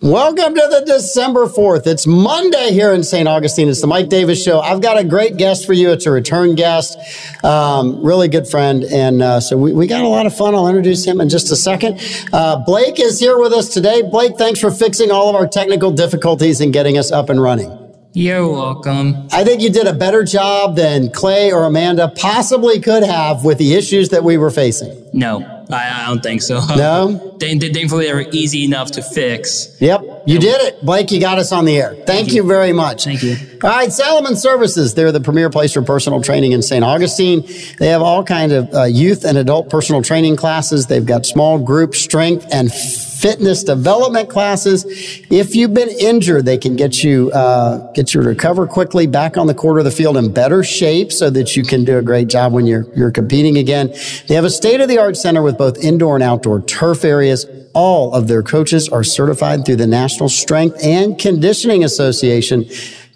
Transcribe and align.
Welcome 0.00 0.54
to 0.54 0.68
the 0.70 0.84
December 0.86 1.46
4th. 1.46 1.88
It's 1.88 2.06
Monday 2.06 2.70
here 2.70 2.92
in 2.92 3.02
St. 3.02 3.26
Augustine. 3.26 3.68
It's 3.68 3.80
the 3.80 3.88
Mike 3.88 4.08
Davis 4.08 4.40
Show. 4.40 4.60
I've 4.60 4.80
got 4.80 4.96
a 4.96 5.02
great 5.02 5.36
guest 5.36 5.66
for 5.66 5.72
you. 5.72 5.90
It's 5.90 6.06
a 6.06 6.12
return 6.12 6.54
guest, 6.54 6.96
um, 7.44 8.00
really 8.04 8.28
good 8.28 8.46
friend. 8.46 8.84
And 8.84 9.20
uh, 9.20 9.40
so 9.40 9.56
we, 9.56 9.72
we 9.72 9.88
got 9.88 10.04
a 10.04 10.06
lot 10.06 10.24
of 10.24 10.36
fun. 10.36 10.54
I'll 10.54 10.68
introduce 10.68 11.04
him 11.04 11.20
in 11.20 11.28
just 11.28 11.50
a 11.50 11.56
second. 11.56 12.00
Uh, 12.32 12.62
Blake 12.64 13.00
is 13.00 13.18
here 13.18 13.40
with 13.40 13.52
us 13.52 13.74
today. 13.74 14.02
Blake, 14.02 14.36
thanks 14.38 14.60
for 14.60 14.70
fixing 14.70 15.10
all 15.10 15.30
of 15.30 15.34
our 15.34 15.48
technical 15.48 15.90
difficulties 15.90 16.60
and 16.60 16.72
getting 16.72 16.96
us 16.96 17.10
up 17.10 17.28
and 17.28 17.42
running. 17.42 17.76
You're 18.12 18.48
welcome. 18.48 19.26
I 19.32 19.42
think 19.42 19.62
you 19.62 19.70
did 19.70 19.88
a 19.88 19.92
better 19.92 20.22
job 20.22 20.76
than 20.76 21.10
Clay 21.10 21.50
or 21.50 21.64
Amanda 21.64 22.12
possibly 22.16 22.80
could 22.80 23.02
have 23.02 23.44
with 23.44 23.58
the 23.58 23.74
issues 23.74 24.10
that 24.10 24.22
we 24.22 24.36
were 24.38 24.50
facing. 24.50 25.08
No. 25.12 25.40
I, 25.70 26.04
I 26.04 26.06
don't 26.06 26.22
think 26.22 26.42
so. 26.42 26.60
No? 26.76 27.27
Thankfully, 27.40 28.06
they 28.06 28.12
were 28.12 28.26
easy 28.32 28.64
enough 28.64 28.92
to 28.92 29.02
fix. 29.02 29.76
Yep, 29.80 30.24
you 30.26 30.38
did 30.38 30.60
it. 30.62 30.84
Blake, 30.84 31.10
you 31.10 31.20
got 31.20 31.38
us 31.38 31.52
on 31.52 31.64
the 31.64 31.76
air. 31.76 31.94
Thank, 31.94 32.06
Thank 32.06 32.28
you. 32.28 32.42
you. 32.42 32.48
very 32.48 32.72
much. 32.72 33.04
Thank 33.04 33.22
you. 33.22 33.36
All 33.62 33.70
right, 33.70 33.92
Salomon 33.92 34.36
Services. 34.36 34.94
They're 34.94 35.12
the 35.12 35.20
premier 35.20 35.50
place 35.50 35.72
for 35.72 35.82
personal 35.82 36.22
training 36.22 36.52
in 36.52 36.62
St. 36.62 36.84
Augustine. 36.84 37.44
They 37.78 37.88
have 37.88 38.02
all 38.02 38.22
kinds 38.24 38.52
of 38.52 38.72
uh, 38.72 38.84
youth 38.84 39.24
and 39.24 39.36
adult 39.38 39.70
personal 39.70 40.02
training 40.02 40.36
classes. 40.36 40.86
They've 40.86 41.04
got 41.04 41.26
small 41.26 41.58
group 41.58 41.94
strength 41.94 42.46
and 42.52 42.72
fitness 43.18 43.64
development 43.64 44.28
classes. 44.28 44.84
If 45.30 45.56
you've 45.56 45.74
been 45.74 45.88
injured, 45.88 46.44
they 46.44 46.58
can 46.58 46.76
get 46.76 47.02
you 47.02 47.30
uh, 47.32 47.90
get 47.92 48.14
you 48.14 48.22
to 48.22 48.28
recover 48.28 48.66
quickly, 48.66 49.06
back 49.06 49.36
on 49.36 49.46
the 49.46 49.54
court 49.54 49.78
of 49.78 49.84
the 49.84 49.90
field 49.90 50.16
in 50.16 50.32
better 50.32 50.62
shape, 50.62 51.12
so 51.12 51.28
that 51.30 51.56
you 51.56 51.64
can 51.64 51.84
do 51.84 51.98
a 51.98 52.02
great 52.02 52.28
job 52.28 52.52
when 52.52 52.66
you're 52.66 52.86
you're 52.94 53.10
competing 53.10 53.58
again. 53.58 53.92
They 54.28 54.34
have 54.34 54.44
a 54.44 54.50
state 54.50 54.80
of 54.80 54.88
the 54.88 54.98
art 54.98 55.16
center 55.16 55.42
with 55.42 55.58
both 55.58 55.78
indoor 55.78 56.14
and 56.14 56.22
outdoor 56.22 56.60
turf 56.62 57.04
areas. 57.04 57.27
All 57.74 58.14
of 58.14 58.28
their 58.28 58.42
coaches 58.42 58.88
are 58.88 59.04
certified 59.04 59.64
through 59.64 59.76
the 59.76 59.86
National 59.86 60.28
Strength 60.28 60.82
and 60.82 61.18
Conditioning 61.18 61.84
Association. 61.84 62.64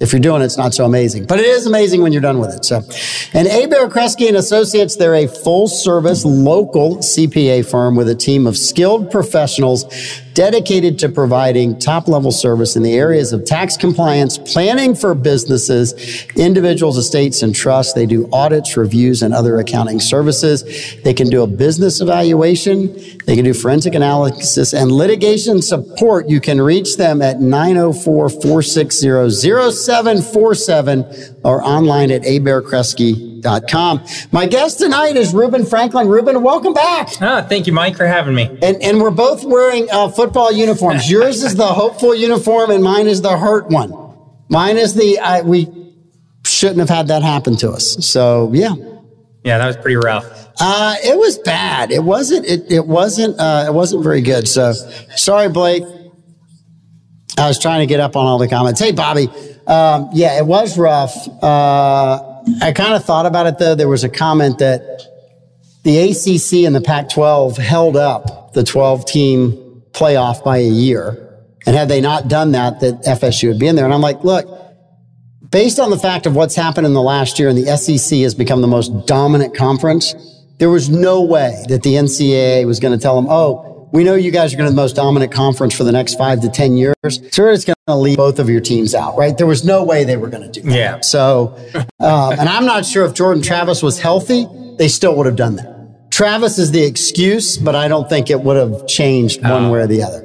if 0.00 0.12
you're 0.12 0.20
doing 0.20 0.40
it, 0.40 0.44
it's 0.44 0.56
not 0.56 0.72
so 0.72 0.84
amazing, 0.84 1.26
but 1.26 1.40
it 1.40 1.46
is 1.46 1.66
amazing 1.66 2.00
when 2.00 2.12
you're 2.12 2.22
done 2.22 2.38
with 2.38 2.54
it. 2.54 2.64
So, 2.64 2.76
and 3.36 3.48
Hebert 3.48 3.90
Kresge 3.90 4.28
and 4.28 4.36
Associates, 4.36 4.94
they're 4.94 5.16
a 5.16 5.26
full 5.26 5.66
service 5.66 6.24
local 6.24 6.98
CPA 6.98 7.68
firm 7.68 7.96
with 7.96 8.08
a 8.08 8.14
team 8.14 8.46
of 8.46 8.56
skilled 8.56 9.10
professionals 9.10 9.84
dedicated 10.34 10.98
to 11.00 11.08
providing 11.08 11.78
top 11.78 12.08
level 12.08 12.30
service 12.30 12.76
in 12.76 12.82
the 12.82 12.94
areas 12.94 13.32
of 13.32 13.44
tax 13.44 13.76
compliance, 13.76 14.38
planning 14.38 14.94
for 14.94 15.14
businesses, 15.14 16.26
individuals, 16.36 16.96
estates, 16.96 17.42
and 17.42 17.54
trusts. 17.54 17.92
They 17.92 18.06
do 18.06 18.28
audits, 18.32 18.76
reviews, 18.76 19.22
and 19.22 19.34
other 19.34 19.58
accounting 19.58 20.00
services. 20.00 20.62
They 21.02 21.14
can 21.14 21.28
do 21.28 21.42
a 21.42 21.46
business 21.46 22.00
evaluation. 22.00 22.94
They 23.26 23.36
can 23.36 23.44
do 23.44 23.54
forensic 23.54 23.94
analysis 23.94 24.72
and 24.72 24.90
litigation 24.90 25.62
support. 25.62 26.28
You 26.28 26.40
can 26.40 26.60
reach 26.60 26.96
them 26.96 27.22
at 27.22 27.40
904 27.40 28.28
460 28.28 29.30
0747 29.30 31.31
or 31.44 31.62
online 31.62 32.10
at 32.10 32.22
hebertkresge.com. 32.22 34.04
My 34.30 34.46
guest 34.46 34.78
tonight 34.78 35.16
is 35.16 35.34
Ruben 35.34 35.64
Franklin. 35.64 36.08
Ruben, 36.08 36.42
welcome 36.42 36.72
back. 36.72 37.10
Ah, 37.20 37.44
thank 37.48 37.66
you, 37.66 37.72
Mike, 37.72 37.96
for 37.96 38.06
having 38.06 38.34
me. 38.34 38.44
And, 38.62 38.82
and 38.82 39.00
we're 39.00 39.10
both 39.10 39.44
wearing 39.44 39.88
uh, 39.90 40.08
football 40.08 40.52
uniforms. 40.52 41.10
Yours 41.10 41.42
is 41.42 41.56
the 41.56 41.66
hopeful 41.66 42.14
uniform, 42.14 42.70
and 42.70 42.82
mine 42.82 43.06
is 43.06 43.22
the 43.22 43.36
hurt 43.36 43.68
one. 43.68 43.92
Mine 44.48 44.76
is 44.76 44.94
the, 44.94 45.18
I, 45.18 45.42
we 45.42 45.68
shouldn't 46.44 46.80
have 46.80 46.88
had 46.90 47.08
that 47.08 47.22
happen 47.22 47.56
to 47.56 47.70
us. 47.70 48.06
So, 48.06 48.50
yeah. 48.52 48.74
Yeah, 49.44 49.58
that 49.58 49.66
was 49.66 49.76
pretty 49.76 49.96
rough. 49.96 50.24
Uh, 50.60 50.94
it 51.02 51.18
was 51.18 51.38
bad. 51.38 51.90
It 51.90 52.04
wasn't, 52.04 52.46
it, 52.46 52.70
it 52.70 52.86
wasn't, 52.86 53.40
uh, 53.40 53.64
it 53.66 53.74
wasn't 53.74 54.04
very 54.04 54.20
good. 54.20 54.46
So, 54.46 54.72
sorry, 55.16 55.48
Blake. 55.48 55.82
I 57.38 57.48
was 57.48 57.58
trying 57.58 57.80
to 57.80 57.86
get 57.86 57.98
up 57.98 58.14
on 58.14 58.26
all 58.26 58.38
the 58.38 58.46
comments. 58.46 58.78
Hey, 58.78 58.92
Bobby. 58.92 59.28
Um, 59.66 60.10
yeah, 60.12 60.38
it 60.38 60.46
was 60.46 60.76
rough. 60.78 61.14
Uh, 61.42 62.42
I 62.60 62.72
kind 62.72 62.94
of 62.94 63.04
thought 63.04 63.26
about 63.26 63.46
it 63.46 63.58
though. 63.58 63.74
There 63.74 63.88
was 63.88 64.04
a 64.04 64.08
comment 64.08 64.58
that 64.58 64.82
the 65.84 65.98
ACC 65.98 66.64
and 66.66 66.74
the 66.74 66.80
Pac 66.80 67.08
12 67.10 67.56
held 67.56 67.96
up 67.96 68.52
the 68.54 68.64
12 68.64 69.06
team 69.06 69.82
playoff 69.92 70.44
by 70.44 70.58
a 70.58 70.68
year. 70.68 71.28
And 71.66 71.76
had 71.76 71.88
they 71.88 72.00
not 72.00 72.28
done 72.28 72.52
that, 72.52 72.80
that 72.80 73.02
FSU 73.02 73.48
would 73.48 73.58
be 73.58 73.68
in 73.68 73.76
there. 73.76 73.84
And 73.84 73.94
I'm 73.94 74.00
like, 74.00 74.24
look, 74.24 74.46
based 75.48 75.78
on 75.78 75.90
the 75.90 75.98
fact 75.98 76.26
of 76.26 76.34
what's 76.34 76.56
happened 76.56 76.86
in 76.86 76.92
the 76.92 77.02
last 77.02 77.38
year 77.38 77.48
and 77.48 77.56
the 77.56 77.76
SEC 77.76 78.18
has 78.20 78.34
become 78.34 78.62
the 78.62 78.68
most 78.68 79.06
dominant 79.06 79.56
conference, 79.56 80.14
there 80.58 80.70
was 80.70 80.88
no 80.88 81.22
way 81.22 81.64
that 81.68 81.82
the 81.82 81.94
NCAA 81.94 82.66
was 82.66 82.80
going 82.80 82.96
to 82.96 83.00
tell 83.00 83.14
them, 83.14 83.30
oh, 83.30 83.71
we 83.92 84.04
know 84.04 84.14
you 84.14 84.30
guys 84.30 84.52
are 84.52 84.56
going 84.56 84.66
to 84.66 84.72
be 84.72 84.74
the 84.74 84.82
most 84.82 84.96
dominant 84.96 85.32
conference 85.32 85.76
for 85.76 85.84
the 85.84 85.92
next 85.92 86.16
five 86.16 86.40
to 86.40 86.48
10 86.48 86.76
years. 86.76 86.94
So 87.04 87.48
it's 87.48 87.64
going 87.64 87.76
to 87.86 87.94
leave 87.94 88.16
both 88.16 88.38
of 88.38 88.48
your 88.48 88.60
teams 88.60 88.94
out, 88.94 89.16
right? 89.16 89.36
There 89.36 89.46
was 89.46 89.64
no 89.64 89.84
way 89.84 90.04
they 90.04 90.16
were 90.16 90.28
going 90.28 90.50
to 90.50 90.60
do 90.60 90.66
that. 90.68 90.74
Yeah. 90.74 91.00
So, 91.00 91.54
um, 92.00 92.32
and 92.32 92.48
I'm 92.48 92.64
not 92.64 92.86
sure 92.86 93.04
if 93.04 93.14
Jordan 93.14 93.42
Travis 93.42 93.82
was 93.82 94.00
healthy, 94.00 94.46
they 94.78 94.88
still 94.88 95.14
would 95.16 95.26
have 95.26 95.36
done 95.36 95.56
that. 95.56 96.10
Travis 96.10 96.58
is 96.58 96.72
the 96.72 96.84
excuse, 96.84 97.58
but 97.58 97.74
I 97.74 97.88
don't 97.88 98.08
think 98.08 98.30
it 98.30 98.40
would 98.40 98.56
have 98.56 98.86
changed 98.86 99.42
one 99.42 99.64
uh, 99.64 99.70
way 99.70 99.80
or 99.80 99.86
the 99.86 100.02
other. 100.02 100.22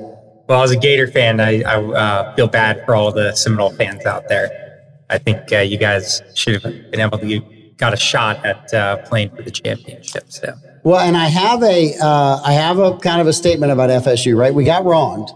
Well, 0.48 0.64
as 0.64 0.72
a 0.72 0.78
Gator 0.78 1.08
fan, 1.08 1.42
I, 1.42 1.62
I 1.62 1.76
uh, 1.76 2.36
feel 2.36 2.48
bad 2.48 2.86
for 2.86 2.96
all 2.96 3.12
the 3.12 3.34
Seminole 3.36 3.72
fans 3.72 4.06
out 4.06 4.30
there. 4.30 4.50
I 5.10 5.18
think 5.18 5.52
uh, 5.52 5.60
you 5.60 5.78
guys 5.78 6.22
should 6.36 6.62
have 6.62 6.92
been 6.92 7.00
able 7.00 7.18
to 7.20 7.42
got 7.78 7.94
a 7.94 7.98
shot 7.98 8.46
at 8.46 8.74
uh, 8.74 8.98
playing 9.08 9.36
for 9.36 9.44
the 9.44 9.52
championship. 9.52 10.26
So. 10.30 10.54
Well, 10.88 11.02
and 11.02 11.18
I 11.18 11.26
have 11.26 11.64
a 11.64 11.98
uh, 12.00 12.42
I 12.46 12.54
have 12.54 12.80
a 12.80 12.98
kind 13.00 13.20
of 13.20 13.28
a 13.28 13.34
statement 13.34 13.74
about 13.74 13.90
FSU. 13.90 14.38
Right, 14.38 14.54
we 14.54 14.64
got 14.64 14.86
wronged, 14.86 15.28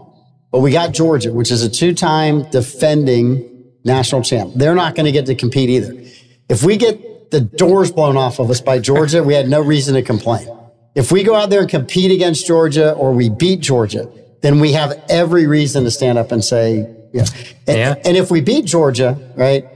but 0.50 0.60
we 0.60 0.72
got 0.72 0.94
Georgia, 0.94 1.30
which 1.30 1.50
is 1.50 1.62
a 1.62 1.68
two-time 1.68 2.48
defending 2.48 3.70
national 3.84 4.22
champ. 4.22 4.54
They're 4.56 4.74
not 4.74 4.94
going 4.94 5.04
to 5.04 5.12
get 5.12 5.26
to 5.26 5.34
compete 5.34 5.68
either. 5.68 5.92
If 6.48 6.62
we 6.62 6.78
get 6.78 7.30
the 7.30 7.42
doors 7.42 7.92
blown 7.92 8.16
off 8.16 8.38
of 8.38 8.50
us 8.50 8.62
by 8.62 8.78
Georgia, 8.78 9.22
we 9.22 9.34
had 9.34 9.46
no 9.46 9.60
reason 9.60 9.92
to 9.92 10.00
complain. 10.00 10.48
If 10.94 11.12
we 11.12 11.22
go 11.22 11.34
out 11.34 11.50
there 11.50 11.60
and 11.60 11.68
compete 11.68 12.10
against 12.10 12.46
Georgia 12.46 12.94
or 12.94 13.12
we 13.12 13.28
beat 13.28 13.60
Georgia, 13.60 14.10
then 14.40 14.58
we 14.58 14.72
have 14.72 15.04
every 15.10 15.46
reason 15.46 15.84
to 15.84 15.90
stand 15.90 16.16
up 16.16 16.32
and 16.32 16.42
say, 16.42 16.90
yeah. 17.12 17.26
And, 17.66 17.76
yeah. 17.76 17.94
and 18.06 18.16
if 18.16 18.30
we 18.30 18.40
beat 18.40 18.64
Georgia, 18.64 19.18
right, 19.36 19.68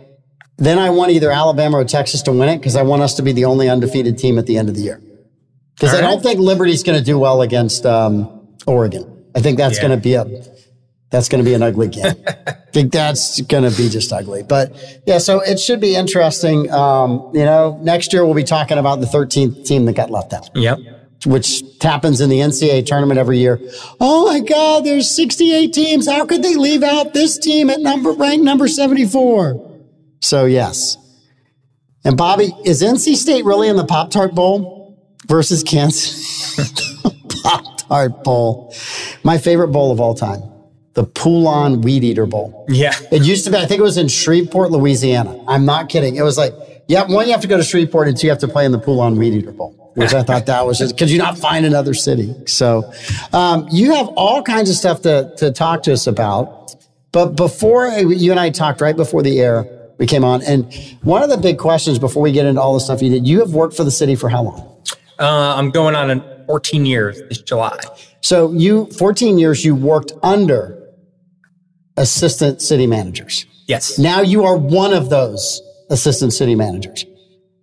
then 0.56 0.78
I 0.78 0.88
want 0.88 1.10
either 1.10 1.30
Alabama 1.30 1.76
or 1.76 1.84
Texas 1.84 2.22
to 2.22 2.32
win 2.32 2.48
it 2.48 2.56
because 2.60 2.76
I 2.76 2.82
want 2.82 3.02
us 3.02 3.12
to 3.16 3.22
be 3.22 3.32
the 3.32 3.44
only 3.44 3.68
undefeated 3.68 4.16
team 4.16 4.38
at 4.38 4.46
the 4.46 4.56
end 4.56 4.70
of 4.70 4.74
the 4.74 4.80
year. 4.80 5.02
Because 5.76 5.94
I 5.94 6.00
don't 6.00 6.22
think 6.22 6.40
Liberty's 6.40 6.82
going 6.82 6.98
to 6.98 7.04
do 7.04 7.18
well 7.18 7.42
against 7.42 7.84
um, 7.84 8.48
Oregon. 8.66 9.24
I 9.34 9.40
think 9.40 9.58
that's 9.58 9.76
yeah. 9.76 9.88
going 9.88 9.98
to 9.98 10.02
be 10.02 10.14
a 10.14 10.24
that's 11.10 11.28
going 11.28 11.42
to 11.42 11.48
be 11.48 11.54
an 11.54 11.62
ugly 11.62 11.88
game. 11.88 12.14
I 12.26 12.52
think 12.72 12.92
that's 12.92 13.40
going 13.42 13.70
to 13.70 13.76
be 13.76 13.88
just 13.88 14.12
ugly. 14.12 14.42
But 14.42 15.02
yeah, 15.06 15.18
so 15.18 15.40
it 15.40 15.60
should 15.60 15.80
be 15.80 15.94
interesting. 15.94 16.70
Um, 16.72 17.30
you 17.32 17.44
know, 17.44 17.78
next 17.82 18.12
year 18.12 18.24
we'll 18.24 18.34
be 18.34 18.44
talking 18.44 18.78
about 18.78 19.00
the 19.00 19.06
13th 19.06 19.66
team 19.66 19.84
that 19.84 19.94
got 19.94 20.10
left 20.10 20.32
out. 20.32 20.50
Yep. 20.54 20.78
Which 21.24 21.62
happens 21.80 22.20
in 22.20 22.28
the 22.28 22.40
NCAA 22.40 22.84
tournament 22.86 23.18
every 23.18 23.38
year. 23.38 23.60
Oh 24.00 24.26
my 24.26 24.40
God, 24.40 24.84
there's 24.84 25.10
68 25.10 25.72
teams. 25.72 26.08
How 26.08 26.26
could 26.26 26.42
they 26.42 26.54
leave 26.54 26.82
out 26.82 27.14
this 27.14 27.38
team 27.38 27.70
at 27.70 27.80
number 27.80 28.12
ranked 28.12 28.44
number 28.44 28.68
74? 28.68 29.80
So 30.20 30.44
yes. 30.44 30.98
And 32.04 32.16
Bobby, 32.16 32.52
is 32.64 32.82
NC 32.82 33.16
State 33.16 33.44
really 33.44 33.68
in 33.68 33.76
the 33.76 33.86
Pop 33.86 34.10
Tart 34.10 34.34
Bowl? 34.34 34.75
Versus 35.26 35.62
Kansas. 35.62 36.56
Pop 37.42 37.78
Tart 37.78 38.24
Bowl. 38.24 38.74
My 39.22 39.38
favorite 39.38 39.68
bowl 39.68 39.92
of 39.92 40.00
all 40.00 40.14
time. 40.14 40.42
The 40.94 41.04
Poulan 41.04 41.82
Weed 41.82 42.04
Eater 42.04 42.26
Bowl. 42.26 42.64
Yeah. 42.68 42.94
It 43.12 43.22
used 43.22 43.44
to 43.44 43.50
be, 43.50 43.58
I 43.58 43.66
think 43.66 43.80
it 43.80 43.82
was 43.82 43.98
in 43.98 44.08
Shreveport, 44.08 44.70
Louisiana. 44.70 45.44
I'm 45.46 45.66
not 45.66 45.90
kidding. 45.90 46.16
It 46.16 46.22
was 46.22 46.38
like, 46.38 46.54
yeah, 46.88 47.04
one, 47.06 47.26
you 47.26 47.32
have 47.32 47.42
to 47.42 47.48
go 47.48 47.56
to 47.56 47.62
Shreveport, 47.62 48.08
and 48.08 48.16
two, 48.16 48.28
you 48.28 48.30
have 48.30 48.38
to 48.40 48.48
play 48.48 48.64
in 48.64 48.72
the 48.72 48.78
Poulan 48.78 49.18
Weed 49.18 49.34
Eater 49.34 49.52
Bowl, 49.52 49.92
which 49.94 50.14
I 50.14 50.22
thought 50.22 50.46
that 50.46 50.64
was 50.64 50.78
just 50.78 50.94
because 50.94 51.12
you 51.12 51.18
not 51.18 51.36
find 51.36 51.66
another 51.66 51.94
city. 51.94 52.34
So 52.46 52.90
um, 53.32 53.66
you 53.70 53.94
have 53.94 54.08
all 54.08 54.42
kinds 54.42 54.70
of 54.70 54.76
stuff 54.76 55.02
to, 55.02 55.34
to 55.38 55.50
talk 55.52 55.82
to 55.84 55.92
us 55.92 56.06
about. 56.06 56.74
But 57.12 57.36
before 57.36 57.88
you 57.88 58.30
and 58.30 58.40
I 58.40 58.50
talked 58.50 58.80
right 58.80 58.96
before 58.96 59.22
the 59.22 59.40
air, 59.40 59.66
we 59.98 60.06
came 60.06 60.24
on. 60.24 60.42
And 60.42 60.72
one 61.02 61.22
of 61.22 61.30
the 61.30 61.36
big 61.38 61.58
questions 61.58 61.98
before 61.98 62.22
we 62.22 62.32
get 62.32 62.46
into 62.46 62.60
all 62.60 62.74
the 62.74 62.80
stuff 62.80 63.02
you 63.02 63.10
did, 63.10 63.26
you 63.26 63.40
have 63.40 63.52
worked 63.52 63.76
for 63.76 63.84
the 63.84 63.90
city 63.90 64.14
for 64.14 64.28
how 64.28 64.42
long? 64.42 64.75
Uh, 65.18 65.54
I'm 65.56 65.70
going 65.70 65.94
on 65.94 66.22
14 66.46 66.86
years 66.86 67.20
this 67.28 67.40
July. 67.40 67.78
So 68.20 68.52
you 68.52 68.86
14 68.98 69.38
years 69.38 69.64
you 69.64 69.74
worked 69.74 70.12
under 70.22 70.82
assistant 71.96 72.60
city 72.60 72.86
managers. 72.86 73.46
Yes. 73.66 73.98
Now 73.98 74.20
you 74.20 74.44
are 74.44 74.56
one 74.56 74.92
of 74.92 75.10
those 75.10 75.60
assistant 75.90 76.32
city 76.32 76.54
managers. 76.54 77.04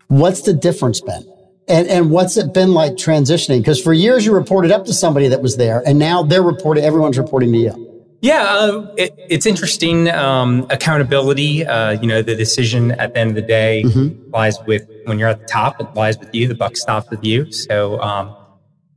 What's 0.08 0.42
the 0.42 0.54
difference 0.54 1.02
been? 1.02 1.26
And, 1.68 1.88
and 1.88 2.12
what's 2.12 2.36
it 2.36 2.54
been 2.54 2.74
like 2.74 2.94
transitioning? 2.94 3.60
Because 3.60 3.82
for 3.82 3.94
years 3.94 4.26
you 4.26 4.34
reported 4.34 4.72
up 4.72 4.86
to 4.86 4.94
somebody 4.94 5.30
that 5.30 5.42
was 5.42 5.56
there, 5.56 5.82
and 5.86 5.98
now 5.98 6.22
they're 6.22 6.44
reporting, 6.44 6.84
everyone's 6.84 7.18
reporting 7.18 7.54
to 7.54 7.58
you. 7.58 7.94
Yeah, 8.22 8.44
uh, 8.44 8.94
it, 8.98 9.14
it's 9.18 9.46
interesting. 9.46 10.10
Um, 10.10 10.66
accountability, 10.70 11.66
uh, 11.66 11.92
you 11.92 12.08
know, 12.08 12.22
the 12.22 12.36
decision 12.36 12.92
at 12.92 13.14
the 13.14 13.20
end 13.20 13.30
of 13.32 13.36
the 13.36 13.42
day 13.42 13.84
mm-hmm. 13.86 14.32
lies 14.32 14.58
with 14.66 14.88
when 15.06 15.20
you're 15.20 15.30
at 15.30 15.40
the 15.40 15.46
top, 15.46 15.80
it 15.80 15.94
lies 15.94 16.18
with 16.18 16.34
you. 16.34 16.48
The 16.48 16.56
buck 16.56 16.76
stops 16.78 17.10
with 17.10 17.24
you. 17.24 17.52
So, 17.52 18.00
um, 18.02 18.36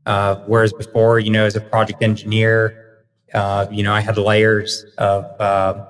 uh, 0.04 0.36
whereas 0.46 0.72
before, 0.72 1.18
you 1.18 1.30
know, 1.30 1.44
as 1.44 1.56
a 1.56 1.60
project 1.60 2.02
engineer, 2.02 3.04
uh, 3.34 3.66
you 3.70 3.82
know, 3.82 3.92
I 3.92 4.00
had 4.00 4.16
layers 4.16 4.84
of 4.98 5.24
uh, 5.40 5.86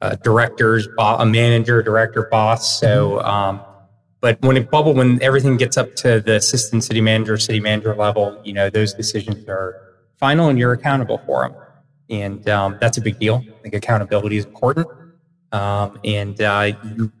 uh, 0.00 0.16
directors, 0.16 0.88
a 0.98 1.24
manager, 1.24 1.82
director, 1.82 2.28
boss. 2.30 2.80
So, 2.80 3.12
mm-hmm. 3.12 3.26
um, 3.26 3.60
but 4.20 4.40
when 4.42 4.56
it 4.56 4.70
bubble, 4.70 4.94
when 4.94 5.22
everything 5.22 5.56
gets 5.56 5.76
up 5.76 5.94
to 5.96 6.20
the 6.20 6.36
assistant 6.36 6.82
city 6.82 7.00
manager, 7.00 7.36
city 7.36 7.60
manager 7.60 7.94
level, 7.94 8.40
you 8.44 8.52
know, 8.52 8.70
those 8.70 8.94
decisions 8.94 9.46
are 9.48 9.80
final 10.18 10.48
and 10.48 10.58
you're 10.58 10.72
accountable 10.72 11.20
for 11.26 11.48
them. 11.48 11.56
And 12.10 12.48
um, 12.48 12.78
that's 12.80 12.98
a 12.98 13.00
big 13.00 13.18
deal. 13.18 13.44
I 13.46 13.62
think 13.62 13.74
accountability 13.74 14.38
is 14.38 14.46
important. 14.46 14.86
Um, 15.52 16.00
and 16.04 16.40
uh, 16.40 16.72
you 16.96 17.12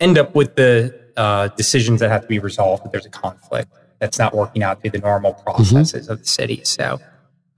end 0.00 0.18
up 0.18 0.34
with 0.34 0.56
the 0.56 0.99
uh, 1.20 1.48
decisions 1.48 2.00
that 2.00 2.08
have 2.08 2.22
to 2.22 2.28
be 2.28 2.38
resolved 2.38 2.86
if 2.86 2.92
there's 2.92 3.04
a 3.04 3.10
conflict 3.10 3.70
that's 3.98 4.18
not 4.18 4.34
working 4.34 4.62
out 4.62 4.80
through 4.80 4.90
the 4.90 4.98
normal 4.98 5.34
processes 5.34 6.04
mm-hmm. 6.04 6.12
of 6.12 6.20
the 6.20 6.24
city. 6.24 6.62
So 6.64 6.98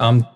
um, 0.00 0.26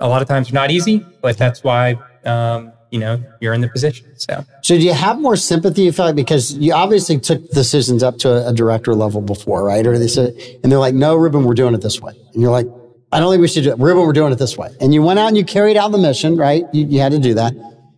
a 0.00 0.06
lot 0.06 0.20
of 0.20 0.28
times 0.28 0.50
they're 0.50 0.60
not 0.60 0.70
easy, 0.70 0.98
but 1.22 1.38
that's 1.38 1.64
why 1.64 1.94
um, 2.26 2.72
you 2.90 2.98
know 2.98 3.24
you're 3.40 3.54
in 3.54 3.62
the 3.62 3.68
position. 3.68 4.06
So, 4.16 4.44
so 4.60 4.76
do 4.76 4.82
you 4.82 4.92
have 4.92 5.18
more 5.18 5.34
sympathy? 5.34 5.84
You 5.84 5.92
feel 5.92 6.04
like 6.04 6.14
because 6.14 6.52
you 6.58 6.74
obviously 6.74 7.18
took 7.18 7.50
decisions 7.52 8.02
up 8.02 8.18
to 8.18 8.28
a, 8.28 8.50
a 8.50 8.52
director 8.52 8.94
level 8.94 9.22
before, 9.22 9.64
right? 9.64 9.86
Or 9.86 9.98
they 9.98 10.06
said, 10.06 10.34
and 10.62 10.70
they're 10.70 10.78
like, 10.78 10.94
"No, 10.94 11.16
Ruben, 11.16 11.44
we're 11.44 11.54
doing 11.54 11.72
it 11.72 11.80
this 11.80 12.02
way," 12.02 12.12
and 12.34 12.42
you're 12.42 12.52
like, 12.52 12.66
"I 13.12 13.18
don't 13.18 13.32
think 13.32 13.40
we 13.40 13.48
should 13.48 13.64
do 13.64 13.72
it, 13.72 13.78
Ruben. 13.78 14.04
We're 14.04 14.12
doing 14.12 14.32
it 14.32 14.38
this 14.38 14.58
way." 14.58 14.76
And 14.78 14.92
you 14.92 15.02
went 15.02 15.18
out 15.18 15.28
and 15.28 15.38
you 15.38 15.44
carried 15.44 15.78
out 15.78 15.90
the 15.90 15.98
mission, 15.98 16.36
right? 16.36 16.64
You, 16.74 16.84
you 16.84 17.00
had 17.00 17.12
to 17.12 17.18
do 17.18 17.32
that. 17.32 17.54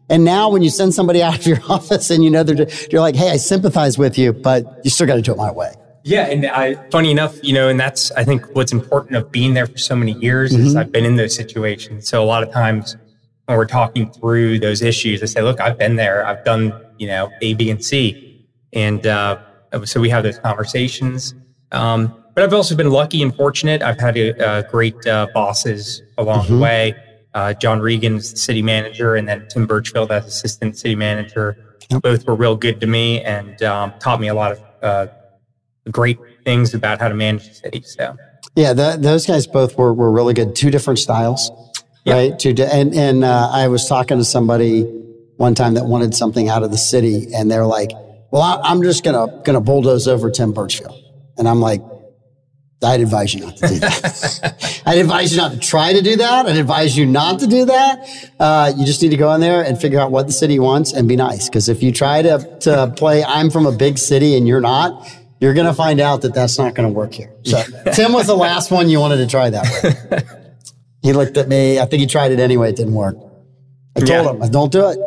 And 0.08 0.24
now, 0.24 0.48
when 0.48 0.62
you 0.62 0.70
send 0.70 0.94
somebody 0.94 1.22
out 1.24 1.38
of 1.38 1.46
your 1.46 1.58
office 1.68 2.10
and 2.10 2.22
you 2.22 2.30
know 2.30 2.42
they're, 2.42 2.68
you're 2.90 3.00
like, 3.00 3.16
"Hey, 3.16 3.30
I 3.30 3.36
sympathize 3.36 3.98
with 3.98 4.18
you, 4.18 4.32
but 4.32 4.64
you 4.84 4.90
still 4.90 5.06
got 5.06 5.16
to 5.16 5.22
do 5.22 5.32
it 5.32 5.38
my 5.38 5.50
way." 5.50 5.72
Yeah, 6.04 6.26
and 6.26 6.46
I, 6.46 6.74
funny 6.90 7.10
enough, 7.10 7.36
you 7.42 7.52
know, 7.52 7.68
and 7.68 7.80
that's 7.80 8.12
I 8.12 8.22
think 8.22 8.54
what's 8.54 8.72
important 8.72 9.16
of 9.16 9.32
being 9.32 9.54
there 9.54 9.66
for 9.66 9.78
so 9.78 9.96
many 9.96 10.12
years 10.12 10.52
mm-hmm. 10.52 10.66
is 10.66 10.76
I've 10.76 10.92
been 10.92 11.04
in 11.04 11.16
those 11.16 11.34
situations. 11.34 12.08
So 12.08 12.22
a 12.22 12.24
lot 12.24 12.44
of 12.44 12.52
times 12.52 12.96
when 13.46 13.58
we're 13.58 13.66
talking 13.66 14.12
through 14.12 14.60
those 14.60 14.82
issues, 14.82 15.22
I 15.22 15.26
say, 15.26 15.42
look, 15.42 15.60
I've 15.60 15.78
been 15.78 15.96
there. 15.96 16.24
I've 16.24 16.44
done, 16.44 16.72
you 16.98 17.08
know, 17.08 17.30
A, 17.42 17.54
B, 17.54 17.70
and 17.70 17.84
C. 17.84 18.46
And 18.72 19.04
uh, 19.04 19.38
so 19.84 20.00
we 20.00 20.08
have 20.10 20.22
those 20.22 20.38
conversations. 20.38 21.34
Um, 21.72 22.22
but 22.34 22.44
I've 22.44 22.52
also 22.52 22.76
been 22.76 22.90
lucky 22.90 23.22
and 23.22 23.34
fortunate. 23.34 23.82
I've 23.82 23.98
had 23.98 24.16
uh, 24.40 24.62
great 24.62 25.06
uh, 25.06 25.26
bosses 25.32 26.02
along 26.18 26.44
mm-hmm. 26.44 26.54
the 26.54 26.60
way. 26.60 26.94
Uh, 27.36 27.52
John 27.52 27.80
Regan's 27.80 28.32
the 28.32 28.38
city 28.38 28.62
manager, 28.62 29.14
and 29.14 29.28
then 29.28 29.46
Tim 29.48 29.68
Burchfield 29.68 30.10
as 30.10 30.26
assistant 30.26 30.76
city 30.76 30.96
manager. 30.96 31.56
Yep. 31.90 32.02
Both 32.02 32.26
were 32.26 32.34
real 32.34 32.56
good 32.56 32.80
to 32.80 32.88
me 32.88 33.22
and 33.22 33.62
um, 33.62 33.92
taught 34.00 34.20
me 34.20 34.26
a 34.26 34.34
lot 34.34 34.52
of 34.52 34.62
uh, 34.82 35.06
great 35.92 36.18
things 36.44 36.74
about 36.74 36.98
how 36.98 37.08
to 37.08 37.14
manage 37.14 37.46
the 37.46 37.54
city. 37.54 37.82
So, 37.82 38.16
yeah, 38.56 38.72
the, 38.72 38.96
those 38.98 39.24
guys 39.24 39.46
both 39.46 39.78
were, 39.78 39.94
were 39.94 40.10
really 40.10 40.34
good. 40.34 40.56
Two 40.56 40.70
different 40.70 40.98
styles 40.98 41.52
right? 42.06 42.38
To 42.38 42.50
and 42.72 42.94
and 42.94 43.24
uh, 43.24 43.50
I 43.52 43.68
was 43.68 43.86
talking 43.88 44.18
to 44.18 44.24
somebody 44.24 44.82
one 45.36 45.54
time 45.54 45.74
that 45.74 45.86
wanted 45.86 46.14
something 46.14 46.48
out 46.48 46.62
of 46.62 46.70
the 46.70 46.78
city, 46.78 47.28
and 47.34 47.50
they're 47.50 47.66
like, 47.66 47.90
"Well, 48.30 48.42
I, 48.42 48.70
am 48.70 48.82
just 48.82 49.04
gonna 49.04 49.42
gonna 49.44 49.60
bulldoze 49.60 50.08
over 50.08 50.30
Tim 50.30 50.52
Burchfield," 50.52 50.98
and 51.36 51.48
I'm 51.48 51.60
like. 51.60 51.82
I'd 52.82 53.00
advise 53.00 53.34
you 53.34 53.40
not 53.40 53.56
to 53.56 53.68
do 53.68 53.78
that. 53.80 54.82
I'd 54.86 54.98
advise 54.98 55.32
you 55.32 55.38
not 55.38 55.52
to 55.52 55.58
try 55.58 55.92
to 55.92 56.02
do 56.02 56.16
that. 56.16 56.46
I'd 56.46 56.56
advise 56.56 56.96
you 56.96 57.06
not 57.06 57.40
to 57.40 57.46
do 57.46 57.64
that. 57.64 58.30
Uh, 58.38 58.72
you 58.76 58.84
just 58.84 59.02
need 59.02 59.08
to 59.10 59.16
go 59.16 59.32
in 59.34 59.40
there 59.40 59.64
and 59.64 59.80
figure 59.80 59.98
out 59.98 60.10
what 60.10 60.26
the 60.26 60.32
city 60.32 60.58
wants 60.58 60.92
and 60.92 61.08
be 61.08 61.16
nice. 61.16 61.48
Because 61.48 61.68
if 61.68 61.82
you 61.82 61.90
try 61.90 62.22
to, 62.22 62.58
to 62.60 62.92
play, 62.96 63.24
I'm 63.24 63.50
from 63.50 63.66
a 63.66 63.72
big 63.72 63.96
city 63.98 64.36
and 64.36 64.46
you're 64.46 64.60
not, 64.60 65.10
you're 65.40 65.54
going 65.54 65.66
to 65.66 65.74
find 65.74 66.00
out 66.00 66.22
that 66.22 66.34
that's 66.34 66.58
not 66.58 66.74
going 66.74 66.88
to 66.88 66.94
work 66.94 67.14
here. 67.14 67.32
So 67.44 67.62
Tim 67.94 68.12
was 68.12 68.26
the 68.26 68.36
last 68.36 68.70
one 68.70 68.88
you 68.90 69.00
wanted 69.00 69.18
to 69.18 69.26
try 69.26 69.50
that 69.50 69.64
with. 69.82 70.46
He 71.02 71.12
looked 71.12 71.36
at 71.36 71.48
me. 71.48 71.78
I 71.78 71.86
think 71.86 72.00
he 72.00 72.06
tried 72.06 72.32
it 72.32 72.40
anyway. 72.40 72.70
It 72.70 72.76
didn't 72.76 72.94
work. 72.94 73.16
I 73.96 74.00
told 74.00 74.10
yeah. 74.10 74.44
him, 74.44 74.50
"Don't 74.50 74.72
do 74.72 74.88
it." 74.88 74.98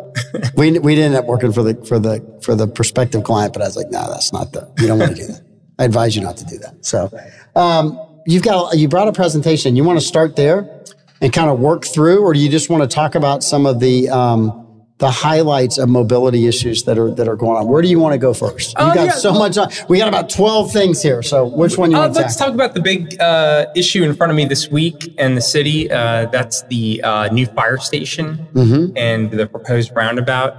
we 0.55 0.79
we 0.79 0.95
didn't 0.95 1.13
end 1.13 1.15
up 1.15 1.25
working 1.25 1.51
for 1.51 1.61
the 1.61 1.75
for 1.85 1.99
the 1.99 2.39
for 2.41 2.55
the 2.55 2.67
prospective 2.67 3.23
client, 3.23 3.53
but 3.53 3.61
I 3.61 3.65
was 3.65 3.75
like, 3.75 3.91
"No, 3.91 4.09
that's 4.09 4.31
not 4.33 4.53
the. 4.53 4.71
You 4.79 4.87
don't 4.87 4.97
want 4.97 5.15
to 5.15 5.21
do 5.21 5.27
that. 5.27 5.41
I 5.77 5.83
advise 5.85 6.15
you 6.15 6.21
not 6.21 6.37
to 6.37 6.45
do 6.45 6.57
that." 6.59 6.85
So, 6.85 7.11
um, 7.55 7.99
you've 8.25 8.43
got 8.43 8.77
you 8.77 8.87
brought 8.87 9.07
a 9.07 9.13
presentation. 9.13 9.75
You 9.75 9.83
want 9.83 9.99
to 9.99 10.05
start 10.05 10.35
there 10.35 10.83
and 11.21 11.33
kind 11.33 11.49
of 11.49 11.59
work 11.59 11.85
through, 11.85 12.21
or 12.21 12.33
do 12.33 12.39
you 12.39 12.49
just 12.49 12.69
want 12.69 12.83
to 12.83 12.93
talk 12.93 13.15
about 13.15 13.43
some 13.43 13.65
of 13.65 13.79
the 13.79 14.09
um, 14.09 14.59
the 14.99 15.09
highlights 15.09 15.77
of 15.77 15.87
mobility 15.87 16.45
issues 16.45 16.83
that 16.83 16.97
are 16.97 17.09
that 17.11 17.27
are 17.27 17.37
going 17.37 17.57
on. 17.57 17.67
Where 17.67 17.81
do 17.81 17.87
you 17.87 17.99
want 17.99 18.13
to 18.13 18.17
go 18.17 18.33
first? 18.33 18.77
You 18.77 18.85
uh, 18.85 18.93
got 18.93 19.05
yeah, 19.05 19.11
so 19.13 19.33
much. 19.33 19.57
On. 19.57 19.69
We 19.87 19.97
got 19.97 20.09
about 20.09 20.29
twelve 20.29 20.71
things 20.71 21.01
here. 21.01 21.23
So 21.23 21.45
which 21.45 21.77
one 21.77 21.89
you 21.89 21.97
uh, 21.97 22.01
want 22.01 22.15
to 22.15 22.21
Let's 22.21 22.35
talk 22.35 22.53
about 22.53 22.73
the 22.73 22.81
big 22.81 23.19
uh, 23.19 23.67
issue 23.75 24.03
in 24.03 24.13
front 24.13 24.31
of 24.31 24.35
me 24.35 24.45
this 24.45 24.69
week 24.69 25.07
in 25.17 25.35
the 25.35 25.41
city. 25.41 25.89
Uh, 25.89 26.25
that's 26.25 26.63
the 26.63 27.01
uh, 27.01 27.29
new 27.29 27.45
fire 27.45 27.77
station 27.77 28.45
mm-hmm. 28.53 28.95
and 28.97 29.31
the 29.31 29.47
proposed 29.47 29.91
roundabout. 29.95 30.53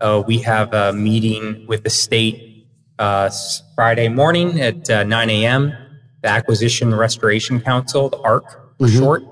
Uh, 0.00 0.22
we 0.26 0.38
have 0.38 0.72
a 0.72 0.92
meeting 0.92 1.66
with 1.66 1.82
the 1.82 1.90
state 1.90 2.68
Friday 2.96 4.08
morning 4.08 4.60
at 4.60 4.88
9 4.88 5.30
a.m. 5.30 5.74
The 6.22 6.28
Acquisition 6.28 6.94
Restoration 6.94 7.60
Council, 7.60 8.08
the 8.08 8.18
ARC 8.18 8.50
for 8.78 8.86
mm-hmm. 8.86 8.98
short, 8.98 9.22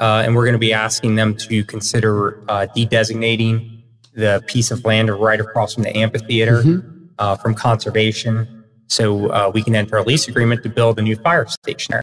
and 0.00 0.34
we're 0.34 0.44
going 0.44 0.54
to 0.54 0.58
be 0.58 0.72
asking 0.72 1.14
them 1.14 1.36
to 1.36 1.64
consider 1.64 2.42
de-designating 2.74 3.82
the 4.14 4.42
piece 4.46 4.70
of 4.70 4.84
land 4.84 5.10
right 5.10 5.40
across 5.40 5.74
from 5.74 5.84
the 5.84 5.96
amphitheater 5.96 6.62
mm-hmm. 6.62 7.06
uh, 7.18 7.36
from 7.36 7.54
conservation. 7.54 8.64
So 8.88 9.30
uh, 9.30 9.50
we 9.54 9.62
can 9.62 9.74
enter 9.74 9.96
a 9.96 10.02
lease 10.02 10.28
agreement 10.28 10.62
to 10.64 10.68
build 10.68 10.98
a 10.98 11.02
new 11.02 11.16
fire 11.16 11.46
station 11.46 11.92
there. 11.92 12.02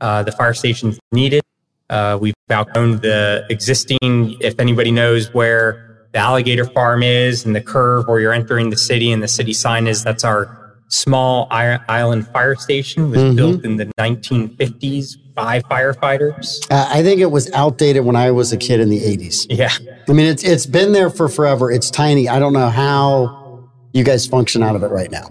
Uh, 0.00 0.22
the 0.22 0.30
fire 0.30 0.54
station's 0.54 1.00
needed. 1.10 1.42
Uh, 1.90 2.16
we've 2.20 2.34
outgrown 2.52 2.98
the 2.98 3.44
existing, 3.50 4.36
if 4.40 4.60
anybody 4.60 4.92
knows 4.92 5.34
where 5.34 6.06
the 6.12 6.18
alligator 6.18 6.64
farm 6.64 7.02
is 7.02 7.44
and 7.44 7.56
the 7.56 7.60
curve 7.60 8.06
where 8.06 8.20
you're 8.20 8.32
entering 8.32 8.70
the 8.70 8.76
city 8.76 9.10
and 9.10 9.22
the 9.22 9.28
city 9.28 9.52
sign 9.52 9.86
is, 9.88 10.04
that's 10.04 10.22
our 10.22 10.57
small 10.88 11.46
island 11.50 12.26
fire 12.28 12.56
station 12.56 13.10
was 13.10 13.20
mm-hmm. 13.20 13.36
built 13.36 13.64
in 13.64 13.76
the 13.76 13.86
1950s 13.98 15.16
by 15.34 15.60
firefighters. 15.60 16.66
Uh, 16.70 16.88
I 16.90 17.02
think 17.02 17.20
it 17.20 17.30
was 17.30 17.50
outdated 17.52 18.04
when 18.04 18.16
I 18.16 18.30
was 18.30 18.52
a 18.52 18.56
kid 18.56 18.80
in 18.80 18.88
the 18.88 19.00
80s. 19.00 19.46
Yeah. 19.50 19.70
I 20.08 20.12
mean, 20.12 20.26
it's, 20.26 20.42
it's 20.42 20.66
been 20.66 20.92
there 20.92 21.10
for 21.10 21.28
forever. 21.28 21.70
It's 21.70 21.90
tiny. 21.90 22.28
I 22.28 22.38
don't 22.38 22.52
know 22.52 22.68
how 22.68 23.68
you 23.92 24.02
guys 24.02 24.26
function 24.26 24.62
out 24.62 24.74
of 24.74 24.82
it 24.82 24.88
right 24.88 25.10
now. 25.10 25.30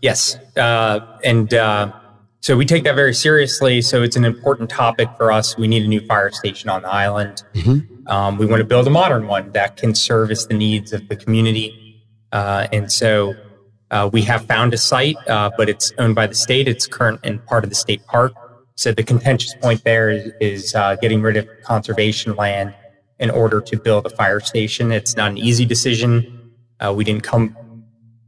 Yes. 0.00 0.36
Uh, 0.56 1.00
and 1.24 1.52
uh, 1.52 1.92
so 2.40 2.56
we 2.56 2.64
take 2.64 2.84
that 2.84 2.94
very 2.94 3.14
seriously. 3.14 3.82
So 3.82 4.02
it's 4.02 4.14
an 4.16 4.24
important 4.24 4.70
topic 4.70 5.08
for 5.16 5.32
us. 5.32 5.56
We 5.56 5.66
need 5.66 5.82
a 5.82 5.88
new 5.88 6.00
fire 6.06 6.30
station 6.30 6.70
on 6.70 6.82
the 6.82 6.88
island. 6.88 7.42
Mm-hmm. 7.54 8.06
Um, 8.08 8.38
we 8.38 8.46
want 8.46 8.60
to 8.60 8.64
build 8.64 8.86
a 8.86 8.90
modern 8.90 9.26
one 9.26 9.50
that 9.52 9.76
can 9.76 9.94
service 9.94 10.46
the 10.46 10.54
needs 10.54 10.92
of 10.92 11.08
the 11.08 11.16
community. 11.16 12.04
Uh, 12.30 12.68
and 12.72 12.92
so 12.92 13.34
uh, 13.90 14.10
we 14.12 14.22
have 14.22 14.44
found 14.46 14.74
a 14.74 14.76
site, 14.76 15.16
uh, 15.28 15.50
but 15.56 15.68
it's 15.68 15.92
owned 15.98 16.14
by 16.14 16.26
the 16.26 16.34
state. 16.34 16.68
It's 16.68 16.86
current 16.86 17.20
and 17.24 17.44
part 17.46 17.64
of 17.64 17.70
the 17.70 17.76
state 17.76 18.04
park. 18.06 18.32
So 18.74 18.92
the 18.92 19.02
contentious 19.02 19.54
point 19.54 19.82
there 19.84 20.10
is, 20.10 20.32
is 20.40 20.74
uh, 20.74 20.96
getting 20.96 21.22
rid 21.22 21.36
of 21.36 21.48
conservation 21.64 22.36
land 22.36 22.74
in 23.18 23.30
order 23.30 23.60
to 23.60 23.76
build 23.76 24.06
a 24.06 24.10
fire 24.10 24.40
station. 24.40 24.92
It's 24.92 25.16
not 25.16 25.30
an 25.30 25.38
easy 25.38 25.64
decision. 25.64 26.52
Uh, 26.78 26.92
we 26.96 27.02
didn't 27.02 27.24
come 27.24 27.56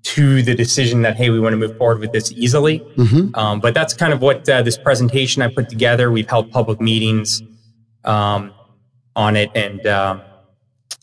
to 0.03 0.43
the 0.43 0.55
decision 0.55 1.03
that 1.03 1.17
hey, 1.17 1.31
we 1.31 1.39
want 1.39 1.53
to 1.53 1.57
move 1.57 1.77
forward 1.77 2.01
with 2.01 2.13
this 2.13 2.33
easily. 2.33 2.81
Mm-hmm. 2.97 3.35
Um, 3.35 3.61
but 3.61 3.75
that's 3.75 3.95
kind 3.95 4.13
of 4.13 4.23
what 4.23 4.49
uh, 4.49 4.63
this 4.63 4.79
presentation 4.79 5.43
I 5.43 5.49
put 5.49 5.69
together. 5.69 6.11
We've 6.11 6.29
held 6.29 6.51
public 6.51 6.81
meetings 6.81 7.43
um, 8.05 8.53
on 9.15 9.37
it, 9.37 9.51
and 9.55 9.87
um, 9.87 10.23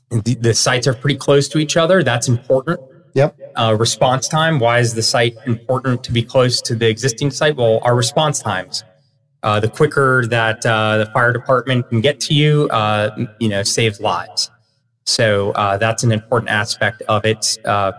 the, 0.09 0.35
the 0.35 0.53
sites 0.53 0.87
are 0.87 0.93
pretty 0.93 1.17
close 1.17 1.47
to 1.49 1.59
each 1.59 1.77
other. 1.77 2.03
That's 2.03 2.27
important. 2.27 2.81
Yep. 3.13 3.37
Uh, 3.55 3.75
response 3.79 4.27
time. 4.27 4.59
Why 4.59 4.79
is 4.79 4.93
the 4.93 5.03
site 5.03 5.35
important 5.45 6.03
to 6.03 6.11
be 6.11 6.21
close 6.21 6.61
to 6.61 6.75
the 6.75 6.87
existing 6.87 7.31
site? 7.31 7.55
Well, 7.55 7.79
our 7.83 7.95
response 7.95 8.39
times 8.39 8.83
uh, 9.43 9.59
the 9.59 9.69
quicker 9.69 10.25
that 10.27 10.65
uh, 10.65 10.97
the 10.97 11.05
fire 11.07 11.31
department 11.31 11.87
can 11.89 12.01
get 12.01 12.19
to 12.19 12.33
you, 12.33 12.67
uh, 12.69 13.15
you 13.39 13.49
know, 13.49 13.63
saves 13.63 13.99
lives. 13.99 14.51
So 15.05 15.51
uh, 15.51 15.77
that's 15.77 16.03
an 16.03 16.11
important 16.11 16.49
aspect 16.49 17.01
of 17.03 17.23
it. 17.25 17.57
Uh, 17.63 17.93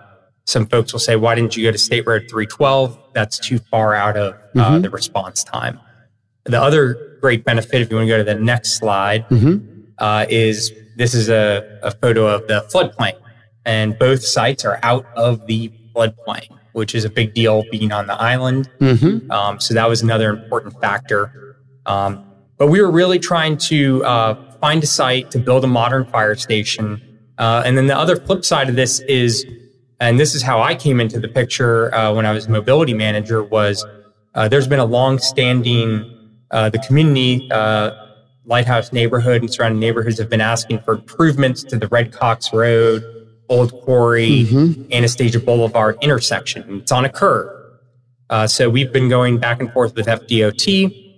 some 0.47 0.67
folks 0.67 0.93
will 0.93 1.00
say, 1.00 1.17
"Why 1.17 1.35
didn't 1.35 1.57
you 1.57 1.65
go 1.65 1.73
to 1.73 1.79
State 1.79 2.07
Road 2.07 2.27
312?" 2.29 2.99
That's 3.15 3.38
too 3.38 3.59
far 3.59 3.95
out 3.95 4.17
of 4.17 4.35
uh, 4.35 4.38
mm-hmm. 4.55 4.83
the 4.83 4.91
response 4.91 5.45
time. 5.45 5.81
The 6.45 6.61
other 6.61 7.19
great 7.21 7.45
benefit, 7.45 7.83
if 7.83 7.91
you 7.91 7.97
want 7.97 8.09
to 8.09 8.12
go 8.12 8.19
to 8.19 8.25
the 8.25 8.35
next 8.35 8.79
slide, 8.79 9.29
mm-hmm. 9.29 10.31
is 10.31 10.73
this 10.97 11.15
is 11.15 11.29
a, 11.29 11.79
a 11.83 11.91
photo 11.93 12.27
of 12.27 12.47
the 12.47 12.67
floodplain, 12.73 13.15
and 13.69 13.99
both 13.99 14.25
sites 14.25 14.65
are 14.65 14.81
out 14.83 15.05
of 15.15 15.47
the 15.47 15.71
floodplain, 15.95 16.49
which 16.73 16.95
is 16.95 17.05
a 17.05 17.11
big 17.11 17.35
deal 17.35 17.65
being 17.71 17.93
on 17.93 18.07
the 18.07 18.15
island. 18.15 18.71
Mm-hmm. 18.81 19.31
Um, 19.31 19.61
so 19.61 19.75
that 19.75 19.89
was 19.89 20.01
another 20.01 20.31
important 20.31 20.81
factor. 20.81 21.57
Um, 21.85 22.25
but 22.57 22.69
we 22.69 22.81
were 22.81 22.91
really 22.91 23.19
trying 23.19 23.59
to 23.59 24.03
uh, 24.05 24.53
find 24.59 24.83
a 24.83 24.87
site 24.87 25.31
to 25.33 25.39
build 25.39 25.65
a 25.65 25.67
modern 25.67 26.07
fire 26.07 26.35
station. 26.35 27.21
Uh, 27.37 27.63
and 27.65 27.77
then 27.77 27.87
the 27.87 27.97
other 27.97 28.17
flip 28.17 28.45
side 28.45 28.71
of 28.71 28.75
this 28.75 29.01
is, 29.01 29.45
and 30.01 30.19
this 30.19 30.35
is 30.35 30.43
how 30.43 30.63
I 30.63 30.75
came 30.75 30.99
into 30.99 31.21
the 31.21 31.29
picture 31.29 31.95
uh, 31.95 32.13
when 32.15 32.25
I 32.25 32.33
was 32.33 32.49
mobility 32.49 32.95
manager, 32.95 33.45
was 33.45 33.87
uh, 34.35 34.49
there's 34.49 34.67
been 34.67 34.81
a 34.81 34.87
long-standing 34.87 36.15
uh, 36.51 36.71
the 36.71 36.79
community 36.79 37.47
uh, 37.51 37.91
lighthouse 38.47 38.93
neighborhood 38.93 39.43
and 39.43 39.53
surrounding 39.53 39.79
neighborhoods 39.79 40.19
have 40.19 40.31
been 40.31 40.41
asking 40.41 40.81
for 40.81 40.95
improvements 40.95 41.63
to 41.63 41.77
the 41.77 41.87
Red 41.89 42.13
Cox 42.13 42.51
Road, 42.55 43.05
Old 43.49 43.73
Quarry, 43.83 44.45
Mm-hmm. 44.45 44.93
Anastasia 44.93 45.40
Boulevard 45.40 45.97
intersection. 46.02 46.81
It's 46.81 46.93
on 46.93 47.05
a 47.05 47.09
curve. 47.09 47.55
Uh, 48.31 48.47
so 48.47 48.69
we've 48.69 48.93
been 48.93 49.09
going 49.09 49.38
back 49.38 49.61
and 49.61 49.73
forth 49.73 49.95
with 49.95 50.07
FDOT. 50.07 51.17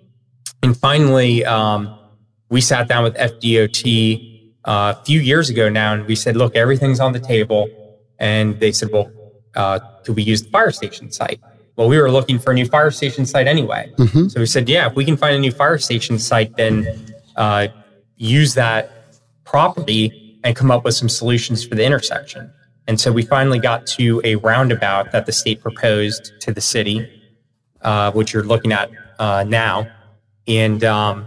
And 0.63 0.77
finally, 0.77 1.45
um, 1.45 1.99
we 2.51 2.61
sat 2.61 2.89
down 2.89 3.03
with 3.05 3.15
FDOT 3.17 4.53
uh, 4.65 4.95
a 4.97 5.05
few 5.05 5.21
years 5.21 5.51
ago 5.51 5.69
now 5.69 5.93
and 5.95 6.07
we 6.07 6.15
said, 6.15 6.37
look, 6.37 6.55
everything's 6.55 7.01
on 7.01 7.13
the 7.13 7.21
table. 7.21 7.69
And 8.19 8.61
they 8.61 8.71
said, 8.73 8.91
well, 8.93 9.11
uh, 9.57 9.81
could 10.05 10.15
we 10.17 10.23
use 10.23 10.43
the 10.43 10.51
fire 10.51 10.71
station 10.71 11.11
site? 11.11 11.41
Well, 11.77 11.89
we 11.89 11.99
were 11.99 12.11
looking 12.11 12.39
for 12.39 12.51
a 12.51 12.55
new 12.55 12.67
fire 12.67 12.91
station 12.91 13.25
site 13.25 13.47
anyway. 13.47 13.91
Mm-hmm. 13.97 14.29
So 14.29 14.41
we 14.41 14.47
said, 14.47 14.69
yeah, 14.69 14.89
if 14.89 14.95
we 14.95 15.05
can 15.05 15.17
find 15.17 15.35
a 15.35 15.39
new 15.39 15.51
fire 15.53 15.79
station 15.79 16.19
site, 16.19 16.55
then 16.57 16.87
uh, 17.37 17.69
use 18.17 18.55
that 18.55 18.93
property 19.45 20.20
and 20.45 20.57
come 20.57 20.71
up 20.71 20.85
with 20.85 20.95
some 20.95 21.09
solutions 21.09 21.65
for 21.65 21.75
the 21.75 21.85
intersection. 21.85 22.53
And 22.87 23.01
so 23.01 23.13
we 23.13 23.23
finally 23.23 23.59
got 23.59 23.87
to 23.99 24.21
a 24.25 24.37
roundabout 24.37 25.13
that 25.13 25.27
the 25.27 25.33
state 25.33 25.61
proposed 25.61 26.33
to 26.41 26.53
the 26.53 26.61
city, 26.61 27.09
uh, 27.83 28.11
which 28.13 28.33
you're 28.33 28.43
looking 28.43 28.73
at 28.73 28.91
uh, 29.19 29.45
now. 29.47 29.87
And 30.49 30.83
um, 30.83 31.27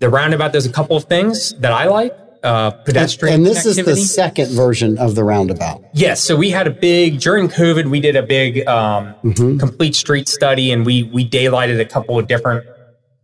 the 0.00 0.10
roundabout 0.10 0.52
does 0.52 0.66
a 0.66 0.72
couple 0.72 0.96
of 0.96 1.04
things 1.04 1.54
that 1.60 1.72
I 1.72 1.86
like. 1.86 2.12
Uh, 2.42 2.70
pedestrian 2.70 3.34
And 3.34 3.46
this 3.46 3.66
is 3.66 3.76
the 3.76 3.96
second 3.96 4.50
version 4.50 4.96
of 4.98 5.16
the 5.16 5.24
roundabout. 5.24 5.82
Yes, 5.92 6.22
so 6.22 6.36
we 6.36 6.50
had 6.50 6.68
a 6.68 6.70
big 6.70 7.20
during 7.20 7.48
COVID. 7.48 7.90
We 7.90 8.00
did 8.00 8.14
a 8.14 8.22
big 8.22 8.66
um, 8.68 9.14
Mm-hmm. 9.24 9.58
complete 9.58 9.96
street 9.96 10.28
study, 10.28 10.70
and 10.70 10.86
we 10.86 11.02
we 11.02 11.28
daylighted 11.28 11.80
a 11.80 11.84
couple 11.84 12.16
of 12.16 12.28
different 12.28 12.64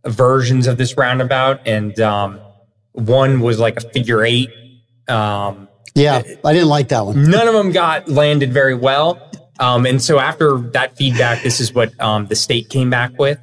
versions 0.05 0.67
of 0.67 0.77
this 0.77 0.97
roundabout, 0.97 1.65
and 1.65 1.97
um, 2.01 2.41
one 2.91 3.39
was 3.39 3.57
like 3.57 3.77
a 3.77 3.89
figure 3.89 4.23
eight. 4.25 4.49
Um, 5.07 5.67
Yeah, 5.93 6.21
I 6.43 6.53
didn't 6.53 6.67
like 6.69 6.89
that 6.89 7.05
one. 7.05 7.29
none 7.29 7.47
of 7.47 7.53
them 7.53 7.71
got 7.71 8.07
landed 8.09 8.51
very 8.51 8.75
well, 8.75 9.19
um, 9.59 9.85
and 9.85 10.01
so 10.01 10.19
after 10.19 10.57
that 10.73 10.97
feedback, 10.97 11.41
this 11.43 11.59
is 11.61 11.73
what 11.73 11.97
um, 12.01 12.27
the 12.27 12.35
state 12.35 12.69
came 12.69 12.89
back 12.89 13.17
with. 13.17 13.39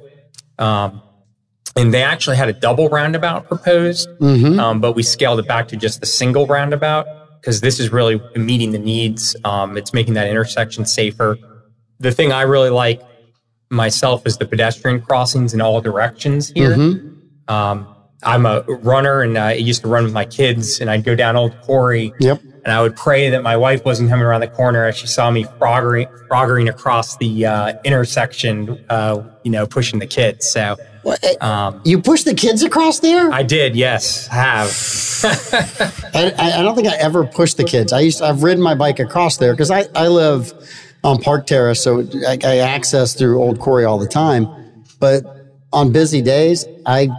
Um, 0.59 1.01
and 1.75 1.91
they 1.91 2.03
actually 2.03 2.37
had 2.37 2.49
a 2.49 2.53
double 2.53 2.87
roundabout 2.89 3.47
proposed, 3.47 4.07
Mm-hmm. 4.19 4.59
um, 4.59 4.79
but 4.81 4.93
we 4.95 5.01
scaled 5.01 5.39
it 5.39 5.47
back 5.47 5.67
to 5.69 5.75
just 5.77 6.03
a 6.03 6.05
single 6.05 6.45
roundabout 6.45 7.07
because 7.41 7.61
this 7.61 7.79
is 7.79 7.91
really 7.91 8.21
meeting 8.35 8.71
the 8.71 8.77
needs. 8.79 9.35
Um, 9.43 9.75
it's 9.75 9.91
making 9.91 10.13
that 10.13 10.27
intersection 10.27 10.85
safer. 10.85 11.37
The 11.99 12.11
thing 12.11 12.31
I 12.31 12.43
really 12.43 12.69
like 12.69 13.01
myself 13.71 14.27
is 14.27 14.37
the 14.37 14.45
pedestrian 14.45 15.01
crossings 15.01 15.53
in 15.55 15.61
all 15.61 15.81
directions 15.81 16.49
here. 16.49 16.75
Mm-hmm. 16.75 17.51
I'm 18.25 18.45
a 18.45 18.61
runner 18.67 19.21
and 19.21 19.37
I 19.37 19.53
used 19.53 19.81
to 19.81 19.87
run 19.87 20.03
with 20.03 20.13
my 20.13 20.25
kids 20.25 20.79
and 20.79 20.89
I'd 20.89 21.03
go 21.03 21.15
down 21.15 21.35
Old 21.35 21.59
Quarry 21.61 22.13
Yep. 22.19 22.41
and 22.63 22.73
I 22.73 22.81
would 22.81 22.95
pray 22.95 23.29
that 23.29 23.43
my 23.43 23.57
wife 23.57 23.83
wasn't 23.85 24.09
coming 24.09 24.25
around 24.25 24.41
the 24.41 24.47
corner 24.47 24.85
as 24.85 24.95
she 24.97 25.07
saw 25.07 25.29
me 25.31 25.43
froggering, 25.59 26.07
froggering 26.29 26.69
across 26.69 27.17
the 27.17 27.45
uh, 27.45 27.73
intersection, 27.83 28.83
uh, 28.89 29.21
you 29.43 29.51
know, 29.51 29.65
pushing 29.67 29.99
the 29.99 30.07
kids. 30.07 30.49
So 30.49 30.75
Well, 31.03 31.17
eh, 31.23 31.35
um, 31.41 31.81
You 31.85 32.01
push 32.01 32.23
the 32.23 32.33
kids 32.33 32.63
across 32.63 32.99
there? 32.99 33.31
I 33.31 33.43
did, 33.43 33.75
yes, 33.75 34.27
have. 34.27 34.69
I, 36.13 36.33
I 36.37 36.59
I 36.59 36.61
don't 36.63 36.75
think 36.75 36.87
I 36.87 36.95
ever 36.97 37.25
pushed 37.25 37.57
the 37.57 37.63
kids. 37.63 37.93
I 37.93 38.01
used 38.01 38.19
to, 38.19 38.25
I've 38.25 38.43
ridden 38.43 38.63
my 38.63 38.75
bike 38.75 38.99
across 38.99 39.37
there 39.37 39.53
because 39.53 39.71
I, 39.71 39.85
I 39.95 40.07
live 40.07 40.51
on 41.03 41.21
Park 41.21 41.45
Terrace, 41.47 41.81
so 41.83 42.01
I, 42.27 42.37
I 42.43 42.57
access 42.59 43.13
through 43.13 43.41
Old 43.41 43.59
Quarry 43.59 43.85
all 43.85 43.97
the 43.97 44.07
time. 44.07 44.47
But 44.99 45.25
on 45.73 45.91
busy 45.91 46.21
days, 46.21 46.65
I 46.85 47.09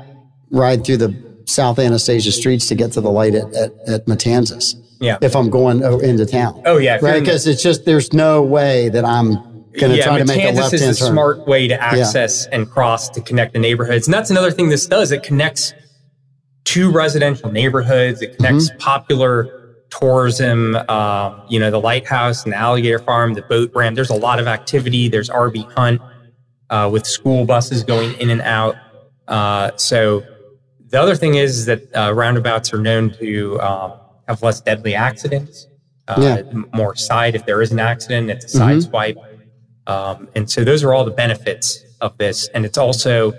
ride 0.55 0.85
through 0.85 0.99
the 0.99 1.43
South 1.47 1.79
Anastasia 1.79 2.33
streets 2.33 2.67
to 2.69 2.75
get 2.75 2.93
to 2.93 3.01
the 3.01 3.11
light 3.11 3.35
at, 3.35 3.53
at, 3.55 3.73
at 3.87 4.07
Matanzas. 4.07 4.75
Yeah. 5.01 5.19
If 5.21 5.37
I'm 5.37 5.51
going 5.51 5.83
into 6.03 6.25
town. 6.25 6.63
Oh, 6.65 6.79
yeah, 6.79 6.99
Right. 7.03 7.21
Because 7.21 7.47
it's 7.47 7.63
just, 7.63 7.85
there's 7.85 8.13
no 8.15 8.43
way 8.43 8.89
that 8.89 9.05
I'm 9.05 9.35
going 9.79 9.91
to 9.93 9.97
yeah, 9.97 10.05
try 10.05 10.19
to 10.19 10.25
make 10.25 10.39
a 10.43 10.53
Matanzas 10.53 10.57
left 10.57 10.75
is 10.75 10.83
a 10.83 10.87
turn. 10.87 11.13
smart 11.13 11.47
way 11.47 11.69
to 11.69 11.83
access 11.83 12.47
and 12.47 12.71
cross 12.71 13.11
to 13.11 13.21
connect 13.21 13.53
the 13.53 13.59
neighborhoods. 13.59 14.07
And 14.07 14.15
that's 14.15 14.31
another 14.31 14.51
thing 14.51 14.69
this 14.71 14.87
does. 14.87 15.13
It 15.13 15.23
connects 15.23 15.75
two 16.65 16.91
residential 16.91 17.51
neighborhoods. 17.51 18.23
It 18.23 18.37
connects 18.37 18.71
Mm-hmm. 18.71 18.79
popular 18.79 19.61
tourism, 19.91 20.77
um, 20.89 21.43
you 21.49 21.61
know, 21.61 21.71
the 21.71 21.81
lighthouse 21.81 22.45
and 22.45 22.53
the 22.53 22.57
alligator 22.57 22.99
farm, 22.99 23.35
the 23.35 23.43
boat 23.43 23.71
ramp. 23.75 23.95
There's 23.97 24.11
a 24.11 24.17
lot 24.17 24.41
of 24.41 24.47
activity. 24.47 25.09
There's 25.09 25.29
RV 25.29 25.71
hunt 25.73 26.01
uh, 26.71 26.89
with 26.93 27.07
school 27.07 27.45
buses 27.45 27.85
going 27.85 28.15
in 28.19 28.31
and 28.31 28.41
out. 28.41 28.77
Uh, 29.29 29.71
so 29.77 30.25
the 30.95 31.01
other 31.03 31.17
thing 31.17 31.35
is 31.35 31.67
that 31.67 31.81
uh, 31.97 32.13
roundabouts 32.15 32.73
are 32.73 32.79
known 32.79 33.11
to 33.15 33.61
um, 33.61 33.95
have 34.29 34.41
less 34.45 34.61
deadly 34.61 34.95
accidents. 34.95 35.67
Uh, 36.07 36.15
Yeah. 36.21 36.63
More 36.73 36.95
side 36.95 37.35
if 37.35 37.45
there 37.47 37.61
is 37.63 37.73
an 37.73 37.81
accident, 37.81 38.31
it's 38.31 38.45
a 38.45 38.59
side 38.59 38.83
swipe. 38.85 39.19
Um, 39.89 40.29
and 40.37 40.49
so 40.49 40.63
those 40.63 40.85
are 40.85 40.95
all 40.95 41.05
the 41.05 41.11
benefits 41.11 41.83
of 42.01 42.17
this. 42.19 42.47
And 42.55 42.65
it's 42.65 42.79
also 42.79 43.33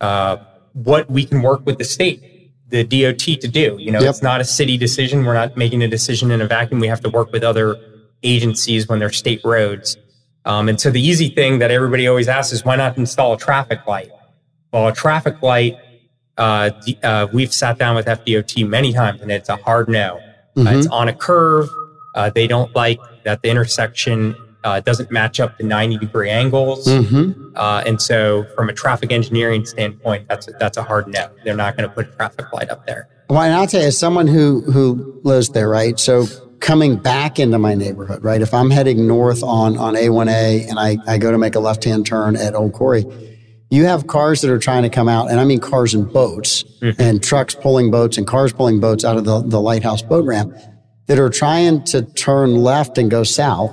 uh, 0.00 0.38
what 0.72 1.10
we 1.10 1.26
can 1.26 1.42
work 1.42 1.66
with 1.66 1.76
the 1.76 1.84
state, 1.84 2.50
the 2.68 2.82
DOT 2.82 3.24
to 3.42 3.48
do. 3.48 3.76
You 3.78 3.90
know, 3.92 4.00
Yep. 4.00 4.08
it's 4.10 4.22
not 4.22 4.40
a 4.40 4.44
city 4.44 4.78
decision. 4.78 5.26
We're 5.26 5.34
not 5.34 5.58
making 5.58 5.82
a 5.82 5.88
decision 5.88 6.30
in 6.30 6.40
a 6.40 6.46
vacuum. 6.46 6.80
We 6.80 6.88
have 6.88 7.02
to 7.02 7.10
work 7.10 7.30
with 7.30 7.42
other 7.42 7.76
agencies 8.22 8.88
when 8.88 9.00
they're 9.00 9.12
state 9.12 9.42
roads. 9.44 9.98
Um, 10.46 10.70
and 10.70 10.80
so 10.80 10.90
the 10.90 11.06
easy 11.06 11.28
thing 11.28 11.58
that 11.58 11.70
everybody 11.70 12.08
always 12.08 12.26
asks 12.28 12.54
is 12.54 12.64
why 12.64 12.76
not 12.76 12.96
install 12.96 13.34
a 13.34 13.38
traffic 13.38 13.86
light? 13.86 14.10
Well, 14.72 14.88
a 14.88 14.94
traffic 14.94 15.42
light, 15.42 15.76
uh, 16.40 16.70
the- 16.86 16.98
uh, 17.04 17.26
we've 17.32 17.52
sat 17.52 17.78
down 17.78 17.94
with 17.94 18.06
FDOT 18.06 18.66
many 18.68 18.92
times 18.92 19.20
and 19.20 19.30
it's 19.30 19.48
a 19.48 19.56
hard 19.56 19.88
no. 19.88 20.18
Uh, 20.56 20.62
Mhm. 20.62 20.78
it's 20.78 20.86
on 20.88 21.06
a 21.08 21.12
curve. 21.12 21.68
Uh, 22.16 22.30
they 22.34 22.46
don't 22.48 22.74
like 22.74 22.98
that 23.24 23.42
the 23.42 23.48
intersection 23.50 24.34
uh, 24.62 24.78
doesn't 24.80 25.10
match 25.10 25.40
up 25.40 25.56
to 25.56 25.64
90 25.64 25.96
degree 25.96 26.28
angles. 26.28 26.86
Mhm. 26.86 27.34
Uh, 27.56 27.82
and 27.86 28.02
so, 28.02 28.44
from 28.54 28.68
a 28.68 28.74
traffic 28.74 29.10
engineering 29.10 29.64
standpoint, 29.64 30.26
that's 30.28 30.48
a, 30.48 30.52
that's 30.60 30.76
a 30.76 30.82
hard 30.82 31.06
no. 31.08 31.28
They're 31.44 31.56
not 31.56 31.78
going 31.78 31.88
to 31.88 31.94
put 31.94 32.08
a 32.08 32.16
traffic 32.16 32.44
light 32.52 32.68
up 32.68 32.84
there. 32.86 33.08
Well, 33.30 33.40
and 33.40 33.54
I'll 33.54 33.66
tell 33.66 33.80
you, 33.80 33.86
as 33.86 33.96
someone 33.96 34.26
who 34.26 34.60
who 34.70 35.18
lives 35.24 35.48
there, 35.50 35.68
right? 35.68 35.98
So 35.98 36.26
coming 36.60 36.96
back 36.96 37.38
into 37.38 37.58
my 37.58 37.74
neighborhood, 37.74 38.22
right? 38.22 38.42
If 38.42 38.52
I'm 38.52 38.68
heading 38.70 39.06
north 39.06 39.42
on 39.42 39.78
on 39.78 39.94
A1A 39.96 40.66
and 40.68 40.78
I, 40.78 40.98
I 41.06 41.16
go 41.16 41.30
to 41.30 41.38
make 41.38 41.54
a 41.54 41.60
left 41.60 41.82
hand 41.84 42.04
turn 42.04 42.36
at 42.36 42.54
Old 42.54 42.74
Quarry, 42.74 43.06
you 43.70 43.84
have 43.84 44.08
cars 44.08 44.40
that 44.40 44.50
are 44.50 44.58
trying 44.58 44.82
to 44.82 44.90
come 44.90 45.08
out, 45.08 45.30
and 45.30 45.38
I 45.38 45.44
mean 45.44 45.60
cars 45.60 45.94
and 45.94 46.12
boats, 46.12 46.64
and 46.98 47.22
trucks 47.22 47.54
pulling 47.54 47.90
boats 47.90 48.18
and 48.18 48.26
cars 48.26 48.52
pulling 48.52 48.80
boats 48.80 49.04
out 49.04 49.16
of 49.16 49.24
the, 49.24 49.40
the 49.42 49.60
lighthouse 49.60 50.02
boat 50.02 50.24
ramp 50.24 50.54
that 51.06 51.18
are 51.18 51.30
trying 51.30 51.84
to 51.84 52.02
turn 52.02 52.56
left 52.56 52.98
and 52.98 53.10
go 53.10 53.22
south. 53.22 53.72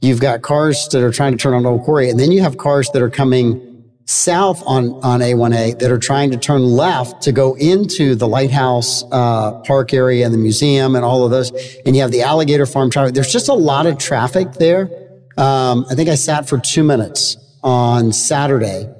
You've 0.00 0.20
got 0.20 0.42
cars 0.42 0.88
that 0.92 1.02
are 1.02 1.12
trying 1.12 1.32
to 1.32 1.38
turn 1.38 1.54
on 1.54 1.66
Old 1.66 1.82
Quarry, 1.82 2.08
and 2.08 2.18
then 2.20 2.30
you 2.30 2.40
have 2.42 2.56
cars 2.56 2.88
that 2.90 3.02
are 3.02 3.10
coming 3.10 3.68
south 4.04 4.62
on, 4.66 4.90
on 5.02 5.20
A1A 5.20 5.78
that 5.78 5.90
are 5.90 5.98
trying 5.98 6.30
to 6.32 6.36
turn 6.36 6.62
left 6.62 7.22
to 7.22 7.32
go 7.32 7.54
into 7.54 8.14
the 8.14 8.26
lighthouse 8.28 9.04
uh, 9.10 9.60
park 9.60 9.94
area 9.94 10.24
and 10.24 10.34
the 10.34 10.38
museum 10.38 10.96
and 10.96 11.04
all 11.04 11.24
of 11.24 11.30
those. 11.30 11.50
And 11.86 11.94
you 11.94 12.02
have 12.02 12.10
the 12.10 12.22
alligator 12.22 12.66
farm 12.66 12.90
traffic. 12.90 13.14
There's 13.14 13.32
just 13.32 13.48
a 13.48 13.54
lot 13.54 13.86
of 13.86 13.98
traffic 13.98 14.52
there. 14.54 14.90
Um, 15.36 15.86
I 15.88 15.94
think 15.94 16.08
I 16.08 16.16
sat 16.16 16.48
for 16.48 16.58
two 16.58 16.82
minutes 16.82 17.36
on 17.62 18.12
Saturday 18.12 18.92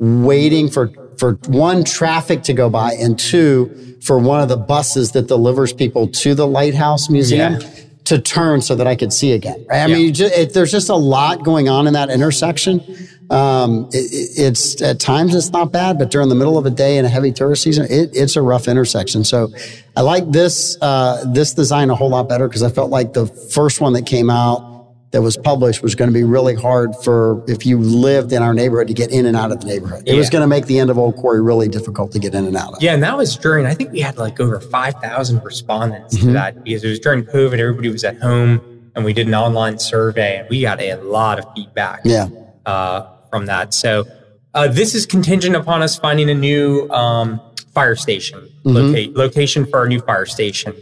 waiting 0.00 0.68
for, 0.68 0.90
for 1.18 1.34
one, 1.46 1.84
traffic 1.84 2.42
to 2.44 2.52
go 2.52 2.68
by, 2.68 2.92
and 2.94 3.18
two, 3.18 3.96
for 4.02 4.18
one 4.18 4.40
of 4.40 4.48
the 4.48 4.56
buses 4.56 5.12
that 5.12 5.28
delivers 5.28 5.72
people 5.72 6.08
to 6.08 6.34
the 6.34 6.46
lighthouse 6.46 7.08
museum 7.10 7.54
Yeah. 7.60 7.68
to 8.06 8.18
turn 8.18 8.62
so 8.62 8.74
that 8.74 8.86
I 8.86 8.96
could 8.96 9.12
see 9.12 9.32
again. 9.32 9.64
Right? 9.68 9.76
I 9.82 9.86
Yeah. 9.86 9.94
mean, 9.94 10.06
you 10.06 10.12
ju- 10.12 10.24
it, 10.34 10.54
there's 10.54 10.72
just 10.72 10.88
a 10.88 10.96
lot 10.96 11.44
going 11.44 11.68
on 11.68 11.86
in 11.86 11.92
that 11.92 12.10
intersection. 12.10 12.82
Um, 13.28 13.88
it, 13.92 14.10
it- 14.12 14.30
it's 14.46 14.80
at 14.82 14.98
times 14.98 15.34
it's 15.34 15.50
not 15.52 15.70
bad, 15.70 15.98
but 15.98 16.10
during 16.10 16.28
the 16.30 16.34
middle 16.34 16.56
of 16.58 16.66
a 16.66 16.70
day 16.70 16.96
in 16.96 17.04
a 17.04 17.08
heavy 17.08 17.30
tourist 17.30 17.62
season, 17.62 17.86
it, 17.90 18.10
it's 18.14 18.34
a 18.34 18.42
rough 18.42 18.66
intersection. 18.66 19.22
So 19.22 19.52
I 19.96 20.00
like 20.00 20.32
this 20.32 20.76
uh, 20.80 21.22
this 21.32 21.52
design 21.54 21.90
a 21.90 21.94
whole 21.94 22.08
lot 22.10 22.28
better 22.28 22.48
because 22.48 22.62
I 22.64 22.70
felt 22.70 22.90
like 22.90 23.12
the 23.12 23.26
first 23.26 23.80
one 23.80 23.92
that 23.92 24.06
came 24.06 24.30
out 24.30 24.69
that 25.12 25.22
was 25.22 25.36
published 25.36 25.82
was 25.82 25.94
going 25.96 26.08
to 26.08 26.14
be 26.14 26.22
really 26.22 26.54
hard 26.54 26.94
for 27.02 27.42
if 27.48 27.66
you 27.66 27.78
lived 27.78 28.32
in 28.32 28.42
our 28.42 28.54
neighborhood 28.54 28.86
to 28.88 28.94
get 28.94 29.10
in 29.10 29.26
and 29.26 29.36
out 29.36 29.50
of 29.50 29.60
the 29.60 29.66
neighborhood. 29.66 30.04
It 30.06 30.14
was 30.14 30.30
going 30.30 30.42
to 30.42 30.46
make 30.46 30.66
the 30.66 30.78
end 30.78 30.88
of 30.88 30.98
Old 30.98 31.16
Quarry 31.16 31.42
really 31.42 31.68
difficult 31.68 32.12
to 32.12 32.18
get 32.20 32.34
in 32.34 32.46
and 32.46 32.56
out 32.56 32.74
of. 32.74 32.82
Yeah, 32.82 32.94
and 32.94 33.02
that 33.02 33.16
was 33.16 33.36
during, 33.36 33.66
I 33.66 33.74
think 33.74 33.90
we 33.90 34.00
had 34.00 34.18
like 34.18 34.38
over 34.38 34.60
5,000 34.60 35.42
respondents 35.42 36.16
Mm-hmm. 36.16 36.26
to 36.28 36.32
that 36.34 36.62
because 36.62 36.84
it 36.84 36.88
was 36.88 37.00
during 37.00 37.24
COVID. 37.24 37.58
Everybody 37.58 37.88
was 37.88 38.04
at 38.04 38.18
home. 38.20 38.60
And 38.96 39.04
we 39.04 39.12
did 39.12 39.28
an 39.28 39.34
online 39.34 39.78
survey, 39.78 40.38
and 40.38 40.48
we 40.50 40.62
got 40.62 40.80
a 40.80 40.96
lot 40.96 41.38
of 41.38 41.44
feedback 41.54 42.00
Yeah. 42.04 42.26
uh, 42.66 43.06
from 43.30 43.46
that. 43.46 43.72
So 43.72 44.04
uh, 44.52 44.66
this 44.66 44.96
is 44.96 45.06
contingent 45.06 45.54
upon 45.54 45.80
us 45.80 45.96
finding 45.96 46.28
a 46.28 46.34
new 46.34 46.88
um, 46.90 47.40
fire 47.72 47.94
station 47.94 48.48
loca- 48.64 49.10
location 49.16 49.64
for 49.64 49.78
our 49.78 49.86
new 49.88 50.00
fire 50.00 50.26
station. 50.26 50.74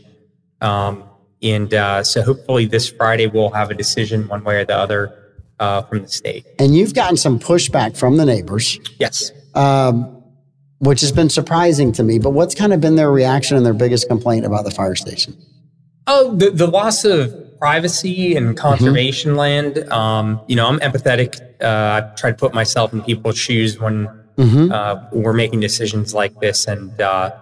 Um, 0.62 1.04
and 1.42 1.72
uh, 1.72 2.02
so 2.02 2.22
hopefully 2.22 2.66
this 2.66 2.88
Friday 2.88 3.26
we'll 3.26 3.50
have 3.50 3.70
a 3.70 3.74
decision 3.74 4.26
one 4.28 4.42
way 4.44 4.56
or 4.60 4.64
the 4.64 4.76
other 4.76 5.14
uh, 5.60 5.82
from 5.82 6.02
the 6.02 6.08
state. 6.08 6.44
And 6.58 6.74
you've 6.74 6.94
gotten 6.94 7.16
some 7.16 7.38
pushback 7.38 7.96
from 7.96 8.16
the 8.16 8.24
neighbors, 8.24 8.78
Yes. 8.98 9.32
um, 9.54 10.22
which 10.78 11.00
has 11.00 11.10
been 11.12 11.28
surprising 11.30 11.92
to 11.92 12.02
me. 12.02 12.18
But 12.18 12.30
what's 12.30 12.54
kind 12.54 12.72
of 12.72 12.80
been 12.80 12.96
their 12.96 13.10
reaction 13.10 13.56
and 13.56 13.66
their 13.66 13.74
biggest 13.74 14.08
complaint 14.08 14.46
about 14.46 14.64
the 14.64 14.70
fire 14.70 14.94
station? 14.94 15.36
Oh, 16.06 16.34
the, 16.34 16.50
the 16.50 16.66
loss 16.66 17.04
of 17.04 17.34
privacy 17.58 18.36
and 18.36 18.56
conservation 18.56 19.34
land. 19.34 19.78
Um, 19.92 20.40
you 20.46 20.54
know, 20.56 20.66
I'm 20.68 20.78
empathetic. 20.78 21.40
Uh, 21.60 22.00
I 22.02 22.14
try 22.14 22.30
to 22.30 22.36
put 22.36 22.54
myself 22.54 22.92
in 22.92 23.02
people's 23.02 23.36
shoes 23.36 23.78
when 23.80 24.06
uh, 24.38 25.08
we're 25.12 25.32
making 25.32 25.58
decisions 25.60 26.14
like 26.14 26.38
this. 26.40 26.66
And 26.68 26.98
uh, 27.00 27.32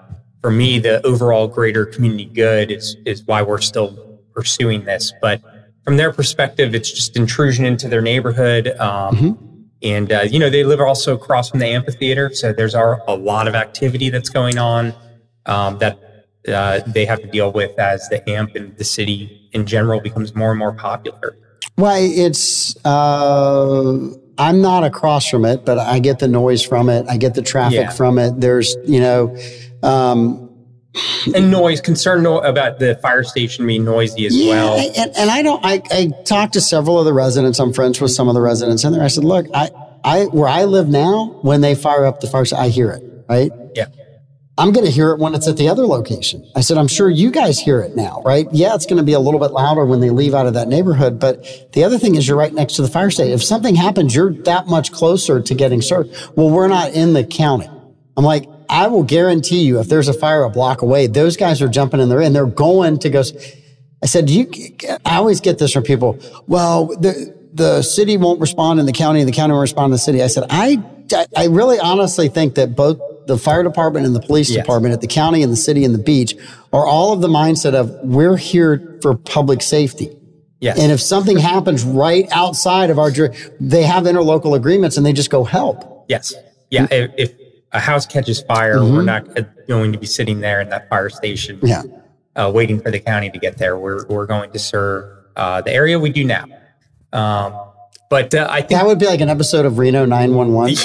for 0.47 0.53
me, 0.53 0.79
the 0.79 1.05
overall 1.05 1.49
greater 1.49 1.85
community 1.85 2.27
good 2.27 2.71
is 2.71 2.97
is 3.05 3.25
why 3.27 3.43
we're 3.43 3.61
still 3.61 3.99
pursuing 4.33 4.85
this. 4.85 5.13
But 5.21 5.43
from 5.83 5.97
their 5.97 6.13
perspective, 6.13 6.73
it's 6.73 6.89
just 6.89 7.17
intrusion 7.17 7.65
into 7.65 7.89
their 7.89 8.01
neighborhood. 8.01 8.69
Um, 8.79 9.65
And 9.83 10.13
uh, 10.13 10.21
you 10.31 10.39
know, 10.39 10.49
they 10.49 10.63
live 10.63 10.81
also 10.81 11.15
across 11.15 11.51
from 11.51 11.59
the 11.59 11.67
amphitheater, 11.67 12.33
so 12.33 12.53
there's 12.53 12.77
our, 12.77 13.03
a 13.09 13.17
lot 13.17 13.49
of 13.49 13.57
activity 13.57 14.09
that's 14.09 14.29
going 14.29 14.57
on 14.57 14.95
um, 15.47 15.79
that 15.79 15.99
uh, 16.47 16.81
they 16.87 17.07
have 17.07 17.21
to 17.23 17.27
deal 17.27 17.51
with 17.51 17.77
as 17.77 18.09
the 18.09 18.23
amp 18.31 18.55
and 18.55 18.77
the 18.79 18.85
city 18.85 19.51
in 19.53 19.67
general 19.67 20.01
becomes 20.01 20.33
more 20.37 20.51
and 20.51 20.61
more 20.61 20.73
popular. 20.73 21.37
Well, 21.77 21.99
it's 21.99 22.77
uh, 22.87 23.99
I'm 24.39 24.61
not 24.61 24.85
across 24.85 25.29
from 25.29 25.45
it, 25.45 25.65
but 25.65 25.79
I 25.79 25.99
get 25.99 26.21
the 26.21 26.29
noise 26.29 26.63
from 26.63 26.89
it. 26.89 27.05
I 27.09 27.17
get 27.17 27.35
the 27.35 27.43
traffic 27.43 27.79
Yeah. 27.79 27.91
from 27.91 28.19
it. 28.19 28.41
There's 28.41 28.77
you 28.85 29.01
know, 29.01 29.37
um, 29.83 30.43
And 31.35 31.51
noise, 31.51 31.81
concern 31.81 32.23
no- 32.23 32.39
about 32.41 32.79
the 32.79 32.95
fire 33.03 33.23
station 33.25 33.67
being 33.67 33.85
noisy 33.85 34.27
as 34.27 34.37
yeah, 34.37 34.51
well. 34.51 34.79
and, 34.79 35.17
and 35.17 35.31
I 35.31 35.43
don't. 35.43 35.63
I, 35.65 35.83
I 35.91 36.11
talked 36.25 36.55
to 36.55 36.61
several 36.61 36.99
of 36.99 37.05
the 37.05 37.13
residents. 37.13 37.59
I'm 37.59 37.73
friends 37.73 38.01
with 38.01 38.13
some 38.13 38.29
of 38.29 38.35
the 38.35 38.41
residents 38.41 38.83
in 38.85 38.93
there. 38.93 39.03
I 39.03 39.09
said, 39.09 39.25
look, 39.25 39.47
I 39.53 39.71
I 40.03 40.25
where 40.27 40.49
I 40.49 40.65
live 40.65 40.89
now, 40.89 41.39
when 41.43 41.61
they 41.61 41.75
fire 41.75 42.07
up 42.07 42.21
the 42.21 42.27
fire, 42.29 42.45
I 42.57 42.69
hear 42.69 42.91
it. 42.93 43.03
Right. 43.29 43.51
Yeah. 43.75 43.87
I'm 44.59 44.73
going 44.73 44.87
to 44.87 44.91
hear 44.91 45.11
it 45.11 45.19
when 45.19 45.35
it's 45.35 45.47
at 45.49 45.59
the 45.59 45.69
other 45.69 45.85
location. 45.85 46.51
I 46.57 46.63
said, 46.63 46.79
I'm 46.79 46.89
sure 46.89 47.11
you 47.11 47.31
guys 47.31 47.59
hear 47.59 47.81
it 47.83 47.95
now, 47.95 48.23
right? 48.25 48.47
Yeah, 48.53 48.75
it's 48.75 48.87
going 48.87 48.97
to 48.97 49.03
be 49.03 49.13
a 49.13 49.19
little 49.21 49.39
bit 49.39 49.51
louder 49.51 49.85
when 49.85 50.01
they 50.01 50.09
leave 50.09 50.33
out 50.33 50.47
of 50.47 50.55
that 50.55 50.67
neighborhood. 50.67 51.19
But 51.21 51.45
the 51.75 51.85
other 51.85 51.99
thing 51.99 52.15
is 52.15 52.27
you're 52.27 52.39
right 52.39 52.55
next 52.55 52.77
to 52.77 52.83
the 52.83 52.89
fire 52.89 53.11
station. 53.11 53.35
If 53.35 53.45
something 53.45 53.75
happens, 53.75 54.15
you're 54.15 54.33
that 54.45 54.67
much 54.67 54.93
closer 54.93 55.43
to 55.43 55.55
getting 55.55 55.83
served. 55.83 56.17
Well, 56.37 56.49
we're 56.49 56.69
not 56.69 56.95
in 56.95 57.13
the 57.13 57.23
county. 57.23 57.69
I'm 58.17 58.25
like, 58.25 58.49
I 58.69 58.87
will 58.89 59.03
guarantee 59.03 59.63
you 59.65 59.81
if 59.81 59.89
there's 59.89 60.09
a 60.09 60.13
fire 60.13 60.43
a 60.45 60.51
block 60.51 60.83
away, 60.83 61.07
those 61.07 61.37
guys 61.37 61.61
are 61.63 61.69
jumping 61.69 62.01
in 62.01 62.09
there 62.09 62.21
and 62.21 62.35
they're 62.35 62.47
going 62.47 62.99
to 63.01 63.11
go. 63.11 63.23
I 64.03 64.07
said, 64.07 64.29
you, 64.31 64.51
I 65.05 65.17
always 65.17 65.41
get 65.41 65.59
this 65.59 65.73
from 65.73 65.83
people. 65.83 66.19
Well, 66.47 66.87
the, 66.87 67.35
the 67.55 67.83
city 67.83 68.17
won't 68.17 68.41
respond 68.41 68.79
in 68.81 68.87
the 68.87 68.93
county 68.93 69.21
and 69.21 69.29
the 69.29 69.33
county 69.33 69.53
won't 69.53 69.63
respond 69.63 69.87
in 69.87 69.91
the 69.93 69.99
city. 69.99 70.23
I 70.23 70.27
said, 70.27 70.45
I, 70.51 70.83
I 71.37 71.47
really 71.47 71.79
honestly 71.79 72.29
think 72.29 72.57
that 72.57 72.77
both 72.77 73.01
the 73.27 73.39
fire 73.39 73.63
department 73.63 74.07
and 74.07 74.15
the 74.15 74.21
police 74.21 74.51
Yes. 74.51 74.63
department 74.65 74.93
at 74.95 75.01
the 75.01 75.07
county 75.09 75.43
and 75.43 75.51
the 75.53 75.57
city 75.57 75.85
and 75.85 75.95
the 75.95 76.03
beach 76.03 76.37
are 76.73 76.87
all 76.87 77.13
of 77.13 77.21
the 77.23 77.29
mindset 77.29 77.75
of 77.75 77.91
we're 78.03 78.37
here 78.37 78.99
for 79.03 79.17
public 79.17 79.63
safety. 79.63 80.17
Yes. 80.61 80.79
And 80.79 80.93
if 80.93 81.01
something 81.01 81.37
happens 81.37 81.83
right 81.85 82.27
outside 82.31 82.91
of 82.91 82.99
our, 82.99 83.11
they 83.61 83.83
have 83.83 84.05
interlocal 84.05 84.55
agreements 84.57 84.97
and 84.97 85.05
they 85.05 85.13
just 85.13 85.31
go 85.31 85.45
help. 85.45 86.05
yes. 86.09 86.35
Yeah. 86.71 86.87
If, 86.91 87.11
if 87.17 87.33
a 87.73 87.81
house 87.81 88.07
catches 88.07 88.41
fire, 88.43 88.83
we're 88.83 89.03
not 89.03 89.27
going 89.69 89.93
to 89.93 89.99
be 89.99 90.07
sitting 90.07 90.41
there 90.41 90.61
in 90.61 90.69
that 90.71 90.89
fire 90.89 91.09
station 91.11 91.59
Yeah. 91.63 91.83
uh, 92.37 92.51
waiting 92.55 92.81
for 92.81 92.91
the 92.91 93.01
county 93.01 93.31
to 93.31 93.39
get 93.39 93.59
there. 93.59 93.77
We're, 93.79 94.07
we're 94.07 94.27
going 94.27 94.53
to 94.53 94.59
serve 94.59 95.25
uh, 95.37 95.61
the 95.63 95.73
area 95.73 95.99
we 95.99 96.11
do 96.11 96.25
now. 96.25 96.45
Um, 97.13 97.55
but 98.09 98.35
uh, 98.35 98.47
I 98.51 98.61
think 98.61 98.71
That 98.81 98.87
would 98.87 98.99
be 98.99 99.07
like 99.07 99.21
an 99.21 99.29
episode 99.29 99.67
of 99.67 99.79
Reno 99.79 100.05
911 100.07 100.77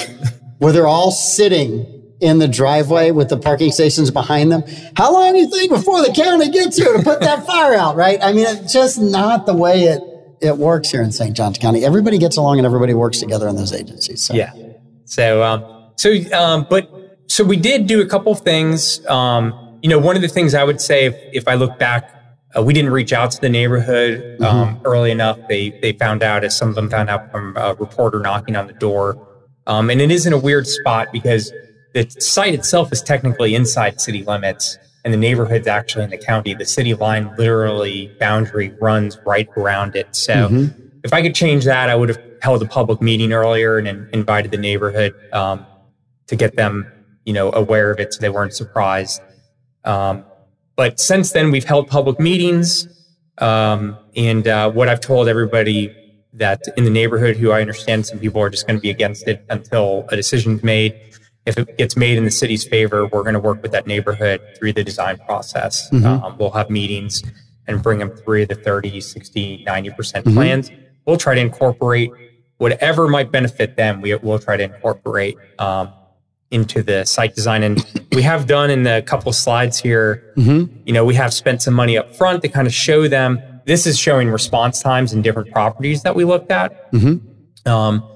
where 0.58 0.72
they're 0.72 0.86
all 0.86 1.10
sitting 1.12 1.86
in 2.20 2.38
the 2.38 2.48
driveway 2.48 3.10
with 3.10 3.28
the 3.28 3.36
parking 3.36 3.70
stations 3.72 4.10
behind 4.10 4.52
them. 4.52 4.62
How 4.96 5.12
long 5.12 5.32
do 5.32 5.38
you 5.40 5.50
think 5.50 5.70
before 5.70 6.02
the 6.06 6.12
county 6.12 6.50
gets 6.50 6.76
here 6.76 6.96
to 6.96 7.02
put 7.02 7.20
that 7.20 7.46
fire 7.46 7.74
out, 7.74 7.96
right? 7.96 8.18
I 8.22 8.32
mean, 8.32 8.46
it's 8.46 8.72
just 8.72 9.00
not 9.00 9.46
the 9.46 9.54
way 9.54 9.84
it, 9.84 10.02
it 10.40 10.56
works 10.58 10.90
here 10.90 11.02
in 11.02 11.10
St. 11.12 11.34
Johns 11.36 11.58
County. 11.58 11.84
Everybody 11.84 12.18
gets 12.18 12.36
along 12.36 12.58
and 12.58 12.66
everybody 12.66 12.94
works 12.94 13.18
together 13.18 13.48
in 13.48 13.56
those 13.56 13.72
agencies. 13.72 14.22
So. 14.22 14.34
Yeah. 14.34 14.52
So, 15.04 15.42
um, 15.42 15.81
so, 16.02 16.10
um, 16.32 16.66
but 16.68 16.90
so 17.28 17.44
we 17.44 17.56
did 17.56 17.86
do 17.86 18.00
a 18.00 18.06
couple 18.06 18.32
of 18.32 18.40
things. 18.40 19.06
Um, 19.06 19.78
you 19.82 19.88
know, 19.88 20.00
one 20.00 20.16
of 20.16 20.22
the 20.22 20.26
things 20.26 20.52
I 20.52 20.64
would 20.64 20.80
say, 20.80 21.06
if, 21.06 21.14
if 21.32 21.46
I 21.46 21.54
look 21.54 21.78
back, 21.78 22.10
uh, 22.56 22.62
we 22.62 22.74
didn't 22.74 22.90
reach 22.90 23.12
out 23.12 23.30
to 23.30 23.40
the 23.40 23.48
neighborhood 23.48 24.42
um, 24.42 24.80
early 24.84 25.12
enough. 25.12 25.38
They 25.48 25.70
they 25.80 25.92
found 25.92 26.24
out, 26.24 26.42
as 26.42 26.56
some 26.56 26.68
of 26.68 26.74
them 26.74 26.90
found 26.90 27.08
out 27.08 27.30
from 27.30 27.56
a 27.56 27.74
reporter 27.74 28.18
knocking 28.18 28.56
on 28.56 28.66
the 28.66 28.72
door. 28.72 29.16
Um, 29.68 29.90
and 29.90 30.00
it 30.00 30.10
is 30.10 30.26
in 30.26 30.32
a 30.32 30.38
weird 30.38 30.66
spot 30.66 31.12
because 31.12 31.52
the 31.94 32.10
site 32.18 32.52
itself 32.52 32.90
is 32.90 33.00
technically 33.00 33.54
inside 33.54 34.00
city 34.00 34.24
limits, 34.24 34.76
and 35.04 35.14
the 35.14 35.18
neighborhood's 35.18 35.68
actually 35.68 36.02
in 36.02 36.10
the 36.10 36.18
county. 36.18 36.52
The 36.52 36.66
city 36.66 36.94
line, 36.94 37.32
literally 37.38 38.12
boundary, 38.18 38.74
runs 38.80 39.18
right 39.24 39.48
around 39.56 39.94
it. 39.94 40.16
So 40.16 40.48
if 41.04 41.12
I 41.12 41.22
could 41.22 41.36
change 41.36 41.64
that, 41.64 41.88
I 41.88 41.94
would 41.94 42.08
have 42.08 42.20
held 42.42 42.60
a 42.60 42.66
public 42.66 43.00
meeting 43.00 43.32
earlier 43.32 43.78
and 43.78 43.86
in, 43.86 44.08
invited 44.12 44.50
the 44.50 44.58
neighborhood 44.58 45.14
um, 45.32 45.64
to 46.32 46.36
get 46.36 46.56
them, 46.56 46.90
you 47.26 47.34
know, 47.34 47.52
aware 47.52 47.90
of 47.90 48.00
it 48.00 48.14
so 48.14 48.20
they 48.20 48.30
weren't 48.30 48.54
surprised. 48.54 49.20
Um, 49.84 50.24
but 50.76 50.98
since 50.98 51.32
then, 51.32 51.50
we've 51.50 51.64
held 51.64 51.88
public 51.88 52.18
meetings, 52.18 52.88
um, 53.36 53.98
and 54.16 54.48
uh, 54.48 54.70
what 54.70 54.88
I've 54.88 55.00
told 55.00 55.28
everybody 55.28 55.94
that 56.32 56.62
in 56.78 56.84
the 56.84 56.90
neighborhood, 56.90 57.36
who 57.36 57.50
I 57.50 57.60
understand 57.60 58.06
some 58.06 58.18
people 58.18 58.40
are 58.40 58.48
just 58.48 58.66
going 58.66 58.78
to 58.78 58.80
be 58.80 58.88
against 58.88 59.28
it 59.28 59.44
until 59.50 60.06
a 60.08 60.16
decision's 60.16 60.62
made. 60.62 60.98
If 61.44 61.58
it 61.58 61.76
gets 61.76 61.98
made 61.98 62.16
in 62.16 62.24
the 62.24 62.30
city's 62.30 62.64
favor, 62.64 63.06
we're 63.06 63.22
going 63.22 63.34
to 63.34 63.40
work 63.40 63.60
with 63.62 63.72
that 63.72 63.86
neighborhood 63.86 64.40
through 64.56 64.72
the 64.72 64.82
design 64.84 65.18
process. 65.18 65.90
Um, 66.24 66.38
we'll 66.38 66.52
have 66.52 66.70
meetings 66.70 67.22
and 67.66 67.82
bring 67.82 67.98
them 67.98 68.10
through 68.10 68.46
the 68.46 68.54
30, 68.54 69.02
60, 69.02 69.64
90% 69.68 70.32
plans. 70.34 70.70
We'll 71.04 71.18
try 71.18 71.34
to 71.34 71.40
incorporate 71.42 72.10
whatever 72.56 73.06
might 73.08 73.30
benefit 73.30 73.76
them. 73.76 74.00
We, 74.00 74.14
we'll 74.14 74.38
try 74.38 74.56
to 74.56 74.64
incorporate 74.64 75.36
um, 75.58 75.92
into 76.52 76.82
the 76.82 77.04
site 77.04 77.34
design. 77.34 77.62
And 77.62 77.84
we 78.12 78.22
have 78.22 78.46
done 78.46 78.70
in 78.70 78.82
the 78.84 79.02
couple 79.06 79.30
of 79.30 79.34
slides 79.34 79.78
here, 79.80 80.32
you 80.36 80.92
know, 80.92 81.04
we 81.04 81.14
have 81.14 81.32
spent 81.34 81.62
some 81.62 81.74
money 81.74 81.96
up 81.98 82.14
front 82.14 82.42
to 82.42 82.48
kind 82.48 82.66
of 82.66 82.74
show 82.74 83.08
them. 83.08 83.40
This 83.64 83.86
is 83.86 83.98
showing 83.98 84.28
response 84.30 84.82
times 84.82 85.12
in 85.12 85.22
different 85.22 85.50
properties 85.52 86.02
that 86.02 86.14
we 86.14 86.24
looked 86.24 86.50
at. 86.52 86.88
Um, 87.66 88.08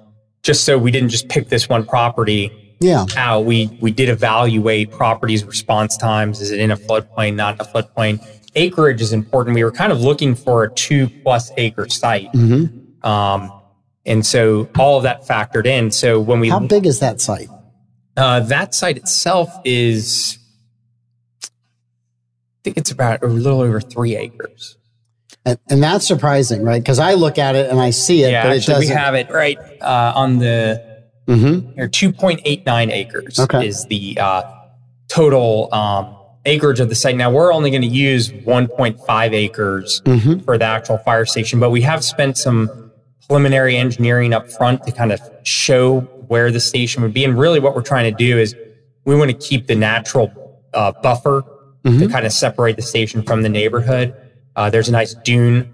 just 0.43 0.65
so 0.65 0.79
we 0.79 0.91
didn't 0.91 1.09
just 1.09 1.29
pick 1.29 1.49
this 1.49 1.69
one 1.69 1.85
property 1.85 2.77
Yeah. 2.81 3.07
out. 3.17 3.45
We 3.47 3.77
we 3.81 3.91
did 3.91 4.09
evaluate 4.09 4.91
properties' 4.93 5.45
response 5.45 5.97
times. 5.97 6.41
Is 6.41 6.51
it 6.51 6.61
in 6.61 6.71
a 6.71 6.77
floodplain, 6.77 7.35
not 7.35 7.55
in 7.55 7.61
a 7.61 7.65
floodplain? 7.65 8.25
Acreage 8.55 9.01
is 9.03 9.13
important. 9.13 9.55
We 9.55 9.65
were 9.65 9.73
kind 9.73 9.93
of 9.93 10.01
looking 10.01 10.35
for 10.35 10.65
a 10.65 10.71
two 10.73 11.09
plus 11.23 11.51
acre 11.57 11.89
site. 11.89 12.35
Um, 13.03 13.53
and 14.05 14.25
so 14.25 14.69
all 14.79 14.97
of 14.97 15.03
that 15.05 15.27
factored 15.27 15.67
in. 15.67 15.91
So 15.91 16.21
when 16.21 16.39
we 16.41 16.49
How 16.49 16.61
big 16.61 16.87
is 16.87 17.01
that 17.01 17.21
site? 17.21 17.49
Uh, 18.17 18.41
that 18.41 18.75
site 18.75 18.97
itself 18.97 19.51
is, 19.65 20.39
I 21.43 21.49
think 22.65 22.77
it's 22.77 22.91
about 22.91 23.23
a 23.23 23.27
little 23.27 23.61
over 23.61 23.81
three 23.81 24.17
acres. 24.17 24.77
And, 25.45 25.59
and 25.71 25.83
that's 25.83 26.07
surprising, 26.07 26.63
right? 26.63 26.83
Because 26.83 26.99
I 26.99 27.15
look 27.15 27.39
at 27.39 27.55
it 27.55 27.71
and 27.71 27.79
I 27.79 27.91
see 27.91 28.25
it, 28.25 28.31
Yeah, 28.33 28.45
but 28.45 28.53
it 28.53 28.57
actually, 28.59 28.75
we 28.75 28.81
doesn't. 28.87 28.97
have 28.97 29.15
it 29.15 29.31
right 29.31 29.59
uh, 29.81 30.13
on 30.17 30.39
the 30.39 30.83
Mhm. 31.29 31.75
here. 31.75 31.89
Two 31.89 32.13
point 32.13 32.41
eight 32.45 32.65
nine 32.67 32.91
acres 32.91 33.39
Okay. 33.39 33.67
is 33.67 33.85
the 33.87 34.17
uh, 34.21 34.43
total 35.09 35.69
um, 35.73 36.15
acreage 36.45 36.79
of 36.81 36.89
the 36.89 36.95
site. 36.95 37.17
Now 37.17 37.31
we're 37.31 37.53
only 37.53 37.71
going 37.71 37.83
to 37.83 37.89
use 37.89 38.33
one 38.45 38.67
point 38.69 38.99
five 39.07 39.35
acres 39.35 40.01
Mm-hmm. 40.05 40.41
for 40.41 40.57
the 40.59 40.65
actual 40.65 40.99
fire 40.99 41.27
station, 41.27 41.59
but 41.61 41.71
we 41.71 41.83
have 41.83 42.05
spent 42.05 42.37
some 42.39 42.91
preliminary 43.27 43.77
engineering 43.77 44.33
up 44.33 44.51
front 44.53 44.85
to 44.85 44.93
kind 44.93 45.11
of 45.13 45.21
show 45.43 46.09
where 46.29 46.51
the 46.51 46.61
station 46.61 47.03
would 47.03 47.15
be. 47.15 47.25
And 47.25 47.39
really, 47.39 47.61
what 47.61 47.75
we're 47.75 47.83
trying 47.83 48.11
to 48.11 48.17
do 48.17 48.39
is 48.39 48.55
we 49.05 49.15
want 49.17 49.31
to 49.31 49.37
keep 49.37 49.67
the 49.67 49.75
natural 49.75 50.61
uh, 50.75 50.93
buffer 51.03 51.45
Mm-hmm. 51.87 52.01
to 52.01 52.09
kind 52.09 52.27
of 52.27 52.33
separate 52.33 52.75
the 52.75 52.83
station 52.83 53.23
from 53.23 53.43
the 53.43 53.49
neighborhood. 53.49 54.13
Uh, 54.57 54.69
there's 54.69 54.89
a 54.89 54.93
nice 54.93 55.15
dune 55.15 55.73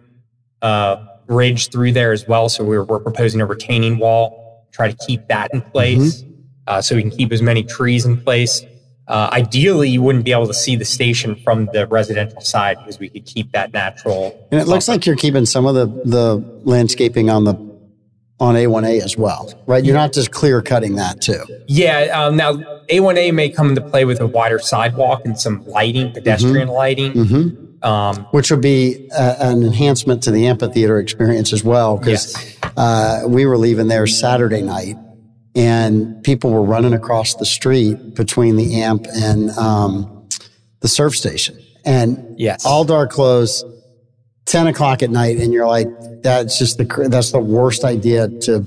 uh, 0.60 1.02
ridge 1.26 1.70
through 1.70 1.92
there 1.92 2.12
as 2.12 2.28
well. 2.28 2.50
So 2.50 2.64
we're, 2.64 2.84
we're 2.84 3.00
proposing 3.00 3.40
a 3.40 3.46
retaining 3.46 3.96
wall, 3.96 4.66
try 4.72 4.92
to 4.92 5.06
keep 5.06 5.28
that 5.28 5.48
in 5.54 5.62
place 5.62 6.22
uh, 6.66 6.82
so 6.82 6.96
we 6.96 7.00
can 7.00 7.10
keep 7.10 7.32
as 7.32 7.40
many 7.40 7.62
trees 7.62 8.04
in 8.04 8.20
place. 8.20 8.62
Uh, 9.08 9.30
ideally, 9.32 9.88
you 9.88 10.02
wouldn't 10.02 10.26
be 10.26 10.32
able 10.32 10.48
to 10.48 10.52
see 10.52 10.76
the 10.76 10.84
station 10.84 11.34
from 11.34 11.70
the 11.72 11.86
residential 11.86 12.42
side 12.42 12.76
because 12.80 12.98
we 12.98 13.08
could 13.08 13.24
keep 13.24 13.50
that 13.52 13.72
natural. 13.72 14.46
And 14.52 14.60
it 14.60 14.68
looks 14.68 14.88
like 14.88 15.06
you're 15.06 15.16
keeping 15.16 15.46
some 15.46 15.64
of 15.64 15.74
the, 15.74 15.86
the 16.04 16.60
landscaping 16.64 17.30
on 17.30 17.44
the 17.44 17.54
on 18.42 18.56
A1A 18.56 19.00
as 19.02 19.16
well, 19.16 19.48
right? 19.68 19.84
You're 19.84 19.94
not 19.94 20.12
just 20.12 20.32
clear 20.32 20.60
cutting 20.62 20.96
that 20.96 21.20
too. 21.20 21.40
Yeah. 21.68 22.00
Um, 22.12 22.36
now, 22.36 22.54
A1A 22.90 23.32
may 23.32 23.48
come 23.48 23.68
into 23.68 23.80
play 23.80 24.04
with 24.04 24.20
a 24.20 24.26
wider 24.26 24.58
sidewalk 24.58 25.22
and 25.24 25.38
some 25.38 25.64
lighting, 25.66 26.12
pedestrian 26.12 26.66
lighting. 26.68 27.68
Um, 27.84 28.16
which 28.32 28.50
would 28.52 28.60
be 28.60 29.08
uh, 29.16 29.36
an 29.40 29.62
enhancement 29.64 30.22
to 30.24 30.30
the 30.32 30.46
amphitheater 30.46 30.98
experience 30.98 31.52
as 31.52 31.62
well. 31.64 31.98
Because 31.98 32.34
uh, 32.76 33.22
we 33.26 33.46
were 33.46 33.56
leaving 33.58 33.86
there 33.88 34.06
Saturday 34.08 34.62
night, 34.62 34.96
and 35.56 36.22
people 36.24 36.50
were 36.50 36.62
running 36.62 36.94
across 36.94 37.34
the 37.36 37.46
street 37.46 38.14
between 38.14 38.56
the 38.56 38.82
amp 38.82 39.06
and 39.14 39.50
um, 39.50 40.28
the 40.80 40.88
surf 40.88 41.14
station, 41.16 41.58
and 41.84 42.34
Yes. 42.38 42.64
all 42.66 42.84
dark 42.84 43.10
clothes, 43.10 43.64
ten 44.46 44.66
o'clock 44.66 45.02
at 45.02 45.10
night, 45.10 45.38
and 45.38 45.52
you're 45.52 45.66
like, 45.68 45.88
that's 46.22 46.58
just 46.58 46.78
the 46.78 47.06
that's 47.08 47.32
the 47.32 47.40
worst 47.40 47.84
idea 47.84 48.28
to 48.28 48.64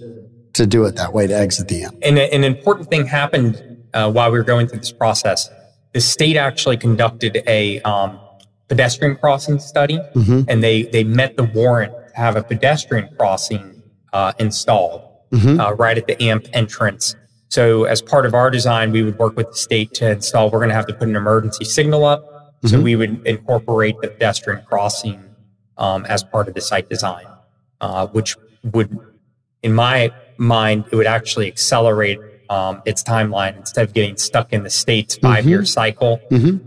to 0.54 0.66
do 0.66 0.86
it 0.86 0.96
that 0.96 1.14
way 1.14 1.28
to 1.28 1.34
exit 1.38 1.68
the 1.68 1.84
amp. 1.84 1.96
and 2.02 2.18
a- 2.18 2.34
an 2.34 2.44
important 2.44 2.90
thing 2.90 3.06
happened 3.06 3.62
uh, 3.94 4.10
while 4.12 4.32
we 4.32 4.38
were 4.38 4.44
going 4.44 4.68
through 4.68 4.80
this 4.80 4.92
process. 4.92 5.50
The 5.94 6.02
state 6.02 6.38
actually 6.38 6.78
conducted 6.78 7.42
a 7.48 7.82
um, 7.82 8.20
pedestrian 8.68 9.16
crossing 9.16 9.60
study, 9.60 10.00
and 10.50 10.64
they 10.64 10.84
they 10.84 11.04
met 11.04 11.38
the 11.38 11.44
warrant 11.44 11.94
to 12.10 12.16
have 12.16 12.36
a 12.36 12.44
pedestrian 12.44 13.10
crossing 13.18 13.82
uh, 14.14 14.32
installed 14.40 15.02
uh, 15.60 15.74
right 15.76 15.98
at 15.98 16.08
the 16.08 16.22
AMP 16.30 16.48
entrance. 16.54 17.16
So, 17.50 17.84
as 17.86 18.02
part 18.02 18.26
of 18.26 18.34
our 18.34 18.50
design, 18.50 18.92
we 18.92 19.04
would 19.04 19.18
work 19.18 19.36
with 19.38 19.50
the 19.50 19.56
state 19.56 19.94
to 19.96 20.12
install. 20.12 20.50
We're 20.50 20.60
going 20.60 20.70
to 20.70 20.76
have 20.76 20.88
to 20.88 20.94
put 20.94 21.08
an 21.08 21.16
emergency 21.16 21.64
signal 21.66 22.04
up, 22.06 22.24
so 22.66 22.80
we 22.82 22.96
would 22.96 23.26
incorporate 23.28 23.96
the 24.02 24.08
pedestrian 24.10 24.64
crossing 24.66 25.22
um, 25.78 26.06
as 26.06 26.24
part 26.24 26.48
of 26.48 26.54
the 26.54 26.62
site 26.62 26.90
design, 26.90 27.26
uh, 27.82 28.08
which 28.08 28.36
would, 28.74 28.98
in 29.62 29.74
my 29.74 30.12
mind, 30.38 30.86
it 30.92 30.96
would 30.96 31.08
actually 31.08 31.48
accelerate 31.48 32.20
um, 32.50 32.82
its 32.86 33.04
timeline 33.04 33.58
instead 33.58 33.88
of 33.88 33.94
getting 33.94 34.18
stuck 34.18 34.54
in 34.54 34.64
the 34.64 34.70
state's 34.70 35.18
five 35.18 35.46
year 35.46 35.66
cycle 35.66 36.20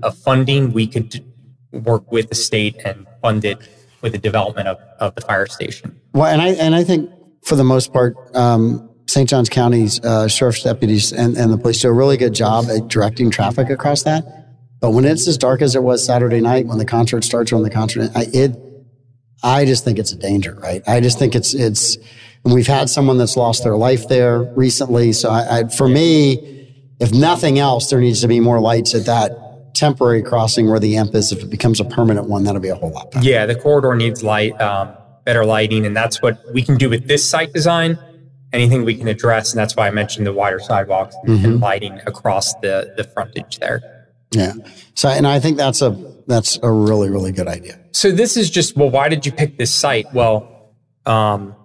of 0.03 0.17
funding. 0.19 0.73
We 0.73 0.87
could 0.87 1.09
d- 1.11 1.25
work 1.73 2.11
with 2.11 2.29
the 2.29 2.35
state 2.35 2.77
and 2.85 3.07
fund 3.23 3.45
it 3.45 3.59
with 4.01 4.13
the 4.13 4.19
development 4.19 4.69
of, 4.69 4.79
of 4.99 5.15
the 5.15 5.21
fire 5.21 5.47
station. 5.47 6.01
Well, 6.13 6.27
and 6.27 6.41
I 6.41 6.49
and 6.49 6.75
I 6.75 6.85
think 6.85 7.11
for 7.43 7.57
the 7.57 7.65
most 7.65 7.93
part, 7.93 8.17
um, 8.35 8.89
St. 9.07 9.29
Johns 9.29 9.49
County's 9.49 10.01
uh, 10.01 10.29
sheriff's 10.29 10.63
deputies 10.63 11.13
and, 11.13 11.37
and 11.37 11.53
the 11.53 11.59
police 11.59 11.81
do 11.81 11.89
a 11.89 11.93
really 11.93 12.17
good 12.17 12.35
job 12.35 12.67
at 12.67 12.89
directing 12.89 13.31
traffic 13.31 13.71
across 13.71 14.03
that. 14.03 14.25
But 14.81 14.91
when 14.91 15.05
it's 15.05 15.27
as 15.27 15.39
dark 15.39 15.63
as 15.63 15.75
it 15.75 15.83
was 15.83 16.05
Saturday 16.05 16.41
night, 16.41 16.67
when 16.67 16.79
the 16.79 16.85
concert 16.85 17.25
starts, 17.25 17.51
or 17.51 17.57
when 17.57 17.65
the 17.65 17.71
concert, 17.71 18.11
I, 18.15 18.27
it, 18.33 18.57
I 19.43 19.65
just 19.65 19.85
think 19.85 19.99
it's 19.99 20.13
a 20.13 20.17
danger, 20.17 20.55
right? 20.55 20.83
I 20.87 21.01
just 21.01 21.19
think 21.19 21.35
it's 21.35 21.55
it's. 21.55 21.97
And 22.45 22.55
we've 22.55 22.69
had 22.69 22.89
someone 22.89 23.19
that's 23.19 23.37
lost 23.37 23.65
their 23.65 23.77
life 23.77 24.09
there 24.09 24.43
recently. 24.55 25.13
So 25.13 25.29
I, 25.29 25.59
I, 25.59 25.69
for 25.69 25.89
me, 25.89 26.95
if 27.01 27.13
nothing 27.13 27.59
else, 27.59 27.91
there 27.91 28.01
needs 28.01 28.21
to 28.21 28.29
be 28.29 28.39
more 28.39 28.61
lights 28.61 28.95
at 28.95 29.07
that 29.07 29.75
temporary 29.75 30.23
crossing 30.23 30.69
where 30.71 30.79
the 30.79 30.97
amp 30.97 31.15
is. 31.15 31.33
If 31.33 31.43
it 31.43 31.51
becomes 31.51 31.81
a 31.81 31.85
permanent 31.85 32.29
one, 32.29 32.45
that'll 32.45 32.61
be 32.61 32.69
a 32.69 32.77
whole 32.77 32.91
lot 32.91 33.11
better. 33.11 33.27
Yeah, 33.27 33.45
the 33.47 33.57
corridor 33.57 33.95
needs 33.95 34.23
light, 34.23 34.59
um, 34.61 34.95
better 35.25 35.45
lighting, 35.45 35.85
and 35.85 35.97
that's 35.97 36.23
what 36.23 36.39
we 36.53 36.63
can 36.63 36.77
do 36.77 36.89
with 36.89 37.09
this 37.09 37.29
site 37.29 37.53
design. 37.53 37.99
Anything 38.53 38.85
we 38.85 38.95
can 38.95 39.09
address, 39.09 39.53
and 39.53 39.59
that's 39.59 39.77
why 39.77 39.89
I 39.89 39.91
mentioned 39.91 40.27
the 40.27 40.33
wider 40.33 40.59
sidewalks 40.59 41.15
and, 41.25 41.45
and 41.45 41.61
lighting 41.61 42.01
across 42.07 42.55
the 42.55 42.95
the 42.97 43.05
frontage 43.05 43.59
there. 43.59 44.09
Yeah. 44.31 44.55
So, 44.95 45.09
and 45.09 45.27
I 45.27 45.39
think 45.41 45.57
that's 45.57 45.83
a 45.83 45.91
that's 46.29 46.59
a 46.63 46.71
really 46.71 47.11
really 47.11 47.33
good 47.33 47.49
idea. 47.49 47.81
So 47.93 48.13
this 48.13 48.37
is 48.37 48.49
just 48.49 48.77
well, 48.77 48.91
why 48.91 49.09
did 49.09 49.27
you 49.27 49.33
pick 49.33 49.59
this 49.59 49.75
site? 49.75 50.07
Well, 50.15 50.75
um, 51.07 51.57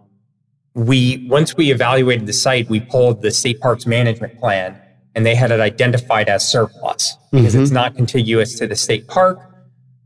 we 0.73 1.28
once 1.30 1.56
we 1.56 1.71
evaluated 1.71 2.26
the 2.26 2.34
site, 2.34 2.67
we 2.69 2.80
pulled 2.80 3.21
the 3.21 3.30
state 3.30 3.60
parks 3.60 3.86
management 3.86 4.39
plan, 4.39 4.82
and 5.13 5.26
they 5.26 5.36
had 5.36 5.52
it 5.52 5.60
identified 5.60 6.30
as 6.30 6.47
surplus 6.47 7.15
because 7.32 7.54
it's 7.54 7.71
not 7.71 7.95
contiguous 7.95 8.58
to 8.58 8.65
the 8.65 8.76
state 8.76 9.08
park. 9.08 9.39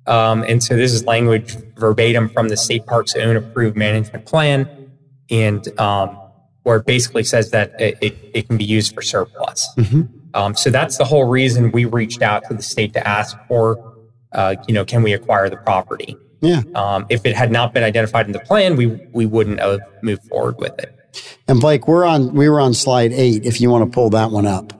Um, 0.07 0.43
and 0.43 0.63
so 0.63 0.75
this 0.75 0.93
is 0.93 1.05
language 1.05 1.55
verbatim 1.75 2.29
from 2.29 2.47
the 2.47 2.57
state 2.57 2.85
park's 2.85 3.15
own 3.15 3.35
approved 3.35 3.77
management 3.77 4.25
plan, 4.25 4.67
and 5.29 5.67
um, 5.79 6.17
where 6.63 6.77
it 6.77 6.85
basically 6.85 7.23
says 7.23 7.51
that 7.51 7.79
it, 7.79 7.97
it, 8.01 8.17
it 8.33 8.47
can 8.47 8.57
be 8.57 8.65
used 8.65 8.93
for 8.93 9.01
surplus. 9.01 9.67
Um, 10.33 10.55
so 10.55 10.69
that's 10.69 10.97
the 10.97 11.05
whole 11.05 11.25
reason 11.25 11.71
we 11.71 11.85
reached 11.85 12.21
out 12.21 12.43
to 12.49 12.53
the 12.53 12.61
state 12.61 12.93
to 12.93 13.07
ask 13.07 13.37
for, 13.47 13.86
uh, 14.33 14.55
you 14.67 14.73
know, 14.73 14.85
can 14.85 15.03
we 15.03 15.13
acquire 15.13 15.49
the 15.49 15.57
property? 15.57 16.17
Yeah. 16.41 16.61
Um, 16.75 17.05
if 17.09 17.25
it 17.25 17.35
had 17.35 17.51
not 17.51 17.73
been 17.73 17.83
identified 17.83 18.27
in 18.27 18.31
the 18.31 18.39
plan, 18.39 18.75
we 18.75 18.87
we 19.11 19.25
wouldn't 19.25 19.59
have 19.59 19.79
moved 20.01 20.23
forward 20.23 20.57
with 20.57 20.77
it. 20.79 20.93
And 21.47 21.59
Blake, 21.59 21.87
we're 21.87 22.05
on 22.05 22.33
we 22.33 22.47
were 22.49 22.59
on 22.59 22.73
slide 22.73 23.11
eight. 23.11 23.45
If 23.45 23.59
you 23.59 23.69
want 23.69 23.91
to 23.91 23.93
pull 23.93 24.09
that 24.11 24.31
one 24.31 24.45
up. 24.45 24.73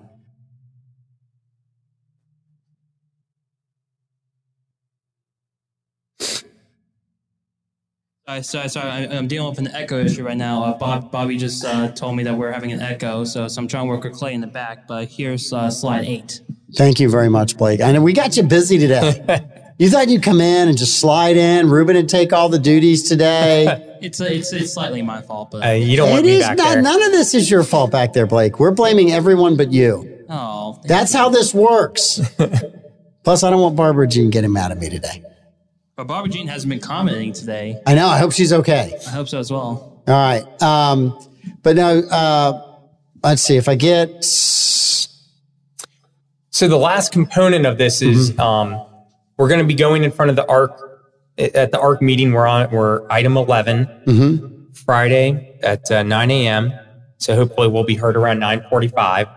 I 8.30 8.42
sorry, 8.42 8.68
sorry, 8.68 8.90
I, 8.90 9.04
I'm 9.18 9.28
dealing 9.30 9.50
with 9.50 9.60
an 9.60 9.70
echo 9.74 10.04
issue 10.04 10.22
right 10.24 10.36
now. 10.36 10.62
Uh, 10.62 10.78
Bob, 10.78 11.12
Bobby 11.12 11.38
just 11.38 11.64
uh, 11.64 11.88
told 11.92 12.18
me 12.18 12.24
that 12.24 12.36
we're 12.38 12.52
having 12.52 12.74
an 12.74 12.82
echo, 12.82 13.24
so, 13.24 13.48
so 13.48 13.62
I'm 13.62 13.70
trying 13.70 13.86
to 13.86 13.88
work 13.88 14.04
with 14.04 14.14
Clay 14.14 14.34
in 14.34 14.42
the 14.42 14.48
back. 14.48 14.86
But 14.86 15.08
here's 15.08 15.54
uh, 15.54 15.70
slide 15.70 16.04
eight. 16.06 16.42
Thank 16.76 17.00
you 17.00 17.10
very 17.10 17.30
much, 17.30 17.58
Blake. 17.58 17.80
I 17.80 17.94
know 17.94 18.02
we 18.02 18.12
got 18.12 18.36
you 18.36 18.44
busy 18.44 18.78
today. 18.80 19.46
you 19.80 19.90
thought 19.90 20.10
you'd 20.10 20.24
come 20.24 20.42
in 20.42 20.68
and 20.68 20.78
just 20.78 21.00
slide 21.00 21.38
in. 21.38 21.70
Ruben 21.70 21.96
would 21.96 22.10
take 22.10 22.34
all 22.34 22.50
the 22.50 22.60
duties 22.60 23.08
today. 23.08 23.84
It's 24.00 24.20
it's 24.20 24.54
it's 24.54 24.72
slightly 24.76 25.02
my 25.02 25.24
fault, 25.24 25.50
but 25.50 25.66
Uh, 25.66 25.72
you 25.72 25.98
don't 25.98 26.12
want 26.12 26.20
it 26.20 26.28
me 26.28 26.36
is 26.36 26.44
back 26.44 26.56
not. 26.60 26.70
there. 26.76 26.82
None 26.84 27.02
of 27.02 27.12
this 27.12 27.34
is 27.34 27.50
your 27.50 27.64
fault 27.64 27.90
back 27.90 28.14
there, 28.14 28.28
Blake. 28.28 28.60
We're 28.60 28.70
blaming 28.70 29.12
everyone 29.12 29.58
but 29.58 29.72
you. 29.74 30.24
oh, 30.30 30.80
That's 30.84 31.12
how 31.12 31.30
this 31.30 31.52
works. 31.52 32.20
Plus, 33.24 33.42
I 33.44 33.50
don't 33.50 33.60
want 33.60 33.76
Barbara 33.76 34.08
Jean 34.08 34.30
getting 34.30 34.54
mad 34.54 34.72
at 34.72 34.78
me 34.78 34.88
today. 34.92 35.24
But 35.98 36.06
Barbara 36.06 36.30
Jean 36.30 36.48
hasn't 36.48 36.70
been 36.70 36.80
commenting 36.80 37.34
today. 37.34 37.82
I 37.88 37.96
know. 37.96 38.08
I 38.08 38.20
hope 38.20 38.32
she's 38.32 38.54
okay. 38.54 38.96
I 39.08 39.10
hope 39.10 39.28
so 39.28 39.40
as 39.40 39.52
well. 39.52 40.04
All 40.08 40.14
right. 40.14 40.62
Um, 40.62 41.18
but 41.64 41.76
now, 41.76 41.90
uh, 41.90 42.78
let's 43.24 43.42
see 43.42 43.58
if 43.58 43.68
I 43.68 43.74
get. 43.74 44.24
So 44.24 45.08
the 46.68 46.78
last 46.78 47.12
component 47.12 47.66
of 47.66 47.80
this 47.80 48.04
is 48.04 48.38
um, 48.38 48.80
we're 49.38 49.48
going 49.48 49.60
to 49.60 49.66
be 49.66 49.74
going 49.74 50.04
in 50.04 50.12
front 50.12 50.30
of 50.30 50.36
the 50.36 50.48
ARC 50.48 50.80
at 51.40 51.72
the 51.72 51.80
ARC 51.80 52.02
meeting. 52.04 52.32
We're 52.32 52.46
on 52.48 52.70
we're 52.72 53.12
item 53.12 53.36
11 53.36 54.70
Friday 54.74 55.58
at 55.64 55.90
uh, 55.92 56.04
9 56.04 56.32
a.m. 56.32 56.74
So 57.18 57.36
hopefully 57.36 57.70
we'll 57.70 57.84
be 57.84 57.96
heard 57.96 58.16
around 58.16 58.40
9:45. 58.40 59.28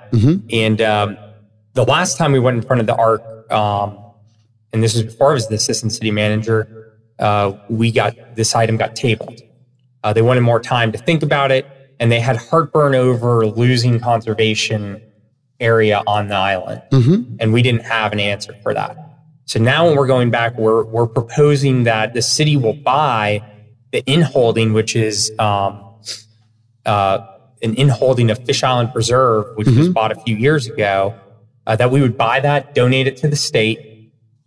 And 0.53 0.81
um, 0.83 1.16
the 1.73 1.85
last 1.85 2.18
time 2.18 2.33
we 2.33 2.38
went 2.38 2.59
in 2.59 2.62
front 2.62 2.81
of 2.81 2.87
the 2.87 2.96
ARC, 2.96 3.51
um, 3.51 3.96
and 4.72 4.83
this 4.83 4.94
was 4.94 5.02
before 5.02 5.30
I 5.30 5.35
was 5.35 5.48
the 5.48 5.54
assistant 5.56 5.92
city 5.92 6.11
manager, 6.11 6.94
uh, 7.18 7.52
we 7.68 7.90
got 7.92 8.14
this 8.37 8.54
item 8.54 8.76
got 8.76 8.96
tabled. 8.96 9.40
Uh, 10.02 10.12
they 10.12 10.22
wanted 10.22 10.40
more 10.42 10.61
time 10.61 10.92
to 10.92 10.98
think 10.98 11.22
about 11.22 11.50
it, 11.50 11.66
and 11.98 12.11
they 12.11 12.20
had 12.20 12.37
heartburn 12.37 12.94
over 12.94 13.46
losing 13.46 14.00
conservation 14.00 15.02
area 15.59 16.02
on 16.06 16.28
the 16.28 16.35
island, 16.37 16.83
and 17.38 17.52
we 17.52 17.61
didn't 17.62 17.83
have 17.85 18.12
an 18.12 18.20
answer 18.20 18.54
for 18.62 18.72
that. 18.72 18.96
So 19.44 19.59
now, 19.59 19.87
when 19.87 19.96
we're 19.96 20.06
going 20.06 20.30
back, 20.30 20.56
we're 20.56 20.85
we're 20.85 21.06
proposing 21.09 21.85
that 21.85 22.14
the 22.14 22.22
city 22.22 22.56
will 22.56 22.72
buy 22.74 23.42
the 23.92 24.02
inholding, 24.02 24.72
which 24.72 24.94
is 24.96 25.33
um, 25.38 25.85
uh, 26.87 27.18
an 27.62 27.74
inholding 27.74 28.30
of 28.30 28.38
Fish 28.46 28.62
Island 28.62 28.92
Preserve, 28.92 29.56
which 29.56 29.66
was 29.66 29.88
bought 29.88 30.12
a 30.12 30.20
few 30.22 30.37
years 30.37 30.66
ago. 30.68 31.14
Uh, 31.66 31.76
that 31.76 31.90
we 31.90 32.00
would 32.00 32.16
buy 32.16 32.40
that, 32.40 32.74
donate 32.74 33.06
it 33.06 33.16
to 33.18 33.28
the 33.28 33.37
state. 33.37 33.78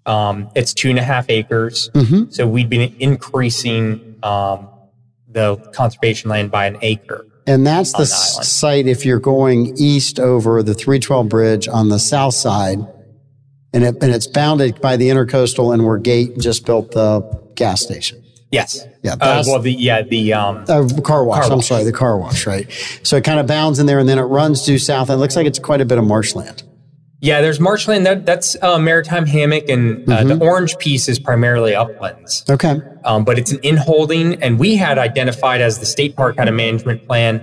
Um, 0.06 0.50
it's 0.56 0.74
two 0.74 0.90
and 0.90 1.00
a 1.00 1.04
half 1.04 1.30
acres, 1.30 1.90
so 2.30 2.48
we'd 2.48 2.70
been 2.70 2.94
increasing 3.00 4.16
um, 4.24 4.68
the 5.30 5.56
conservation 5.74 6.30
land 6.30 6.52
by 6.52 6.66
an 6.68 6.78
acre. 6.82 7.26
And 7.46 7.66
that's 7.68 7.92
the 7.92 8.00
the 8.00 8.06
site 8.06 8.88
if 8.88 9.06
you're 9.06 9.20
going 9.20 9.76
east 9.78 10.20
over 10.20 10.64
the 10.64 10.74
312 10.74 11.28
bridge 11.30 11.68
on 11.68 11.90
the 11.90 12.00
south 12.00 12.34
side. 12.36 12.80
And, 13.74 13.84
it, 13.84 14.04
and 14.04 14.14
it's 14.14 14.28
bounded 14.28 14.80
by 14.82 14.98
the 14.98 15.10
intercoastal 15.10 15.74
and 15.74 15.84
where 15.86 15.98
Gate 15.98 16.38
just 16.38 16.66
built 16.66 16.92
the 16.92 17.22
gas 17.56 17.82
station. 17.82 18.24
Yes. 18.52 18.86
Yeah, 19.02 19.16
Uh, 19.20 19.44
well, 19.48 19.60
the 19.60 19.74
yeah 19.74 20.04
the 20.04 20.32
um, 20.34 20.64
Uh, 20.68 20.88
car 21.04 21.26
wash. 21.26 21.42
Car 21.42 21.52
I'm 21.52 21.58
wash. 21.58 21.68
sorry, 21.68 21.84
the 21.84 21.92
car 21.92 22.18
wash, 22.20 22.46
right? 22.46 22.68
So 23.02 23.18
it 23.18 23.24
kind 23.24 23.40
of 23.40 23.48
bounds 23.48 23.80
in 23.80 23.88
there 23.88 23.98
and 23.98 24.08
then 24.08 24.20
it 24.20 24.24
runs 24.24 24.64
due 24.64 24.78
south. 24.78 25.10
And 25.10 25.18
it 25.18 25.20
looks 25.20 25.36
like 25.36 25.48
it's 25.48 25.58
quite 25.60 25.82
a 25.82 25.86
bit 25.86 25.98
of 25.98 26.06
marshland. 26.06 26.62
Yeah, 27.24 27.40
there's 27.40 27.62
marshland. 27.62 28.06
That 28.06 28.26
that's 28.26 28.62
uh, 28.62 28.78
maritime 28.78 29.26
hammock, 29.26 29.70
and 29.70 30.04
uh, 30.10 30.18
Mm-hmm. 30.18 30.28
the 30.28 30.46
orange 30.46 30.78
piece 30.78 31.08
is 31.08 31.20
primarily 31.20 31.74
uplands. 31.74 32.44
Okay. 32.50 32.82
Um, 33.06 33.24
but 33.24 33.40
it's 33.40 33.54
an 33.54 33.60
inholding, 33.60 34.44
and 34.44 34.60
we 34.60 34.76
had 34.76 34.98
identified 34.98 35.62
as 35.62 35.80
the 35.80 35.86
state 35.86 36.18
park 36.18 36.38
had 36.38 36.50
a 36.50 36.52
management 36.52 37.08
plan. 37.08 37.42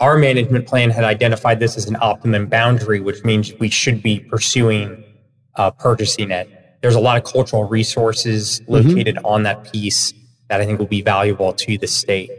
Our 0.00 0.16
management 0.16 0.66
plan 0.66 0.88
had 0.88 1.04
identified 1.04 1.60
this 1.60 1.76
as 1.76 1.86
an 1.86 1.98
optimum 2.00 2.46
boundary, 2.46 3.00
which 3.00 3.22
means 3.22 3.52
we 3.60 3.68
should 3.68 4.02
be 4.02 4.20
pursuing 4.20 5.04
uh, 5.56 5.70
purchasing 5.72 6.30
it. 6.30 6.48
There's 6.80 6.94
a 6.94 7.00
lot 7.00 7.18
of 7.18 7.24
cultural 7.30 7.64
resources 7.64 8.62
located 8.68 9.18
on 9.22 9.42
that 9.42 9.70
piece 9.70 10.14
that 10.48 10.62
I 10.62 10.64
think 10.64 10.78
will 10.78 10.86
be 10.86 11.02
valuable 11.02 11.52
to 11.52 11.76
the 11.76 11.86
state. 11.86 12.30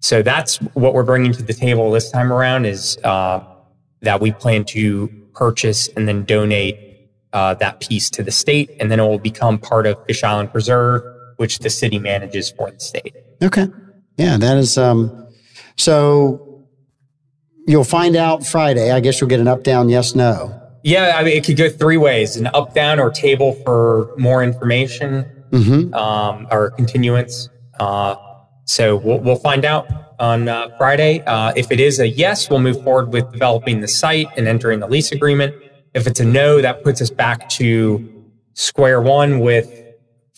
So 0.00 0.20
that's 0.20 0.58
what 0.74 0.92
we're 0.92 1.04
bringing 1.04 1.32
to 1.32 1.42
the 1.42 1.54
table 1.54 1.90
this 1.90 2.10
time 2.10 2.30
around 2.30 2.66
is 2.66 2.98
uh, 3.02 3.40
that 4.02 4.20
we 4.20 4.32
plan 4.32 4.66
to 4.66 5.08
purchase 5.38 5.88
and 5.94 6.06
then 6.08 6.24
donate 6.24 6.76
uh, 7.32 7.54
that 7.54 7.80
piece 7.80 8.10
to 8.10 8.22
the 8.22 8.30
state, 8.30 8.68
and 8.80 8.90
then 8.90 8.98
it 9.00 9.06
will 9.06 9.18
become 9.32 9.58
part 9.58 9.86
of 9.86 9.94
Fish 10.06 10.22
Island 10.24 10.50
Preserve, 10.50 11.02
which 11.36 11.58
the 11.60 11.70
city 11.70 11.98
manages 11.98 12.50
for 12.50 12.70
the 12.70 12.80
state. 12.80 13.14
Okay. 13.42 13.66
Yeah, 14.16 14.36
that 14.38 14.56
is 14.56 14.76
um 14.76 15.28
so 15.76 16.66
you'll 17.66 17.84
find 17.84 18.16
out 18.16 18.44
Friday. 18.44 18.90
I 18.90 19.00
guess 19.00 19.20
you'll 19.20 19.30
get 19.30 19.40
an 19.40 19.48
up 19.48 19.62
down 19.62 19.88
yes 19.88 20.14
no. 20.14 20.34
Yeah, 20.82 21.16
I 21.18 21.24
mean, 21.24 21.36
it 21.36 21.44
could 21.44 21.56
go 21.56 21.68
three 21.68 21.96
ways: 21.96 22.36
an 22.36 22.46
up, 22.54 22.72
down, 22.74 22.98
or 22.98 23.10
table 23.10 23.52
for 23.64 24.14
more 24.16 24.42
information 24.42 25.26
Mm-hmm. 25.50 25.94
um, 25.94 26.46
or 26.50 26.70
continuance. 26.72 27.48
Uh, 27.80 28.16
so 28.64 28.96
we'll, 28.96 29.18
we'll 29.20 29.36
find 29.50 29.64
out 29.64 29.86
on 30.18 30.48
uh, 30.48 30.68
Friday. 30.76 31.22
Uh, 31.26 31.52
if 31.56 31.70
it 31.70 31.80
is 31.80 32.00
a 32.00 32.08
yes, 32.08 32.50
we'll 32.50 32.60
move 32.60 32.82
forward 32.82 33.12
with 33.12 33.30
developing 33.32 33.80
the 33.80 33.88
site 33.88 34.26
and 34.36 34.48
entering 34.48 34.80
the 34.80 34.88
lease 34.88 35.12
agreement. 35.12 35.54
If 35.94 36.06
it's 36.06 36.20
a 36.20 36.24
no, 36.24 36.60
that 36.60 36.84
puts 36.84 37.00
us 37.00 37.10
back 37.10 37.48
to 37.50 38.26
square 38.54 39.00
one 39.00 39.40
with 39.40 39.70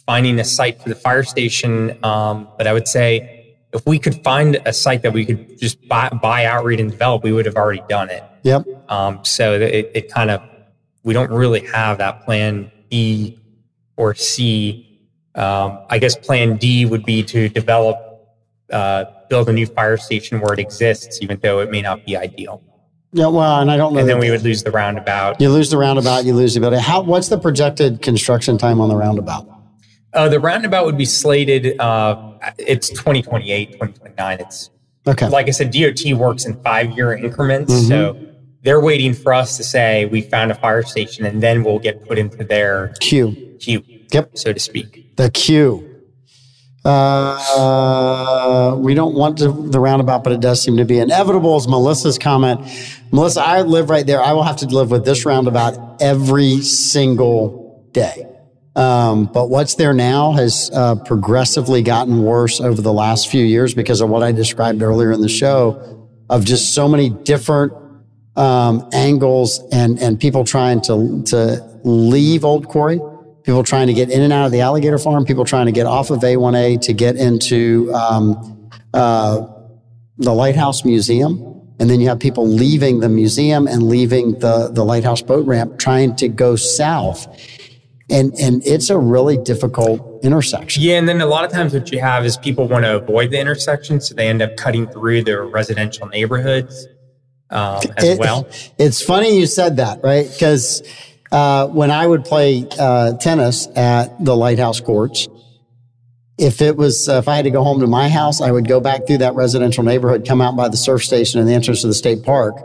finding 0.07 0.39
a 0.39 0.45
site 0.45 0.83
for 0.83 0.89
the 0.89 0.95
fire 0.95 1.23
station. 1.23 1.99
Um, 2.05 2.49
but 2.59 2.67
I 2.67 2.73
would 2.73 2.89
say 2.89 3.57
if 3.73 3.87
we 3.87 3.99
could 3.99 4.23
find 4.25 4.61
a 4.67 4.73
site 4.73 5.03
that 5.03 5.13
we 5.13 5.25
could 5.25 5.59
just 5.59 5.87
buy, 5.89 6.09
buy 6.09 6.45
outright 6.45 6.81
and 6.81 6.91
develop, 6.91 7.23
we 7.23 7.33
would 7.33 7.47
have 7.47 7.57
already 7.57 7.83
done 7.89 8.11
it. 8.11 8.25
Yep. 8.43 8.67
Um, 8.91 9.25
so 9.25 9.55
it, 9.55 9.91
it 9.95 10.13
kind 10.13 10.31
of, 10.31 10.43
we 11.05 11.15
don't 11.15 11.31
really 11.31 11.65
have 11.67 11.99
that 11.99 12.25
plan 12.25 12.71
B 12.91 13.39
or 13.97 14.15
C. 14.15 15.01
Um, 15.35 15.79
I 15.89 15.99
guess 15.99 16.17
plan 16.17 16.57
D 16.57 16.85
would 16.87 17.05
be 17.05 17.23
to 17.25 17.49
develop, 17.49 17.97
uh, 18.73 19.05
build 19.29 19.49
a 19.49 19.53
new 19.53 19.67
fire 19.67 19.97
station 19.97 20.41
where 20.41 20.53
it 20.53 20.59
exists, 20.59 21.19
even 21.23 21.39
though 21.43 21.61
it 21.61 21.71
may 21.71 21.83
not 21.83 22.05
be 22.05 22.17
ideal. 22.17 22.63
Yeah, 23.13 23.27
well, 23.27 23.61
and 23.61 23.71
I 23.71 23.77
don't 23.77 23.93
know. 23.93 24.01
And 24.01 24.09
then 24.09 24.19
we 24.19 24.31
would 24.31 24.43
lose 24.43 24.63
the 24.63 24.71
roundabout. 24.71 25.41
you 25.41 25.51
lose 25.51 25.71
the 25.71 25.77
roundabout, 25.79 26.25
you 26.25 26.33
lose 26.35 26.55
the 26.55 26.61
ability. 26.61 26.81
How 26.83 27.01
what's 27.03 27.29
the 27.29 27.39
projected 27.39 28.03
construction 28.03 28.57
time 28.57 28.81
on 28.81 28.89
the 28.89 28.97
roundabout? 28.97 29.49
Uh, 30.13 30.29
the 30.29 30.39
roundabout 30.41 30.85
would 30.87 30.97
be 30.99 31.05
slated, 31.05 31.79
uh, 31.81 32.33
it's 32.59 32.89
2028, 32.91 33.73
2029. 33.73 34.41
It's, 34.41 34.71
Okay. 35.09 35.29
like 35.29 35.49
I 35.49 35.51
said, 35.51 35.71
DOT 35.73 36.13
works 36.15 36.45
in 36.45 36.55
five 36.63 36.91
year 36.93 37.13
increments. 37.15 37.73
Mhm. 37.73 37.89
So 37.89 38.17
they're 38.63 38.81
waiting 38.81 39.15
for 39.15 39.33
us 39.33 39.57
to 39.57 39.65
say 39.65 40.05
we 40.07 40.21
found 40.21 40.51
a 40.51 40.55
fire 40.55 40.83
station 40.83 41.25
and 41.25 41.43
then 41.43 41.65
we'll 41.65 41.79
get 41.79 42.07
put 42.07 42.19
into 42.19 42.45
their 42.45 42.93
Q. 43.01 43.35
queue, 43.59 43.83
Yep. 44.13 44.31
so 44.35 44.53
to 44.53 44.61
speak. 44.61 45.17
The 45.17 45.31
Q. 45.31 45.85
Uh, 46.85 48.75
we 48.79 48.95
don't 48.95 49.15
want 49.15 49.39
to, 49.39 49.53
the 49.71 49.81
roundabout, 49.81 50.25
but 50.25 50.33
it 50.33 50.41
does 50.41 50.63
seem 50.63 50.79
to 50.79 50.85
be 50.85 50.99
inevitable. 50.99 51.57
Is 51.57 51.69
Melissa's 51.69 52.19
comment? 52.19 52.61
Melissa, 53.13 53.43
I 53.43 53.63
live 53.63 53.91
right 53.91 54.07
there. 54.07 54.23
I 54.23 54.33
will 54.33 54.45
have 54.45 54.57
to 54.59 54.67
live 54.67 54.91
with 54.91 55.05
this 55.05 55.27
roundabout 55.27 56.01
every 56.01 56.61
single 56.63 57.89
day. 57.93 58.27
Um, 58.77 59.27
but 59.27 59.51
what's 59.51 59.75
there 59.75 59.93
now 59.93 60.33
has 60.33 60.71
uh, 60.73 60.95
progressively 60.95 61.83
gotten 61.83 62.23
worse 62.23 62.61
over 62.61 62.81
the 62.81 62.93
last 62.93 63.29
few 63.29 63.45
years 63.45 63.75
because 63.75 64.01
of 64.01 64.09
what 64.09 64.23
I 64.23 64.33
described 64.33 64.81
earlier 64.81 65.13
in 65.13 65.21
the 65.21 65.29
show 65.29 66.09
of 66.31 66.45
just 66.45 66.75
so 66.75 66.89
many 66.89 67.11
different 67.11 67.73
um, 68.37 68.89
angles 68.93 69.61
and 69.73 69.99
and 69.99 70.19
people 70.19 70.45
trying 70.45 70.81
to 70.83 71.23
to 71.27 71.81
leave 71.83 72.45
Old 72.45 72.69
Quarry, 72.69 73.01
people 73.51 73.65
trying 73.65 73.89
to 73.89 73.93
get 73.93 74.09
in 74.11 74.23
and 74.23 74.33
out 74.33 74.47
of 74.47 74.53
the 74.53 74.61
alligator 74.61 74.97
farm, 74.97 75.25
people 75.25 75.45
trying 75.45 75.67
to 75.67 75.73
get 75.73 75.85
off 75.85 76.11
of 76.11 76.21
A1A 76.21 76.81
to 76.83 76.93
get 76.93 77.17
into 77.17 77.93
um, 77.93 78.71
uh, 78.95 79.45
the 80.19 80.33
Lighthouse 80.33 80.85
Museum, 80.85 81.61
and 81.81 81.91
then 81.91 81.99
you 81.99 82.07
have 82.07 82.21
people 82.21 82.47
leaving 82.47 83.01
the 83.01 83.09
museum 83.09 83.67
and 83.67 83.83
leaving 83.89 84.39
the 84.39 84.69
the 84.73 84.85
Lighthouse 84.85 85.21
boat 85.21 85.45
ramp, 85.49 85.81
trying 85.81 86.15
to 86.17 86.29
go 86.29 86.55
south, 86.55 87.27
and 88.09 88.33
and 88.39 88.65
it's 88.65 88.89
a 88.89 88.97
really 88.97 89.37
difficult 89.37 90.23
intersection. 90.23 90.81
Yeah, 90.85 90.99
and 90.99 91.09
then 91.09 91.21
a 91.21 91.27
lot 91.27 91.45
of 91.45 91.51
times 91.51 91.75
what 91.75 91.91
you 91.91 91.99
have 91.99 92.25
is 92.25 92.37
people 92.37 92.69
want 92.69 92.85
to 92.85 92.99
avoid 92.99 93.33
the 93.33 93.41
intersection, 93.41 94.01
so 94.01 94.15
they 94.15 94.29
end 94.29 94.43
up 94.43 94.57
cutting 94.57 94.87
through 94.87 95.25
their 95.25 95.45
residential 95.45 96.07
neighborhoods 96.07 96.87
um, 97.51 97.81
as 97.97 98.05
It- 98.05 98.19
well. 98.21 98.47
It's 98.79 99.03
funny 99.03 99.37
you 99.41 99.47
said 99.47 99.79
that, 99.79 100.05
right? 100.05 100.31
Because 100.31 100.85
uh, 101.33 101.69
when 101.69 101.91
I 101.91 102.07
would 102.07 102.25
play 102.25 102.67
uh, 102.79 103.15
tennis 103.15 103.69
at 103.77 104.25
the 104.25 104.37
Lighthouse 104.37 104.81
Courts, 104.81 105.29
if 106.39 106.63
it 106.63 106.77
was 106.77 107.09
uh, 107.09 107.15
if 107.15 107.29
I 107.29 107.37
had 107.37 107.45
to 107.45 107.51
go 107.51 107.63
home 107.63 107.81
to 107.81 107.87
my 107.87 108.09
house, 108.09 108.41
I 108.41 108.51
would 108.51 108.67
go 108.67 108.81
back 108.81 109.07
through 109.07 109.19
that 109.19 109.35
residential 109.35 109.85
neighborhood, 109.85 110.27
come 110.27 110.41
out 110.41 110.57
by 110.57 110.69
the 110.69 110.77
surf 110.77 111.05
station 111.05 111.39
and 111.39 111.49
the 111.49 111.53
entrance 111.53 111.83
to 111.83 111.87
the 111.87 111.95
state 111.95 112.25
park, 112.25 112.57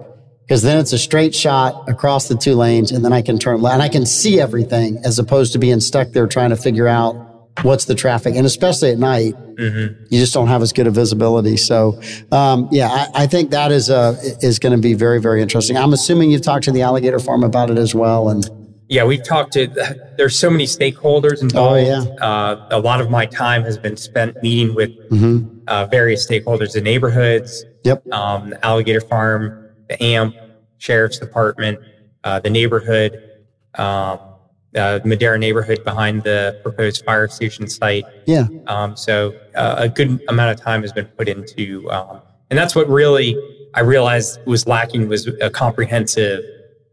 because 0.48 0.62
then 0.62 0.80
it's 0.80 0.94
a 0.94 0.98
straight 0.98 1.36
shot 1.36 1.90
across 1.90 2.28
the 2.28 2.36
two 2.36 2.56
lanes, 2.56 2.92
and 2.92 3.04
then 3.04 3.12
I 3.12 3.22
can 3.22 3.38
turn 3.38 3.62
left 3.62 3.74
and 3.74 3.84
I 3.84 3.90
can 3.90 4.06
see 4.06 4.40
everything 4.40 5.00
as 5.04 5.20
opposed 5.20 5.54
to 5.54 5.60
being 5.60 5.82
stuck 5.82 6.12
there 6.12 6.26
trying 6.26 6.52
to 6.52 6.56
figure 6.56 6.88
out 6.88 7.25
what's 7.62 7.86
the 7.86 7.96
traffic, 7.96 8.36
and 8.36 8.46
especially 8.46 8.92
at 8.92 8.98
night 9.00 9.34
you 9.58 9.96
just 10.20 10.34
don't 10.34 10.48
have 10.48 10.62
as 10.62 10.74
good 10.74 10.88
a 10.88 10.92
visibility. 10.92 11.56
So, 11.58 12.00
um, 12.32 12.68
yeah, 12.72 12.90
I, 12.90 13.24
I 13.24 13.28
think 13.28 13.52
that 13.52 13.72
is 13.72 13.90
uh, 13.90 14.16
is 14.42 14.60
going 14.60 14.76
to 14.76 14.82
be 14.82 14.94
very 14.94 15.20
very 15.22 15.42
interesting. 15.42 15.78
I'm 15.78 15.94
assuming 15.94 16.32
you've 16.32 16.42
talked 16.42 16.66
to 16.66 16.72
the 16.72 16.82
alligator 16.82 17.20
farm 17.20 17.44
about 17.44 17.70
it 17.70 17.78
as 17.78 17.96
well, 17.96 18.30
and 18.30 18.50
Yeah, 18.90 19.06
we've 19.06 19.24
talked 19.24 19.54
to. 19.54 19.68
There's 20.18 20.38
so 20.38 20.50
many 20.50 20.66
stakeholders 20.66 21.42
involved. 21.42 21.80
Oh, 21.80 21.84
yeah. 21.84 22.02
Uh, 22.26 22.68
a 22.72 22.80
lot 22.80 23.00
of 23.02 23.10
my 23.10 23.26
time 23.26 23.64
has 23.64 23.78
been 23.78 23.98
spent 23.98 24.42
meeting 24.44 24.76
with 24.76 24.92
Mm-hmm. 25.10 25.60
uh, 25.68 25.86
various 25.86 26.28
stakeholders, 26.28 26.74
the 26.74 26.82
neighborhoods, 26.82 27.64
yep, 27.84 28.04
um, 28.12 28.50
the 28.50 28.66
Alligator 28.66 29.02
Farm, 29.02 29.70
the 29.88 30.02
AMP, 30.04 30.36
Sheriff's 30.78 31.20
Department, 31.20 31.80
uh, 32.24 32.40
the 32.40 32.50
neighborhood, 32.50 33.12
um, 33.76 34.20
uh, 34.76 35.00
Madera 35.06 35.38
neighborhood 35.38 35.84
behind 35.84 36.24
the 36.24 36.60
proposed 36.64 37.06
fire 37.06 37.28
station 37.28 37.68
site. 37.68 38.06
yeah, 38.26 38.48
Um, 38.68 38.96
so 38.96 39.34
uh, 39.56 39.76
a 39.78 39.90
good 39.90 40.22
amount 40.28 40.52
of 40.52 40.64
time 40.64 40.82
has 40.82 40.92
been 40.92 41.06
put 41.06 41.28
into, 41.28 41.90
um, 41.92 42.22
and 42.50 42.58
that's 42.58 42.76
what 42.76 42.88
really 42.90 43.36
I 43.74 43.82
realized 43.82 44.40
was 44.46 44.68
lacking 44.68 45.08
was 45.08 45.28
a 45.42 45.50
comprehensive 45.50 46.44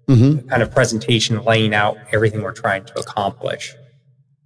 mm-hmm. 0.09 0.49
kind 0.49 0.63
of 0.63 0.71
presentation 0.71 1.43
laying 1.45 1.75
out 1.75 1.97
everything 2.13 2.43
we're 2.43 2.53
trying 2.53 2.85
to 2.85 2.99
accomplish. 2.99 3.75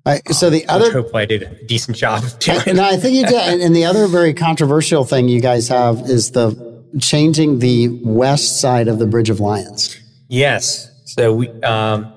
I, 0.05 0.21
so 0.31 0.51
the 0.51 0.59
Which 0.59 0.69
other 0.69 0.93
hopefully 0.93 1.23
I 1.23 1.27
did 1.27 1.43
a 1.43 1.65
decent 1.65 1.97
job 1.97 2.23
of 2.23 2.39
doing. 2.39 2.61
And 2.67 2.81
I 2.81 2.97
think 2.97 3.15
you 3.15 3.27
did. 3.27 3.35
And, 3.35 3.61
and 3.61 3.75
the 3.75 3.87
other 3.87 4.07
very 4.07 4.35
controversial 4.35 5.05
thing 5.05 5.29
you 5.29 5.41
guys 5.41 5.69
have 5.69 6.03
is 6.03 6.31
the 6.31 6.77
changing 7.01 7.59
the 7.59 7.89
west 8.05 8.61
side 8.61 8.87
of 8.87 8.99
the 8.99 9.07
Bridge 9.07 9.31
of 9.31 9.41
Lions. 9.41 9.97
Yes. 10.29 10.91
So 11.07 11.35
we 11.35 11.49
um, 11.63 12.13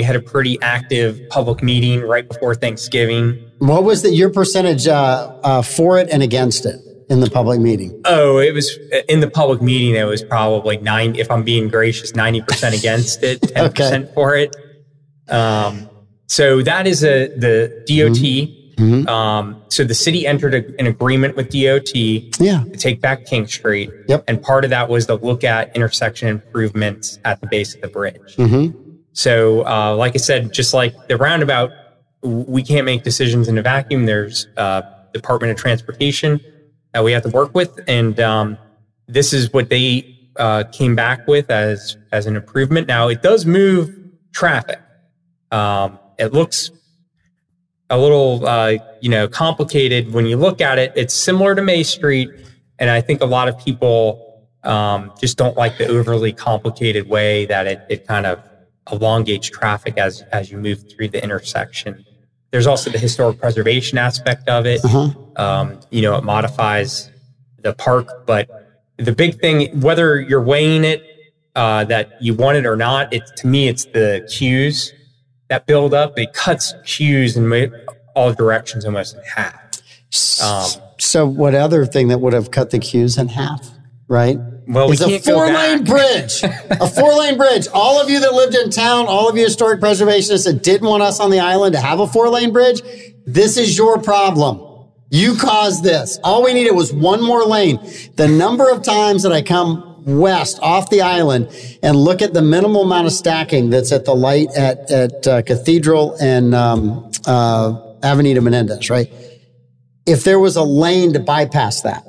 we 0.00 0.04
had 0.04 0.16
a 0.16 0.20
pretty 0.22 0.56
active 0.62 1.20
public 1.28 1.62
meeting 1.62 2.00
right 2.00 2.26
before 2.26 2.54
Thanksgiving. 2.54 3.38
What 3.58 3.84
was 3.84 4.00
the, 4.00 4.10
your 4.10 4.30
percentage 4.30 4.88
uh, 4.88 5.30
uh, 5.44 5.60
for 5.60 5.98
it 5.98 6.08
and 6.10 6.22
against 6.22 6.64
it 6.64 6.80
in 7.10 7.20
the 7.20 7.28
public 7.28 7.60
meeting? 7.60 8.00
Oh, 8.06 8.38
it 8.38 8.54
was 8.54 8.78
in 9.10 9.20
the 9.20 9.28
public 9.28 9.60
meeting. 9.60 9.94
It 9.96 10.04
was 10.04 10.24
probably 10.24 10.78
nine. 10.78 11.16
If 11.16 11.30
I'm 11.30 11.42
being 11.44 11.68
gracious, 11.68 12.14
ninety 12.14 12.40
percent 12.40 12.74
against 12.74 13.22
it, 13.22 13.42
ten 13.54 13.70
percent 13.72 14.14
for 14.14 14.34
it. 14.36 14.56
Um, 15.28 15.90
so 16.28 16.62
that 16.62 16.86
is 16.86 17.04
a 17.04 17.28
the 17.36 17.84
DOT. 17.86 18.56
Mhm. 18.82 19.06
Um, 19.06 19.62
so 19.68 19.84
the 19.84 19.92
city 19.92 20.26
entered 20.26 20.54
a, 20.54 20.64
an 20.80 20.86
agreement 20.86 21.36
with 21.36 21.50
DOT 21.50 21.94
Yeah. 21.94 22.64
to 22.64 22.78
take 22.78 23.02
back 23.02 23.26
King 23.26 23.46
Street. 23.46 23.90
Yep. 24.08 24.24
And 24.26 24.42
part 24.42 24.64
of 24.64 24.70
that 24.70 24.88
was 24.88 25.04
to 25.06 25.16
look 25.16 25.44
at 25.44 25.76
intersection 25.76 26.28
improvements 26.28 27.18
at 27.26 27.42
the 27.42 27.46
base 27.48 27.74
of 27.74 27.82
the 27.82 27.88
bridge. 27.88 28.36
Mm-hmm. 28.38 28.89
So, 29.12 29.66
uh, 29.66 29.96
like 29.96 30.14
I 30.14 30.18
said, 30.18 30.52
just 30.52 30.72
like 30.72 31.08
the 31.08 31.16
roundabout, 31.16 31.72
we 32.22 32.62
can't 32.62 32.84
make 32.84 33.02
decisions 33.02 33.48
in 33.48 33.58
a 33.58 33.62
vacuum. 33.62 34.06
There's 34.06 34.46
uh, 34.56 34.82
Department 35.12 35.50
of 35.52 35.56
Transportation 35.56 36.40
that 36.92 37.02
we 37.04 37.12
have 37.12 37.22
to 37.22 37.28
work 37.30 37.54
with, 37.54 37.80
and 37.88 38.18
um, 38.20 38.58
this 39.06 39.32
is 39.32 39.52
what 39.52 39.68
they 39.68 40.16
uh, 40.36 40.64
came 40.72 40.94
back 40.94 41.26
with 41.26 41.50
as 41.50 41.96
as 42.12 42.26
an 42.26 42.36
improvement. 42.36 42.86
Now, 42.86 43.08
it 43.08 43.22
does 43.22 43.46
move 43.46 43.94
traffic. 44.32 44.80
Um, 45.50 45.98
it 46.18 46.32
looks 46.32 46.70
a 47.88 47.98
little, 47.98 48.46
uh, 48.46 48.76
you 49.00 49.08
know, 49.08 49.26
complicated 49.26 50.12
when 50.12 50.26
you 50.26 50.36
look 50.36 50.60
at 50.60 50.78
it. 50.78 50.92
It's 50.94 51.14
similar 51.14 51.54
to 51.54 51.62
May 51.62 51.82
Street, 51.82 52.30
and 52.78 52.90
I 52.90 53.00
think 53.00 53.20
a 53.20 53.26
lot 53.26 53.48
of 53.48 53.58
people 53.58 54.46
um, 54.62 55.12
just 55.20 55.36
don't 55.36 55.56
like 55.56 55.78
the 55.78 55.86
overly 55.86 56.32
complicated 56.32 57.08
way 57.08 57.46
that 57.46 57.66
it, 57.66 57.84
it 57.88 58.06
kind 58.06 58.26
of 58.26 58.40
elongates 58.92 59.48
traffic 59.48 59.98
as 59.98 60.22
as 60.32 60.50
you 60.50 60.58
move 60.58 60.90
through 60.90 61.08
the 61.08 61.22
intersection. 61.22 62.04
There's 62.50 62.66
also 62.66 62.90
the 62.90 62.98
historic 62.98 63.38
preservation 63.38 63.96
aspect 63.98 64.48
of 64.48 64.66
it. 64.66 64.84
Uh-huh. 64.84 65.10
Um, 65.36 65.80
you 65.90 66.02
know, 66.02 66.16
it 66.16 66.24
modifies 66.24 67.10
the 67.62 67.72
park, 67.72 68.26
but 68.26 68.48
the 68.96 69.12
big 69.12 69.40
thing, 69.40 69.80
whether 69.80 70.20
you're 70.20 70.42
weighing 70.42 70.84
it 70.84 71.04
uh, 71.54 71.84
that 71.84 72.20
you 72.20 72.34
want 72.34 72.56
it 72.58 72.66
or 72.66 72.76
not, 72.76 73.12
it's 73.12 73.30
to 73.42 73.46
me, 73.46 73.68
it's 73.68 73.84
the 73.86 74.26
queues 74.30 74.92
that 75.48 75.66
build 75.66 75.94
up, 75.94 76.18
it 76.18 76.32
cuts 76.32 76.74
queues 76.84 77.36
in 77.36 77.72
all 78.14 78.32
directions 78.32 78.84
almost 78.84 79.16
in 79.16 79.22
half. 79.22 79.54
Um, 80.42 80.82
So, 80.98 81.26
what 81.26 81.54
other 81.54 81.86
thing 81.86 82.08
that 82.08 82.20
would 82.20 82.32
have 82.32 82.50
cut 82.50 82.70
the 82.70 82.78
queues 82.78 83.16
in 83.16 83.28
half, 83.28 83.70
right? 84.08 84.38
Well, 84.70 84.86
we 84.86 84.94
is 84.94 85.00
a 85.00 85.18
four 85.18 85.46
lane 85.46 85.82
bridge. 85.84 86.44
a 86.44 86.86
four 86.86 87.12
lane 87.14 87.36
bridge. 87.36 87.66
All 87.74 88.00
of 88.00 88.08
you 88.08 88.20
that 88.20 88.32
lived 88.32 88.54
in 88.54 88.70
town, 88.70 89.06
all 89.06 89.28
of 89.28 89.36
you 89.36 89.44
historic 89.44 89.80
preservationists 89.80 90.44
that 90.44 90.62
didn't 90.62 90.86
want 90.86 91.02
us 91.02 91.18
on 91.18 91.30
the 91.30 91.40
island 91.40 91.74
to 91.74 91.80
have 91.80 91.98
a 91.98 92.06
four 92.06 92.28
lane 92.28 92.52
bridge, 92.52 92.80
this 93.26 93.56
is 93.56 93.76
your 93.76 94.00
problem. 94.00 94.88
You 95.10 95.36
caused 95.36 95.82
this. 95.82 96.20
All 96.22 96.44
we 96.44 96.54
needed 96.54 96.70
was 96.70 96.92
one 96.92 97.20
more 97.20 97.44
lane. 97.44 97.80
The 98.14 98.28
number 98.28 98.70
of 98.70 98.84
times 98.84 99.24
that 99.24 99.32
I 99.32 99.42
come 99.42 100.04
west 100.06 100.60
off 100.62 100.88
the 100.88 101.00
island 101.00 101.48
and 101.82 101.96
look 101.96 102.22
at 102.22 102.32
the 102.32 102.42
minimal 102.42 102.82
amount 102.82 103.08
of 103.08 103.12
stacking 103.12 103.70
that's 103.70 103.90
at 103.90 104.04
the 104.04 104.14
light 104.14 104.48
at, 104.56 104.88
at 104.90 105.26
uh, 105.26 105.42
Cathedral 105.42 106.16
and 106.20 106.54
um, 106.54 107.10
uh, 107.26 107.94
Avenida 108.04 108.40
Menendez, 108.40 108.88
right? 108.88 109.12
If 110.06 110.22
there 110.22 110.38
was 110.38 110.54
a 110.54 110.62
lane 110.62 111.12
to 111.14 111.20
bypass 111.20 111.82
that, 111.82 112.04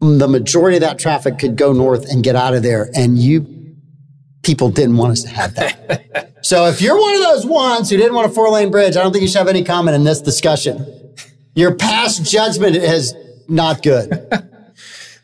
the 0.00 0.28
majority 0.28 0.76
of 0.76 0.82
that 0.82 0.98
traffic 0.98 1.38
could 1.38 1.56
go 1.56 1.72
north 1.72 2.10
and 2.10 2.22
get 2.22 2.36
out 2.36 2.54
of 2.54 2.62
there. 2.62 2.90
And 2.94 3.18
you 3.18 3.74
people 4.42 4.70
didn't 4.70 4.96
want 4.96 5.12
us 5.12 5.22
to 5.22 5.28
have 5.28 5.54
that. 5.56 6.38
so 6.42 6.66
if 6.66 6.80
you're 6.80 6.98
one 6.98 7.14
of 7.14 7.20
those 7.20 7.44
ones 7.44 7.90
who 7.90 7.96
didn't 7.96 8.14
want 8.14 8.30
a 8.30 8.30
four 8.30 8.48
lane 8.50 8.70
bridge, 8.70 8.96
I 8.96 9.02
don't 9.02 9.12
think 9.12 9.22
you 9.22 9.28
should 9.28 9.38
have 9.38 9.48
any 9.48 9.64
comment 9.64 9.94
in 9.94 10.04
this 10.04 10.20
discussion. 10.20 10.86
Your 11.54 11.74
past 11.74 12.24
judgment 12.24 12.76
is 12.76 13.14
not 13.48 13.82
good. 13.82 14.28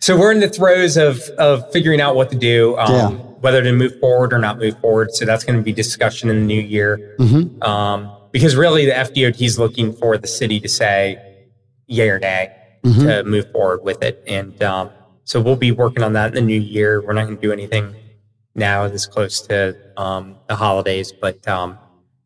So 0.01 0.19
we're 0.19 0.33
in 0.33 0.41
the 0.41 0.51
throes 0.51 0.99
of 0.99 1.23
of 1.39 1.73
figuring 1.73 1.99
out 1.99 2.15
what 2.15 2.31
to 2.31 2.37
do, 2.37 2.77
um, 2.77 2.93
Yeah. 2.93 3.11
whether 3.41 3.63
to 3.63 3.73
move 3.73 3.99
forward 4.01 4.35
or 4.35 4.39
not 4.39 4.59
move 4.59 4.79
forward. 4.81 5.15
So 5.15 5.25
that's 5.25 5.45
going 5.45 5.59
to 5.59 5.63
be 5.63 5.73
discussion 5.73 6.29
in 6.29 6.41
the 6.41 6.45
new 6.45 6.61
year. 6.61 7.17
Mm-hmm. 7.19 7.63
Um, 7.63 8.15
because 8.31 8.55
really, 8.55 8.85
the 8.85 8.93
FDOT 8.93 9.41
is 9.41 9.59
looking 9.59 9.95
for 9.95 10.19
the 10.19 10.27
city 10.27 10.61
to 10.61 10.69
say 10.69 11.47
yay 11.87 12.11
or 12.11 12.19
nay 12.19 12.55
Mm-hmm. 12.85 13.07
to 13.07 13.25
move 13.25 13.51
forward 13.51 13.83
with 13.83 14.03
it, 14.03 14.23
and 14.27 14.63
um, 14.63 14.91
so 15.25 15.41
we'll 15.41 15.57
be 15.57 15.73
working 15.73 16.03
on 16.03 16.13
that 16.13 16.29
in 16.29 16.35
the 16.35 16.41
new 16.43 16.61
year. 16.61 17.01
We're 17.01 17.15
not 17.15 17.25
going 17.25 17.37
to 17.37 17.41
do 17.43 17.51
anything 17.51 17.95
now 18.55 18.87
this 18.89 19.07
close 19.07 19.41
to 19.49 19.75
um, 19.97 20.37
the 20.49 20.55
holidays, 20.57 21.11
but 21.11 21.49
um, 21.49 21.79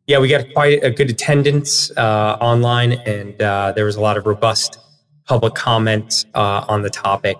yeah, 0.08 0.18
we 0.18 0.26
got 0.28 0.44
quite 0.52 0.82
a 0.82 0.90
good 0.90 1.10
attendance 1.10 1.92
uh, 1.96 2.36
online, 2.40 2.92
and 2.92 3.40
uh, 3.40 3.70
there 3.76 3.84
was 3.84 3.94
a 3.94 4.00
lot 4.00 4.16
of 4.16 4.26
robust 4.26 4.78
public 5.26 5.54
comment 5.54 6.24
uh, 6.34 6.64
on 6.68 6.82
the 6.82 6.90
topic. 6.90 7.36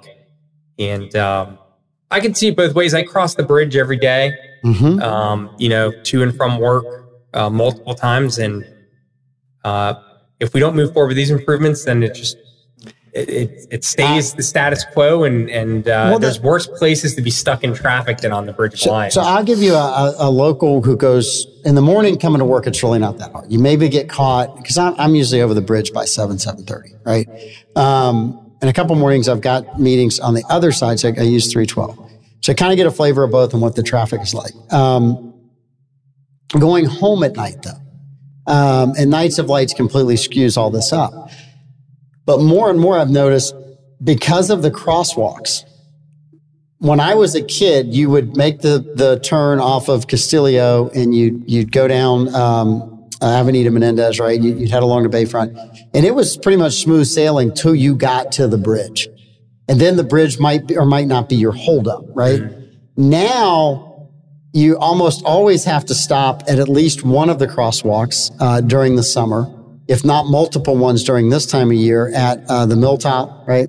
And 0.79 1.15
um, 1.17 1.59
I 2.13 2.21
can 2.21 2.35
see 2.35 2.49
it 2.49 2.57
both 2.57 2.75
ways. 2.75 2.95
I 2.95 3.03
cross 3.03 3.35
the 3.35 3.43
bridge 3.43 3.75
every 3.75 3.97
day, 3.97 4.33
Mhm. 4.65 5.03
um, 5.03 5.51
you 5.59 5.69
know, 5.71 5.91
to 6.05 6.23
and 6.23 6.37
from 6.37 6.59
work 6.61 6.85
uh, 7.35 7.51
multiple 7.51 7.95
times. 7.95 8.39
And 8.39 8.65
uh, 9.65 9.95
if 10.39 10.55
we 10.55 10.61
don't 10.61 10.77
move 10.77 10.93
forward 10.93 11.09
with 11.09 11.17
these 11.17 11.31
improvements, 11.33 11.85
then 11.85 12.03
it 12.05 12.15
just 12.15 12.37
it, 13.13 13.29
it, 13.29 13.67
it 13.71 13.85
stays 13.85 14.35
the 14.35 14.43
status 14.43 14.85
quo, 14.93 15.25
and 15.25 15.51
and 15.51 15.89
uh, 15.89 16.09
Well, 16.11 16.19
there's 16.19 16.39
the- 16.41 16.47
worse 16.47 16.67
places 16.67 17.15
to 17.17 17.23
be 17.23 17.31
stuck 17.31 17.65
in 17.65 17.75
traffic 17.75 18.19
than 18.19 18.33
on 18.33 18.47
the 18.47 18.53
Bridge 18.53 18.75
of 18.75 18.81
So, 18.81 18.91
Lions. 18.93 19.15
so 19.15 19.21
I'll 19.23 19.45
give 19.45 19.61
you 19.63 19.75
a, 19.75 19.79
a, 19.79 20.15
a 20.29 20.31
local 20.31 20.83
who 20.83 20.97
goes 20.97 21.47
in 21.65 21.75
the 21.75 21.83
morning 21.83 22.19
coming 22.19 22.39
to 22.39 22.45
work. 22.45 22.67
It's 22.67 22.83
really 22.83 22.99
not 22.99 23.19
that 23.19 23.33
hard. 23.33 23.51
You 23.51 23.59
maybe 23.59 23.89
get 23.89 24.09
caught 24.09 24.57
because 24.57 24.77
I'm, 24.79 24.95
I'm 24.99 25.15
usually 25.15 25.41
over 25.43 25.55
the 25.55 25.61
bridge 25.63 25.93
by 25.93 26.05
seven 26.05 26.39
seven 26.39 26.65
thirty, 26.65 26.91
right? 27.05 27.27
Um, 27.77 28.53
and 28.61 28.69
a 28.69 28.73
couple 28.73 28.95
mornings 28.97 29.29
I've 29.29 29.41
got 29.41 29.79
meetings 29.81 30.19
on 30.21 30.35
the 30.35 30.45
other 30.49 30.73
side, 30.73 30.99
so 31.01 31.09
I, 31.09 31.21
I 31.21 31.23
use 31.23 31.53
three 31.53 31.67
twelve. 31.67 31.97
So 32.41 32.53
I 32.53 32.55
kind 32.55 32.73
of 32.73 32.77
get 32.77 32.87
a 32.87 32.91
flavor 32.91 33.25
of 33.25 33.31
both 33.31 33.53
and 33.53 33.61
what 33.63 33.75
the 33.77 33.83
traffic 33.83 34.21
is 34.23 34.33
like. 34.35 34.53
Um, 34.73 35.35
going 36.59 36.85
home 36.87 37.23
at 37.25 37.37
night 37.37 37.63
though, 37.63 38.53
um, 38.53 38.95
and 38.99 39.11
Nights 39.11 39.39
of 39.39 39.47
Lights 39.47 39.75
completely 39.75 40.15
skews 40.15 40.57
all 40.57 40.71
this 40.71 40.93
up. 40.93 41.31
But 42.29 42.41
more 42.41 42.69
and 42.71 42.79
more 42.79 42.99
I've 42.99 43.09
noticed 43.09 43.55
because 44.05 44.51
of 44.51 44.61
the 44.61 44.71
crosswalks 44.71 45.65
when 46.81 47.01
I 47.01 47.15
was 47.15 47.35
a 47.35 47.43
kid, 47.43 47.95
you 47.95 48.09
would 48.11 48.37
make 48.37 48.61
the 48.61 48.79
the 48.95 49.19
turn 49.21 49.61
off 49.61 49.89
of 49.89 50.07
Castillo 50.07 50.91
and 50.95 51.15
you 51.15 51.43
you'd 51.47 51.73
go 51.73 51.89
down 51.89 52.33
um, 52.35 53.09
Avenida 53.21 53.71
Menendez, 53.71 54.21
right? 54.21 54.41
You, 54.41 54.55
you'd 54.55 54.71
head 54.71 54.83
along 54.83 55.03
the 55.03 55.09
bayfront, 55.09 55.57
and 55.93 56.05
it 56.05 56.15
was 56.15 56.37
pretty 56.37 56.57
much 56.57 56.75
smooth 56.75 57.07
sailing 57.07 57.53
till 57.53 57.75
you 57.75 57.97
got 57.97 58.31
to 58.33 58.47
the 58.47 58.59
bridge, 58.59 59.09
and 59.69 59.81
then 59.81 59.97
the 59.97 60.05
bridge 60.05 60.39
might 60.39 60.67
be, 60.67 60.77
or 60.77 60.85
might 60.85 61.09
not 61.09 61.29
be 61.29 61.37
your 61.37 61.53
holdup, 61.53 62.05
right? 62.15 62.43
Now 62.97 64.09
you 64.53 64.79
almost 64.79 65.25
always 65.25 65.65
have 65.65 65.85
to 65.87 65.95
stop 65.95 66.43
at 66.49 66.59
at 66.59 66.69
least 66.69 67.05
one 67.05 67.29
of 67.29 67.39
the 67.39 67.47
crosswalks 67.47 68.35
uh, 68.41 68.61
during 68.61 68.97
the 68.97 69.03
summer, 69.03 69.53
if 69.89 70.05
not 70.05 70.27
multiple 70.27 70.77
ones 70.77 71.03
during 71.03 71.31
this 71.31 71.47
time 71.47 71.71
of 71.71 71.77
year 71.77 72.13
at 72.15 72.45
uh, 72.49 72.67
the 72.67 72.75
Milltop, 72.75 73.47
right? 73.49 73.69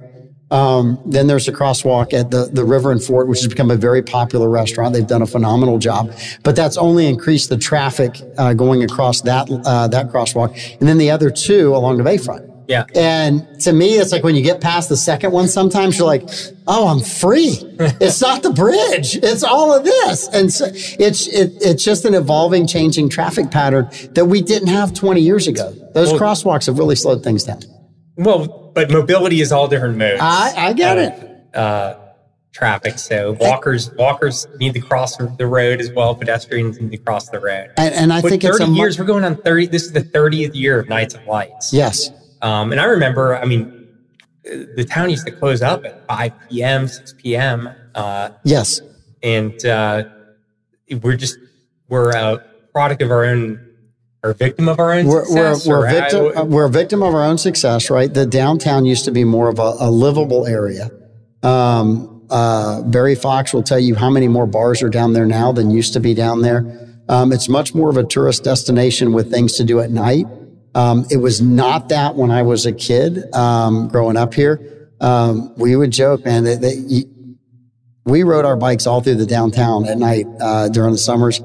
Um, 0.52 1.00
then 1.06 1.28
there's 1.28 1.48
a 1.48 1.52
crosswalk 1.52 2.12
at 2.14 2.32
the, 2.32 2.50
the 2.52 2.66
River 2.66 2.92
and 2.92 3.02
Fort, 3.02 3.28
which 3.28 3.40
has 3.40 3.48
become 3.48 3.70
a 3.70 3.76
very 3.76 4.02
popular 4.02 4.50
restaurant. 4.50 4.94
They've 4.94 5.06
done 5.06 5.22
a 5.22 5.28
phenomenal 5.28 5.78
job, 5.78 6.12
but 6.44 6.56
that's 6.56 6.76
only 6.76 7.08
increased 7.08 7.50
the 7.50 7.58
traffic 7.58 8.20
uh, 8.38 8.54
going 8.54 8.84
across 8.84 9.22
that 9.22 9.50
uh, 9.50 9.88
that 9.90 10.10
crosswalk, 10.10 10.78
and 10.80 10.90
then 10.90 10.98
the 10.98 11.12
other 11.12 11.30
two 11.30 11.76
along 11.76 11.98
the 11.98 12.04
bayfront. 12.04 12.49
Yeah. 12.70 12.86
And 12.96 13.60
to 13.62 13.74
me, 13.74 13.96
it's 13.96 14.12
like 14.12 14.24
when 14.24 14.36
you 14.36 14.44
get 14.44 14.62
past 14.62 14.90
the 14.90 14.96
second 14.96 15.32
one, 15.32 15.48
sometimes 15.48 15.98
you're 15.98 16.06
like, 16.06 16.30
oh, 16.68 16.88
I'm 16.88 17.00
free. 17.00 17.58
it's 18.00 18.22
not 18.22 18.44
the 18.44 18.52
bridge. 18.52 19.18
It's 19.18 19.44
all 19.44 19.76
of 19.76 19.84
this. 19.84 20.30
And 20.30 20.54
so 20.54 20.68
it's, 20.72 21.28
it, 21.28 21.54
it's 21.62 21.84
just 21.84 22.06
an 22.06 22.14
evolving, 22.14 22.68
changing 22.68 23.10
traffic 23.10 23.50
pattern 23.50 23.90
that 24.12 24.26
we 24.26 24.44
didn't 24.44 24.68
have 24.68 24.94
20 24.94 25.20
years 25.20 25.48
ago. 25.48 25.74
Those 25.96 26.12
Well- 26.12 26.20
crosswalks 26.22 26.68
have 26.68 26.78
really 26.78 26.96
slowed 26.96 27.24
things 27.24 27.44
down. 27.44 27.62
Well, 28.18 28.72
but 28.76 28.92
mobility 28.92 29.42
is 29.42 29.52
all 29.52 29.68
different 29.68 29.98
modes. 29.98 30.20
I, 30.22 30.54
I 30.56 30.74
get 30.74 30.98
of, 30.98 31.24
it. 31.24 31.56
Uh, 31.56 31.96
traffic. 32.54 33.00
So 33.00 33.32
walkers 33.40 33.92
walkers 33.96 34.46
need 34.60 34.74
to 34.76 34.82
cross 34.82 35.18
the 35.18 35.48
road 35.48 35.80
as 35.80 35.92
well. 35.92 36.14
Pedestrians 36.14 36.80
need 36.80 36.92
to 36.92 36.98
cross 36.98 37.30
the 37.30 37.40
road. 37.40 37.72
And, 37.78 37.96
and 37.96 38.14
I 38.14 38.22
But 38.22 38.30
think 38.30 38.44
it's 38.44 38.58
a 38.58 38.60
30 38.60 38.72
mu- 38.72 38.78
years. 38.78 39.00
We're 39.00 39.06
going 39.06 39.24
on 39.24 39.38
30. 39.38 39.68
This 39.68 39.84
is 39.84 39.94
the 39.94 40.04
30th 40.04 40.54
year 40.54 40.80
of 40.80 40.90
Nights 40.90 41.16
of 41.16 41.26
Lights. 41.26 41.74
Yes. 41.74 42.12
Um, 42.42 42.72
and 42.72 42.80
I 42.80 42.86
remember, 42.86 43.36
I 43.38 43.46
mean, 43.46 43.88
the 44.44 44.86
town 44.90 45.10
used 45.10 45.26
to 45.26 45.32
close 45.32 45.62
up 45.62 45.86
at 45.86 46.06
5 46.08 46.34
p.m., 46.50 46.88
6 46.88 47.14
p.m. 47.18 47.70
Uh, 47.94 48.30
Yes. 48.44 48.82
and 49.22 49.64
uh, 49.66 50.06
we're 51.02 51.18
just, 51.18 51.38
we're 51.90 52.12
a 52.12 52.44
product 52.74 53.02
of 53.02 53.12
our 53.12 53.26
own, 53.26 53.66
or 54.24 54.34
victim 54.34 54.68
of 54.70 54.80
our 54.80 54.94
own 54.94 55.06
We're, 55.08 55.24
we're, 55.34 55.56
we're, 55.66 55.88
a 55.88 55.92
victim, 55.92 56.32
I- 56.38 56.44
we're 56.44 56.66
a 56.66 56.70
victim 56.70 57.04
of 57.04 57.14
our 57.14 57.24
own 57.24 57.38
success, 57.38 57.90
right? 57.90 58.14
The 58.14 58.26
downtown 58.26 58.86
used 58.86 59.06
to 59.06 59.12
be 59.12 59.24
more 59.24 59.50
of 59.50 59.60
a, 59.60 59.76
a 59.80 59.90
livable 59.92 60.46
area. 60.48 60.90
Um, 61.44 62.26
uh, 62.30 62.82
Barry 62.84 63.16
Fox 63.16 63.54
will 63.54 63.64
tell 63.64 63.80
you 63.80 63.96
how 63.96 64.10
many 64.10 64.28
more 64.28 64.46
bars 64.46 64.82
are 64.84 64.90
down 64.90 65.14
there 65.14 65.26
now 65.26 65.52
than 65.52 65.72
used 65.72 65.94
to 65.94 66.00
be 66.00 66.14
down 66.14 66.42
there. 66.42 66.88
Um, 67.08 67.32
it's 67.32 67.50
much 67.50 67.74
more 67.74 67.90
of 67.90 67.98
a 67.98 68.04
tourist 68.04 68.44
destination 68.44 69.14
with 69.14 69.32
things 69.32 69.54
to 69.58 69.64
do 69.64 69.80
at 69.80 69.90
night. 69.90 70.26
Um, 70.76 71.06
it 71.10 71.18
was 71.18 71.42
not 71.42 71.90
that 71.90 72.16
when 72.16 72.32
I 72.32 72.44
was 72.44 72.66
a 72.66 72.72
kid 72.72 73.34
um, 73.34 73.88
growing 73.88 74.18
up 74.18 74.34
here. 74.34 74.90
Um, 75.02 75.54
we 75.56 75.76
would 75.76 75.92
joke, 75.92 76.26
man, 76.26 76.44
that, 76.44 76.62
that 76.62 76.76
you, 76.76 77.38
we 78.06 78.24
rode 78.24 78.46
our 78.46 78.56
bikes 78.56 78.86
all 78.86 79.02
through 79.02 79.16
the 79.16 79.26
downtown 79.26 79.88
at 79.88 79.98
night 79.98 80.26
uh, 80.42 80.70
during 80.70 80.92
the 80.92 80.98
summers 80.98 81.42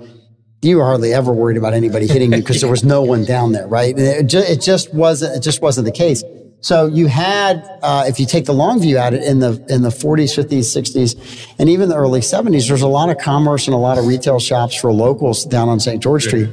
you 0.64 0.78
were 0.78 0.84
hardly 0.84 1.12
ever 1.12 1.32
worried 1.32 1.56
about 1.56 1.74
anybody 1.74 2.06
hitting 2.06 2.32
you 2.32 2.38
because 2.38 2.60
there 2.60 2.70
was 2.70 2.84
no 2.84 3.02
one 3.02 3.24
down 3.24 3.52
there, 3.52 3.66
right? 3.66 3.96
It, 3.96 4.26
ju- 4.26 4.38
it 4.38 4.60
just 4.60 4.94
wasn't. 4.94 5.36
It 5.36 5.40
just 5.40 5.60
wasn't 5.60 5.84
the 5.84 5.92
case. 5.92 6.24
So 6.60 6.86
you 6.86 7.08
had, 7.08 7.62
uh, 7.82 8.04
if 8.08 8.18
you 8.18 8.24
take 8.24 8.46
the 8.46 8.54
long 8.54 8.80
view 8.80 8.96
at 8.96 9.12
it, 9.12 9.22
in 9.22 9.40
the 9.40 9.62
in 9.68 9.82
the 9.82 9.90
40s, 9.90 10.34
50s, 10.34 10.60
60s, 10.60 11.54
and 11.58 11.68
even 11.68 11.90
the 11.90 11.96
early 11.96 12.20
70s, 12.20 12.66
there's 12.68 12.80
a 12.80 12.88
lot 12.88 13.10
of 13.10 13.18
commerce 13.18 13.66
and 13.66 13.74
a 13.74 13.78
lot 13.78 13.98
of 13.98 14.06
retail 14.06 14.40
shops 14.40 14.74
for 14.74 14.90
locals 14.90 15.44
down 15.44 15.68
on 15.68 15.78
St. 15.78 16.02
George 16.02 16.24
Street. 16.24 16.48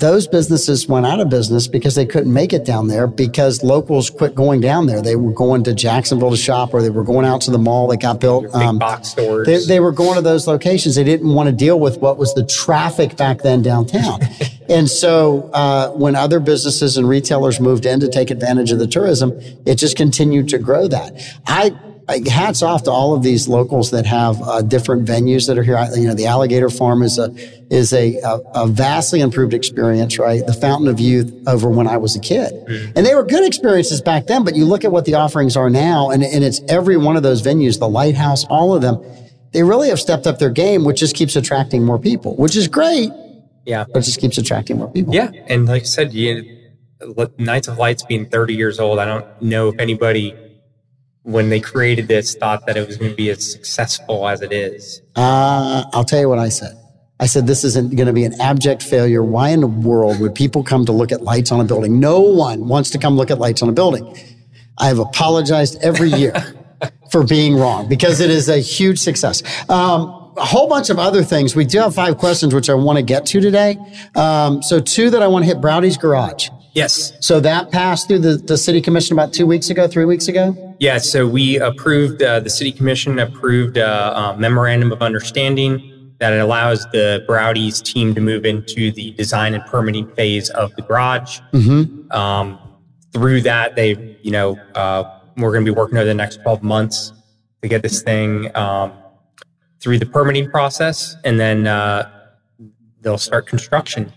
Those 0.00 0.26
businesses 0.26 0.88
went 0.88 1.04
out 1.04 1.20
of 1.20 1.28
business 1.28 1.68
because 1.68 1.94
they 1.94 2.06
couldn't 2.06 2.32
make 2.32 2.54
it 2.54 2.64
down 2.64 2.88
there 2.88 3.06
because 3.06 3.62
locals 3.62 4.08
quit 4.08 4.34
going 4.34 4.62
down 4.62 4.86
there. 4.86 5.02
They 5.02 5.14
were 5.14 5.32
going 5.32 5.62
to 5.64 5.74
Jacksonville 5.74 6.30
to 6.30 6.38
shop, 6.38 6.72
or 6.72 6.80
they 6.80 6.88
were 6.88 7.04
going 7.04 7.26
out 7.26 7.42
to 7.42 7.50
the 7.50 7.58
mall 7.58 7.86
that 7.88 7.98
got 7.98 8.18
built. 8.18 8.44
big 8.44 8.54
Um, 8.54 8.78
box 8.78 9.08
stores. 9.08 9.46
they, 9.46 9.58
they 9.66 9.78
were 9.78 9.92
going 9.92 10.14
to 10.14 10.22
those 10.22 10.46
locations. 10.46 10.94
They 10.94 11.04
didn't 11.04 11.34
want 11.34 11.48
to 11.48 11.54
deal 11.54 11.78
with 11.78 11.98
what 11.98 12.16
was 12.16 12.32
the 12.32 12.46
traffic 12.46 13.18
back 13.18 13.42
then 13.42 13.60
downtown. 13.60 14.20
and 14.70 14.88
so 14.88 15.50
uh, 15.52 15.90
when 15.90 16.16
other 16.16 16.40
businesses 16.40 16.96
and 16.96 17.06
retailers 17.06 17.60
moved 17.60 17.84
in 17.84 18.00
to 18.00 18.08
take 18.08 18.30
advantage 18.30 18.72
of 18.72 18.78
the 18.78 18.86
tourism, 18.86 19.38
it 19.66 19.74
just 19.74 19.98
continued 19.98 20.48
to 20.48 20.58
grow 20.58 20.88
that. 20.88 21.12
I, 21.46 21.76
I 21.76 21.89
hats 22.26 22.62
off 22.62 22.82
to 22.84 22.90
all 22.90 23.14
of 23.14 23.22
these 23.22 23.48
locals 23.48 23.90
that 23.92 24.06
have 24.06 24.40
uh, 24.42 24.62
different 24.62 25.04
venues 25.06 25.46
that 25.46 25.56
are 25.58 25.62
here. 25.62 25.76
I- 25.76 25.92
You 25.94 26.08
know, 26.08 26.14
the 26.14 26.26
Alligator 26.26 26.68
Farm 26.70 27.02
is 27.02 27.18
a 27.18 27.32
is 27.70 27.92
a, 27.92 28.16
a, 28.18 28.40
a 28.54 28.66
vastly 28.66 29.20
improved 29.20 29.54
experience, 29.54 30.18
right? 30.18 30.44
The 30.46 30.52
Fountain 30.52 30.88
of 30.88 30.98
Youth 31.00 31.32
over 31.46 31.68
when 31.70 31.86
I 31.86 31.96
was 31.98 32.16
a 32.16 32.20
kid, 32.20 32.52
and 32.96 33.06
they 33.06 33.14
were 33.14 33.24
good 33.24 33.46
experiences 33.46 34.00
back 34.02 34.26
then. 34.26 34.44
But 34.44 34.56
you 34.56 34.64
look 34.64 34.84
at 34.84 34.90
what 34.92 35.04
the 35.04 35.14
offerings 35.14 35.56
are 35.56 35.70
now, 35.70 36.10
and, 36.10 36.22
and 36.24 36.42
it's 36.42 36.60
every 36.68 36.96
one 36.96 37.16
of 37.16 37.22
those 37.22 37.42
venues, 37.42 37.78
the 37.78 37.88
Lighthouse, 37.88 38.44
all 38.46 38.74
of 38.74 38.82
them 38.82 39.02
they 39.52 39.64
really 39.64 39.88
have 39.88 39.98
stepped 39.98 40.28
up 40.28 40.38
their 40.38 40.50
game, 40.50 40.84
which 40.84 41.00
just 41.00 41.16
keeps 41.16 41.34
attracting 41.34 41.84
more 41.84 41.98
people, 41.98 42.36
which 42.36 42.56
is 42.56 42.68
great. 42.68 43.10
Yeah. 43.66 43.84
It 43.94 44.00
just 44.02 44.20
keeps 44.20 44.38
attracting 44.38 44.78
more 44.78 44.88
people. 44.92 45.12
Yeah, 45.12 45.30
and 45.48 45.66
like 45.66 45.82
I 45.82 45.86
said, 45.86 46.12
you, 46.14 46.56
Nights 47.36 47.66
of 47.66 47.76
Lights 47.76 48.04
being 48.04 48.26
30 48.26 48.54
years 48.54 48.78
old, 48.78 48.98
I 49.00 49.04
don't 49.06 49.26
know 49.42 49.68
if 49.70 49.78
anybody, 49.80 50.34
when 51.22 51.50
they 51.50 51.60
created 51.60 52.08
this, 52.08 52.34
thought 52.34 52.66
that 52.66 52.76
it 52.76 52.86
was 52.86 52.96
going 52.96 53.10
to 53.10 53.16
be 53.16 53.30
as 53.30 53.50
successful 53.50 54.26
as 54.28 54.42
it 54.42 54.52
is. 54.52 55.02
Uh, 55.16 55.84
I'll 55.92 56.04
tell 56.04 56.20
you 56.20 56.28
what 56.28 56.38
I 56.38 56.48
said. 56.48 56.76
I 57.20 57.26
said, 57.26 57.46
this 57.46 57.64
isn't 57.64 57.94
going 57.96 58.06
to 58.06 58.14
be 58.14 58.24
an 58.24 58.40
abject 58.40 58.82
failure. 58.82 59.22
Why 59.22 59.50
in 59.50 59.60
the 59.60 59.66
world 59.66 60.20
would 60.20 60.34
people 60.34 60.64
come 60.64 60.86
to 60.86 60.92
look 60.92 61.12
at 61.12 61.22
lights 61.22 61.52
on 61.52 61.60
a 61.60 61.64
building? 61.64 62.00
No 62.00 62.20
one 62.20 62.66
wants 62.66 62.88
to 62.90 62.98
come 62.98 63.16
look 63.16 63.30
at 63.30 63.38
lights 63.38 63.62
on 63.62 63.68
a 63.68 63.72
building. 63.72 64.16
I 64.78 64.86
have 64.86 64.98
apologized 64.98 65.82
every 65.82 66.08
year 66.08 66.32
for 67.10 67.22
being 67.22 67.56
wrong 67.56 67.88
because 67.90 68.20
it 68.20 68.30
is 68.30 68.48
a 68.48 68.58
huge 68.58 68.98
success. 68.98 69.42
Um, 69.68 70.32
a 70.38 70.44
whole 70.46 70.68
bunch 70.68 70.88
of 70.88 70.98
other 70.98 71.22
things. 71.22 71.54
We 71.54 71.66
do 71.66 71.80
have 71.80 71.94
five 71.94 72.16
questions, 72.16 72.54
which 72.54 72.70
I 72.70 72.74
want 72.74 72.96
to 72.96 73.02
get 73.02 73.26
to 73.26 73.40
today. 73.42 73.76
Um, 74.16 74.62
so 74.62 74.80
two 74.80 75.10
that 75.10 75.22
I 75.22 75.26
want 75.26 75.44
to 75.44 75.46
hit 75.46 75.60
Browdy's 75.60 75.98
Garage. 75.98 76.48
Yes. 76.72 77.12
So 77.20 77.40
that 77.40 77.70
passed 77.70 78.08
through 78.08 78.20
the, 78.20 78.36
the 78.36 78.56
city 78.56 78.80
commission 78.80 79.14
about 79.14 79.32
two 79.32 79.46
weeks 79.46 79.70
ago, 79.70 79.88
three 79.88 80.04
weeks 80.04 80.28
ago? 80.28 80.76
Yeah. 80.78 80.98
So 80.98 81.26
we 81.26 81.58
approved, 81.58 82.22
uh, 82.22 82.40
the 82.40 82.50
city 82.50 82.72
commission 82.72 83.18
approved 83.18 83.76
a, 83.76 83.86
uh, 83.86 84.32
a 84.32 84.38
memorandum 84.38 84.92
of 84.92 85.02
understanding 85.02 86.12
that 86.18 86.34
allows 86.34 86.86
the 86.92 87.24
Browdy's 87.26 87.80
team 87.80 88.14
to 88.14 88.20
move 88.20 88.44
into 88.44 88.92
the 88.92 89.12
design 89.12 89.54
and 89.54 89.64
permitting 89.64 90.06
phase 90.14 90.50
of 90.50 90.74
the 90.76 90.82
garage. 90.82 91.40
Mm-hmm. 91.52 92.12
Um, 92.12 92.58
through 93.12 93.40
that, 93.42 93.74
they, 93.74 94.18
you 94.22 94.30
know, 94.30 94.56
uh, 94.74 95.20
we're 95.36 95.52
going 95.52 95.64
to 95.64 95.72
be 95.72 95.76
working 95.76 95.96
over 95.96 96.04
the 96.04 96.14
next 96.14 96.42
12 96.42 96.62
months 96.62 97.12
to 97.62 97.68
get 97.68 97.82
this 97.82 98.02
thing 98.02 98.54
um, 98.56 98.92
through 99.80 99.98
the 99.98 100.06
permitting 100.06 100.50
process, 100.50 101.16
and 101.24 101.40
then 101.40 101.66
uh, 101.66 102.10
they'll 103.00 103.18
start 103.18 103.46
construction. 103.46 104.12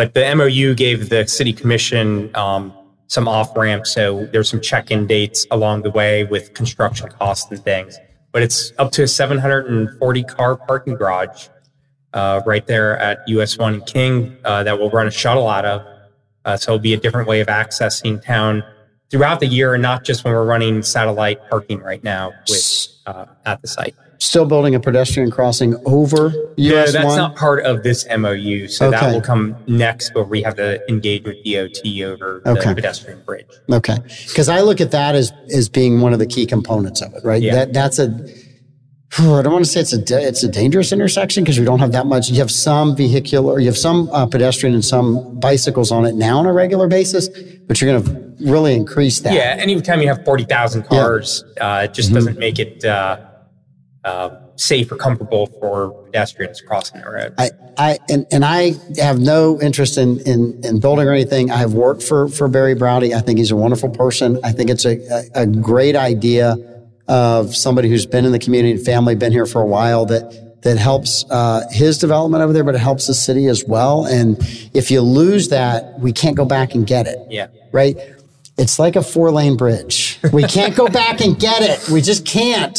But 0.00 0.14
the 0.14 0.34
MOU 0.34 0.74
gave 0.74 1.10
the 1.10 1.26
city 1.26 1.52
commission 1.52 2.34
um, 2.34 2.72
some 3.08 3.28
off 3.28 3.54
ramps, 3.54 3.92
so 3.92 4.24
there's 4.32 4.48
some 4.48 4.62
check 4.62 4.90
in 4.90 5.06
dates 5.06 5.46
along 5.50 5.82
the 5.82 5.90
way 5.90 6.24
with 6.24 6.54
construction 6.54 7.10
costs 7.10 7.50
and 7.50 7.62
things. 7.62 7.98
But 8.32 8.42
it's 8.42 8.72
up 8.78 8.92
to 8.92 9.02
a 9.02 9.06
740 9.06 10.24
car 10.24 10.56
parking 10.56 10.94
garage 10.94 11.48
uh, 12.14 12.40
right 12.46 12.66
there 12.66 12.96
at 12.96 13.28
US 13.28 13.58
1 13.58 13.74
and 13.74 13.84
King 13.84 14.38
uh, 14.42 14.62
that 14.62 14.78
we'll 14.78 14.88
run 14.88 15.06
a 15.06 15.10
shuttle 15.10 15.46
out 15.46 15.66
of. 15.66 15.82
Uh, 16.46 16.56
so 16.56 16.72
it'll 16.72 16.82
be 16.82 16.94
a 16.94 16.96
different 16.96 17.28
way 17.28 17.40
of 17.40 17.48
accessing 17.48 18.24
town 18.24 18.64
throughout 19.10 19.38
the 19.38 19.46
year 19.46 19.74
and 19.74 19.82
not 19.82 20.02
just 20.02 20.24
when 20.24 20.32
we're 20.32 20.46
running 20.46 20.82
satellite 20.82 21.46
parking 21.50 21.80
right 21.80 22.02
now 22.02 22.32
with, 22.48 22.88
uh, 23.04 23.26
at 23.44 23.60
the 23.60 23.68
site. 23.68 23.94
Still 24.22 24.44
building 24.44 24.74
a 24.74 24.80
pedestrian 24.80 25.30
crossing 25.30 25.74
over 25.86 26.26
US 26.56 26.92
No, 26.92 26.92
that's 26.92 27.04
1? 27.06 27.16
not 27.16 27.36
part 27.36 27.64
of 27.64 27.82
this 27.82 28.06
MOU. 28.14 28.68
So 28.68 28.90
that 28.90 29.12
will 29.14 29.22
come 29.22 29.56
next 29.66 30.12
but 30.12 30.28
we 30.28 30.42
have 30.42 30.56
to 30.56 30.78
engage 30.90 31.24
with 31.24 31.36
DOT 31.42 32.02
over 32.04 32.42
Okay. 32.44 32.68
the 32.68 32.74
pedestrian 32.74 33.22
bridge. 33.24 33.46
Okay, 33.72 33.96
because 34.28 34.50
I 34.50 34.60
look 34.60 34.80
at 34.82 34.90
that 34.90 35.14
as 35.14 35.32
as 35.54 35.68
being 35.70 36.00
one 36.02 36.12
of 36.12 36.18
the 36.18 36.26
key 36.26 36.44
components 36.44 37.00
of 37.00 37.14
it, 37.14 37.24
right? 37.24 37.40
Yeah. 37.42 37.54
That 37.54 37.72
that's 37.72 37.98
a. 37.98 38.08
I 39.18 39.42
don't 39.42 39.52
want 39.52 39.64
to 39.64 39.70
say 39.70 39.80
it's 39.80 39.92
a 39.92 40.28
it's 40.28 40.42
a 40.44 40.48
dangerous 40.48 40.92
intersection 40.92 41.42
because 41.42 41.58
we 41.58 41.64
don't 41.64 41.80
have 41.80 41.92
that 41.92 42.06
much. 42.06 42.28
You 42.28 42.36
have 42.38 42.50
some 42.50 42.94
vehicular, 42.94 43.58
you 43.58 43.66
have 43.66 43.76
some 43.78 44.08
uh, 44.12 44.26
pedestrian 44.26 44.72
and 44.74 44.84
some 44.84 45.40
bicycles 45.40 45.90
on 45.90 46.04
it 46.04 46.14
now 46.14 46.38
on 46.38 46.46
a 46.46 46.52
regular 46.52 46.86
basis, 46.88 47.28
but 47.66 47.80
you're 47.80 47.90
going 47.90 48.04
to 48.04 48.44
really 48.52 48.74
increase 48.74 49.18
that. 49.20 49.32
Yeah, 49.32 49.56
anytime 49.58 50.00
you 50.00 50.06
have 50.08 50.24
40,000 50.24 50.84
cars, 50.84 51.42
uh, 51.60 51.82
it 51.88 51.94
just 51.94 52.10
Mm-hmm. 52.10 52.14
doesn't 52.18 52.38
make 52.38 52.58
it 52.60 52.84
uh, 52.84 53.16
uh, 54.04 54.30
safe 54.56 54.90
or 54.90 54.96
comfortable 54.96 55.46
for 55.46 55.90
pedestrians 56.06 56.60
crossing 56.60 57.00
the 57.00 57.10
road. 57.10 57.34
I, 57.36 57.50
I 57.76 57.98
and, 58.08 58.26
and 58.32 58.44
I 58.44 58.72
have 58.98 59.18
no 59.18 59.60
interest 59.60 59.98
in, 59.98 60.20
in, 60.20 60.64
in 60.64 60.80
building 60.80 61.06
or 61.06 61.12
anything. 61.12 61.50
I 61.50 61.58
have 61.58 61.74
worked 61.74 62.02
for, 62.02 62.28
for 62.28 62.48
Barry 62.48 62.74
Browdy. 62.74 63.14
I 63.14 63.20
think 63.20 63.38
he's 63.38 63.50
a 63.50 63.56
wonderful 63.56 63.90
person. 63.90 64.40
I 64.42 64.52
think 64.52 64.70
it's 64.70 64.86
a, 64.86 64.98
a, 65.34 65.42
a 65.42 65.46
great 65.46 65.96
idea 65.96 66.56
of 67.08 67.54
somebody 67.54 67.88
who's 67.88 68.06
been 68.06 68.24
in 68.24 68.32
the 68.32 68.38
community 68.38 68.72
and 68.72 68.84
family, 68.84 69.14
been 69.16 69.32
here 69.32 69.46
for 69.46 69.60
a 69.60 69.66
while 69.66 70.06
that, 70.06 70.62
that 70.62 70.78
helps 70.78 71.24
uh, 71.30 71.62
his 71.70 71.98
development 71.98 72.42
over 72.42 72.52
there, 72.52 72.64
but 72.64 72.74
it 72.74 72.80
helps 72.80 73.06
the 73.06 73.14
city 73.14 73.46
as 73.46 73.64
well. 73.66 74.06
And 74.06 74.38
if 74.72 74.90
you 74.90 75.00
lose 75.02 75.48
that, 75.48 75.98
we 76.00 76.12
can't 76.12 76.36
go 76.36 76.44
back 76.44 76.74
and 76.74 76.86
get 76.86 77.06
it. 77.06 77.18
Yeah. 77.28 77.48
Right? 77.72 77.96
It's 78.56 78.78
like 78.78 78.96
a 78.96 79.02
four 79.02 79.30
lane 79.30 79.56
bridge. 79.56 80.09
We 80.32 80.42
can't 80.44 80.76
go 80.76 80.86
back 80.86 81.20
and 81.22 81.38
get 81.38 81.62
it. 81.62 81.88
We 81.88 82.00
just 82.02 82.26
can't. 82.26 82.76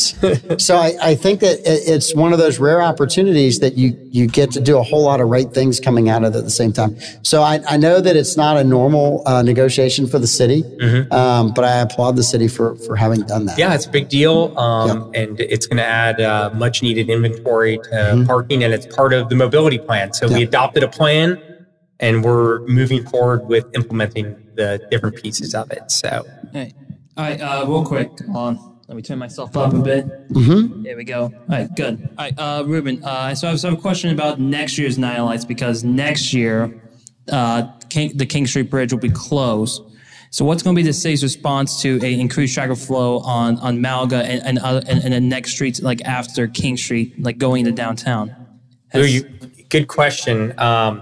So 0.59 0.75
I, 0.77 0.93
I 1.01 1.15
think 1.15 1.39
that 1.39 1.59
it- 1.59 1.83
it's 1.87 2.13
one 2.13 2.33
of 2.33 2.39
those 2.39 2.59
rare 2.59 2.81
opportunities 2.81 3.59
that 3.59 3.77
you, 3.77 3.97
you 4.11 4.27
get 4.27 4.51
to 4.51 4.61
do 4.61 4.77
a 4.77 4.83
whole 4.83 5.03
lot 5.03 5.19
of 5.21 5.27
right 5.29 5.51
things 5.51 5.79
coming 5.79 6.07
out 6.07 6.23
of 6.23 6.35
it 6.35 6.37
at 6.37 6.43
the 6.43 6.49
same 6.51 6.71
time. 6.71 6.95
So 7.23 7.41
I, 7.41 7.59
I 7.67 7.77
know 7.77 7.99
that 7.99 8.15
it's 8.15 8.37
not 8.37 8.57
a 8.57 8.63
normal 8.63 9.23
uh, 9.25 9.41
negotiation 9.41 10.05
for 10.07 10.19
the 10.19 10.27
city, 10.27 10.63
um, 11.11 11.51
but 11.51 11.63
I 11.65 11.79
applaud 11.79 12.15
the 12.15 12.23
city 12.23 12.47
for, 12.47 12.75
for 12.75 12.95
having 12.95 13.21
done 13.21 13.45
that. 13.45 13.57
Yeah, 13.57 13.73
it's 13.73 13.85
a 13.87 13.89
big 13.89 14.07
deal, 14.09 14.53
um, 14.57 15.09
and 15.15 15.39
it's 15.39 15.65
going 15.65 15.77
to 15.77 15.85
add 15.85 16.21
uh, 16.21 16.51
much 16.53 16.83
needed 16.83 17.09
inventory 17.09 17.77
to 17.79 17.89
Mm-hmm. 17.91 18.25
parking, 18.25 18.63
and 18.63 18.73
it's 18.73 18.85
part 18.85 19.13
of 19.13 19.29
the 19.29 19.35
mobility 19.35 19.77
plan. 19.79 20.13
So 20.13 20.27
we 20.27 20.43
adopted 20.43 20.83
a 20.83 20.87
plan, 20.87 21.37
and 21.99 22.23
we're 22.23 22.59
moving 22.67 23.03
forward 23.05 23.47
with 23.47 23.65
implementing 23.75 24.35
the 24.55 24.81
different 24.91 25.15
pieces 25.15 25.53
of 25.55 25.71
it. 25.71 25.89
So 25.91 26.25
Hey, 26.51 26.73
all 27.17 27.25
right, 27.25 27.39
uh, 27.41 27.65
real 27.67 27.85
quick. 27.85 28.09
Hold 28.31 28.57
on. 28.57 28.71
Let 28.87 28.95
me 28.97 29.01
turn 29.03 29.19
myself 29.19 29.55
up 29.55 29.73
a 29.73 29.79
bit. 29.79 30.05
Mm-hmm. 30.33 30.83
There 30.83 30.97
we 30.97 31.05
go. 31.05 31.23
All 31.23 31.31
right, 31.47 31.73
good. 31.75 32.09
All 32.17 32.25
right, 32.25 32.37
uh, 32.37 32.63
Ruben. 32.67 33.01
Uh, 33.01 33.33
so 33.33 33.47
I 33.47 33.51
have 33.51 33.63
a 33.63 33.77
question 33.77 34.11
about 34.11 34.39
next 34.39 34.77
year's 34.77 34.97
Nine 34.97 35.23
Lights 35.23 35.45
because 35.45 35.83
next 35.85 36.33
year, 36.33 36.81
uh, 37.31 37.71
King, 37.89 38.17
the 38.17 38.25
King 38.25 38.45
Street 38.47 38.69
Bridge 38.69 38.91
will 38.91 38.99
be 38.99 39.09
closed. 39.09 39.81
So 40.31 40.43
what's 40.43 40.61
going 40.61 40.75
to 40.75 40.79
be 40.81 40.85
the 40.85 40.93
city's 40.93 41.23
response 41.23 41.81
to 41.83 41.99
a 42.03 42.19
increased 42.19 42.53
traffic 42.53 42.77
flow 42.77 43.19
on 43.19 43.57
on 43.59 43.79
Malaga 43.79 44.25
and 44.25 44.41
and, 44.43 44.59
other, 44.59 44.81
and, 44.87 45.03
and 45.03 45.13
the 45.13 45.21
next 45.21 45.51
streets 45.51 45.81
like 45.81 46.01
after 46.03 46.47
King 46.47 46.75
Street, 46.75 47.21
like 47.21 47.37
going 47.37 47.63
to 47.65 47.71
downtown? 47.71 48.35
Ooh, 48.95 49.05
you, 49.05 49.23
good 49.69 49.87
question, 49.87 50.57
um, 50.59 51.01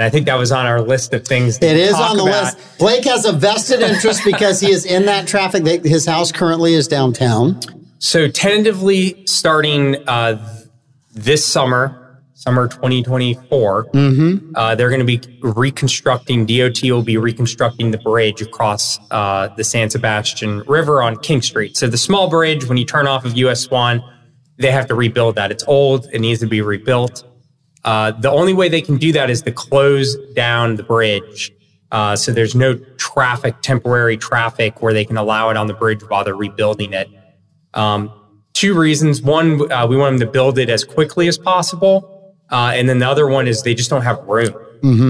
and 0.00 0.06
I 0.06 0.08
think 0.08 0.24
that 0.26 0.36
was 0.38 0.50
on 0.50 0.64
our 0.64 0.80
list 0.80 1.12
of 1.12 1.26
things. 1.26 1.58
It 1.58 1.76
is 1.76 1.92
on 1.92 2.16
the 2.16 2.22
about. 2.22 2.54
list. 2.54 2.78
Blake 2.78 3.04
has 3.04 3.26
a 3.26 3.32
vested 3.32 3.80
interest 3.82 4.22
because 4.24 4.58
he 4.58 4.70
is 4.70 4.86
in 4.86 5.04
that 5.04 5.28
traffic. 5.28 5.62
They- 5.62 5.86
His 5.86 6.06
house 6.06 6.32
currently 6.32 6.72
is 6.72 6.88
downtown. 6.88 7.60
So 7.98 8.26
tentatively 8.26 9.26
starting 9.26 9.96
uh, 10.08 10.38
this 11.12 11.44
summer, 11.44 12.18
summer 12.32 12.66
2024, 12.66 13.88
Mm-hmm. 13.92 14.52
uh, 14.54 14.74
they're 14.74 14.88
going 14.88 15.06
to 15.06 15.18
be 15.18 15.20
reconstructing. 15.42 16.46
DOT 16.46 16.82
will 16.84 17.02
be 17.02 17.18
reconstructing 17.18 17.90
the 17.90 17.98
bridge 17.98 18.40
across 18.40 18.98
uh, 19.10 19.48
the 19.48 19.64
San 19.64 19.90
Sebastian 19.90 20.60
River 20.60 21.02
on 21.02 21.18
King 21.18 21.42
Street. 21.42 21.76
So 21.76 21.88
the 21.88 21.98
small 21.98 22.30
bridge, 22.30 22.64
when 22.64 22.78
you 22.78 22.86
turn 22.86 23.06
off 23.06 23.26
of 23.26 23.36
US 23.36 23.70
One, 23.70 24.02
they 24.56 24.70
have 24.70 24.86
to 24.86 24.94
rebuild 24.94 25.34
that. 25.34 25.50
It's 25.50 25.64
old. 25.66 26.08
It 26.10 26.20
needs 26.20 26.40
to 26.40 26.46
be 26.46 26.62
rebuilt. 26.62 27.26
Uh, 27.84 28.10
the 28.12 28.30
only 28.30 28.52
way 28.52 28.68
they 28.68 28.82
can 28.82 28.96
do 28.96 29.12
that 29.12 29.30
is 29.30 29.42
to 29.42 29.52
close 29.52 30.16
down 30.34 30.76
the 30.76 30.82
bridge. 30.82 31.52
Uh, 31.90 32.14
so 32.14 32.32
there's 32.32 32.54
no 32.54 32.74
traffic, 32.98 33.56
temporary 33.62 34.16
traffic, 34.16 34.82
where 34.82 34.92
they 34.92 35.04
can 35.04 35.16
allow 35.16 35.50
it 35.50 35.56
on 35.56 35.66
the 35.66 35.74
bridge 35.74 36.02
while 36.08 36.22
they're 36.24 36.36
rebuilding 36.36 36.92
it. 36.92 37.08
Um, 37.74 38.12
two 38.52 38.78
reasons. 38.78 39.22
One, 39.22 39.70
uh, 39.72 39.86
we 39.86 39.96
want 39.96 40.18
them 40.18 40.26
to 40.26 40.32
build 40.32 40.58
it 40.58 40.68
as 40.68 40.84
quickly 40.84 41.26
as 41.28 41.38
possible. 41.38 42.36
Uh, 42.50 42.72
and 42.74 42.88
then 42.88 42.98
the 42.98 43.08
other 43.08 43.28
one 43.28 43.48
is 43.48 43.62
they 43.62 43.74
just 43.74 43.90
don't 43.90 44.02
have 44.02 44.18
room 44.26 44.54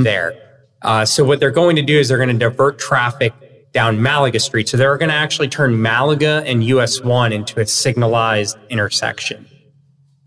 there. 0.03 0.35
Uh, 0.83 1.05
so 1.05 1.25
what 1.25 1.41
they're 1.41 1.51
going 1.51 1.77
to 1.77 1.83
do 1.83 1.99
is 1.99 2.09
they're 2.09 2.19
going 2.19 2.29
to 2.31 2.39
divert 2.39 2.79
traffic 2.79 3.33
down 3.73 4.03
Malaga 4.03 4.41
Street. 4.41 4.69
So 4.69 4.77
they're 4.77 4.97
going 4.97 5.11
to 5.11 5.15
actually 5.15 5.49
turn 5.49 5.81
Malaga 5.81 6.43
and 6.47 6.65
US 6.65 7.01
1 7.01 7.33
into 7.33 7.61
a 7.61 7.67
signalized 7.67 8.57
intersection. 8.69 9.47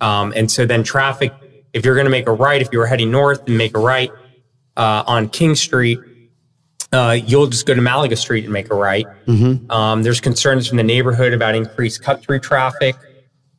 Um, 0.02 0.34
and 0.36 0.52
so 0.52 0.66
then 0.66 0.84
traffic, 0.84 1.34
if 1.74 1.84
you're 1.86 1.96
going 1.96 2.06
to 2.06 2.12
make 2.12 2.28
a 2.28 2.32
right, 2.32 2.62
if 2.62 2.70
you 2.72 2.80
were 2.80 2.86
heading 2.86 3.12
north 3.12 3.46
and 3.48 3.58
make 3.58 3.76
a 3.76 3.80
right 3.80 4.12
uh, 4.78 5.04
on 5.08 5.28
King 5.30 5.56
Street, 5.56 6.00
uh, 6.92 7.18
you'll 7.26 7.48
just 7.48 7.66
go 7.66 7.74
to 7.74 7.82
Malaga 7.82 8.16
Street 8.16 8.44
and 8.44 8.54
make 8.54 8.72
a 8.72 8.76
right. 8.76 9.08
Um, 9.72 10.04
there's 10.04 10.22
concerns 10.22 10.68
from 10.68 10.78
the 10.78 10.84
neighborhood 10.84 11.34
about 11.34 11.56
increased 11.56 12.04
cut 12.04 12.22
through 12.22 12.40
traffic. 12.40 12.96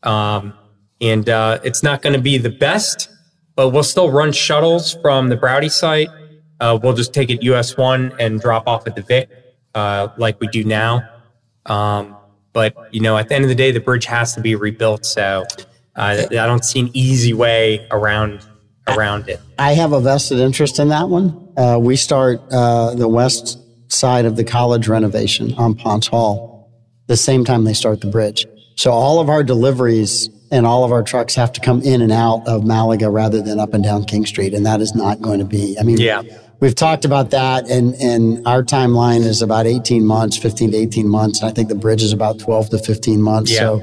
Um, 0.04 0.54
and 1.00 1.28
uh, 1.28 1.58
it's 1.64 1.82
not 1.82 2.00
going 2.00 2.12
to 2.12 2.20
be 2.20 2.38
the 2.38 2.50
best, 2.50 3.10
but 3.56 3.70
we'll 3.70 3.82
still 3.82 4.10
run 4.10 4.30
shuttles 4.32 4.96
from 5.02 5.28
the 5.28 5.36
Browdy 5.36 5.70
site. 5.70 6.08
Uh, 6.60 6.78
we'll 6.80 6.92
just 6.92 7.12
take 7.12 7.30
it 7.30 7.42
US 7.42 7.76
1 7.76 8.14
and 8.20 8.40
drop 8.40 8.68
off 8.68 8.86
at 8.86 8.94
the 8.94 9.02
Vic 9.02 9.28
uh, 9.74 10.08
like 10.16 10.40
we 10.40 10.46
do 10.46 10.62
now. 10.62 11.02
Um, 11.66 12.16
but, 12.52 12.76
you 12.94 13.00
know, 13.00 13.18
at 13.18 13.28
the 13.28 13.34
end 13.34 13.44
of 13.44 13.48
the 13.48 13.56
day, 13.56 13.72
the 13.72 13.80
bridge 13.80 14.04
has 14.04 14.34
to 14.34 14.40
be 14.40 14.54
rebuilt. 14.54 15.04
So 15.04 15.44
uh, 15.96 16.24
I 16.30 16.46
don't 16.46 16.64
see 16.64 16.80
an 16.80 16.90
easy 16.92 17.32
way 17.32 17.86
around 17.90 18.44
around 18.86 19.28
it. 19.28 19.40
I 19.58 19.72
have 19.72 19.92
a 19.92 20.00
vested 20.00 20.38
interest 20.40 20.78
in 20.78 20.88
that 20.88 21.08
one. 21.08 21.52
Uh, 21.56 21.78
we 21.80 21.96
start 21.96 22.40
uh, 22.50 22.94
the 22.94 23.08
west 23.08 23.58
side 23.90 24.24
of 24.26 24.36
the 24.36 24.44
college 24.44 24.88
renovation 24.88 25.54
on 25.54 25.74
Ponce 25.74 26.06
Hall 26.06 26.70
the 27.06 27.16
same 27.16 27.44
time 27.44 27.64
they 27.64 27.74
start 27.74 28.00
the 28.00 28.06
bridge. 28.06 28.46
So 28.76 28.90
all 28.90 29.20
of 29.20 29.28
our 29.28 29.42
deliveries 29.42 30.28
and 30.50 30.66
all 30.66 30.84
of 30.84 30.92
our 30.92 31.02
trucks 31.02 31.34
have 31.34 31.52
to 31.52 31.60
come 31.60 31.82
in 31.82 32.00
and 32.02 32.10
out 32.12 32.46
of 32.46 32.64
Malaga 32.64 33.10
rather 33.10 33.40
than 33.42 33.58
up 33.60 33.74
and 33.74 33.84
down 33.84 34.04
King 34.04 34.26
Street. 34.26 34.54
And 34.54 34.64
that 34.66 34.80
is 34.80 34.94
not 34.94 35.20
going 35.20 35.38
to 35.38 35.44
be, 35.44 35.76
I 35.78 35.82
mean, 35.82 35.98
Yeah. 35.98 36.22
we've 36.60 36.74
talked 36.74 37.04
about 37.04 37.30
that 37.30 37.68
and, 37.68 37.94
and 37.96 38.46
our 38.46 38.62
timeline 38.62 39.20
is 39.24 39.42
about 39.42 39.66
18 39.66 40.04
months, 40.04 40.36
15 40.36 40.72
to 40.72 40.76
18 40.76 41.08
months. 41.08 41.40
And 41.40 41.50
I 41.50 41.52
think 41.52 41.68
the 41.68 41.74
bridge 41.74 42.02
is 42.02 42.12
about 42.12 42.38
12 42.38 42.70
to 42.70 42.78
15 42.78 43.20
months. 43.22 43.52
Yeah. 43.52 43.58
So, 43.60 43.82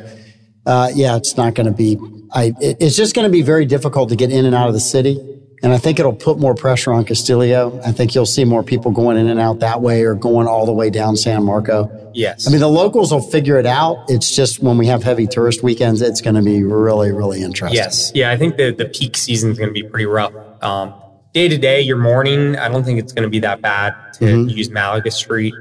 uh, 0.66 0.90
yeah, 0.94 1.16
it's 1.18 1.38
not 1.38 1.56
going 1.56 1.66
to 1.68 1.72
be, 1.74 1.98
I, 2.34 2.54
it- 2.62 2.78
it's 2.80 2.96
just 2.96 3.16
going 3.16 3.26
to 3.28 3.32
be 3.32 3.42
very 3.42 3.66
difficult 3.66 4.10
to 4.10 4.16
get 4.16 4.32
in 4.32 4.46
and 4.46 4.56
out 4.56 4.68
of 4.68 4.74
the 4.74 4.80
city. 4.80 5.20
And 5.64 5.72
I 5.72 5.78
think 5.78 6.00
it'll 6.00 6.12
put 6.16 6.40
more 6.40 6.56
pressure 6.56 6.92
on 6.92 7.06
Castillo. 7.06 7.80
I 7.86 7.92
think 7.92 8.16
you'll 8.16 8.26
see 8.26 8.46
more 8.46 8.64
people 8.64 8.90
going 8.90 9.18
in 9.18 9.28
and 9.28 9.40
out 9.40 9.60
that 9.60 9.80
way 9.82 10.02
or 10.04 10.16
going 10.16 10.48
all 10.48 10.66
the 10.66 10.74
way 10.74 10.90
down 10.90 11.16
San 11.16 11.44
Marco. 11.44 12.10
Yes. 12.16 12.48
I 12.48 12.52
mean, 12.52 12.62
the 12.62 12.68
locals 12.68 13.12
will 13.12 13.22
figure 13.22 13.60
it 13.60 13.68
out. 13.68 14.04
It's 14.08 14.36
just 14.36 14.64
when 14.64 14.80
we 14.80 14.88
have 14.88 15.04
heavy 15.04 15.28
tourist 15.28 15.62
weekends, 15.62 16.02
it's 16.02 16.20
going 16.20 16.34
to 16.34 16.42
be 16.42 16.64
really, 16.64 17.12
really 17.12 17.44
interesting. 17.44 17.76
Yes. 17.78 18.12
Yeah, 18.16 18.32
I 18.32 18.38
think 18.38 18.58
the, 18.58 18.72
the 18.72 18.86
peak 18.86 19.16
season 19.16 19.52
is 19.52 19.60
going 19.60 19.70
to 19.70 19.74
be 19.74 19.84
pretty 19.84 20.08
rough. 20.08 20.34
Um, 20.64 20.96
day 21.36 21.48
to 21.48 21.58
day, 21.60 21.80
your 21.82 21.98
morning, 21.98 22.58
I 22.58 22.68
don't 22.68 22.84
think 22.84 22.98
it's 22.98 23.14
going 23.14 23.24
to 23.24 23.30
be 23.30 23.40
that 23.42 23.62
bad 23.62 23.94
to 24.14 24.26
Mm-hmm. 24.26 24.50
use 24.50 24.72
Malaga 24.72 25.12
Street. 25.12 25.54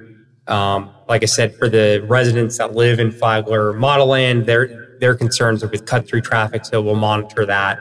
Um, 0.46 0.90
like 1.08 1.22
I 1.22 1.26
said, 1.26 1.54
for 1.56 1.68
the 1.68 2.02
residents 2.08 2.56
that 2.56 2.74
live 2.74 2.98
in 3.00 3.10
Flagler 3.12 3.74
Model 3.74 4.06
Land, 4.06 4.46
their 4.46 4.89
their 5.00 5.14
concerns 5.14 5.64
are 5.64 5.68
with 5.68 5.86
cut 5.86 6.06
through 6.06 6.20
traffic, 6.20 6.64
so 6.64 6.80
we'll 6.80 6.94
monitor 6.94 7.46
that. 7.46 7.78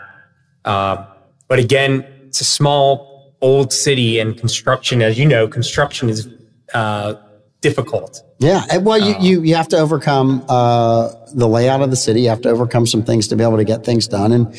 Um, 0.65 1.05
but 1.47 1.59
again, 1.59 2.05
it's 2.27 2.41
a 2.41 2.45
small 2.45 3.09
old 3.41 3.71
city, 3.71 4.19
and 4.19 4.37
construction, 4.37 5.01
as 5.01 5.17
you 5.17 5.25
know, 5.25 5.47
construction 5.47 6.09
is 6.09 6.27
uh, 6.73 7.15
difficult. 7.61 8.23
Yeah. 8.39 8.63
and 8.71 8.85
Well, 8.85 8.97
you, 8.97 9.15
you, 9.19 9.43
you 9.43 9.55
have 9.55 9.67
to 9.69 9.77
overcome 9.77 10.45
uh, 10.47 11.09
the 11.33 11.47
layout 11.47 11.81
of 11.81 11.89
the 11.89 11.95
city. 11.95 12.21
You 12.21 12.29
have 12.29 12.41
to 12.41 12.49
overcome 12.49 12.85
some 12.85 13.03
things 13.03 13.27
to 13.29 13.35
be 13.35 13.43
able 13.43 13.57
to 13.57 13.63
get 13.63 13.83
things 13.83 14.07
done. 14.07 14.31
And 14.31 14.55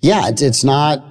yeah, 0.00 0.28
it's, 0.28 0.42
it's 0.42 0.64
not 0.64 1.04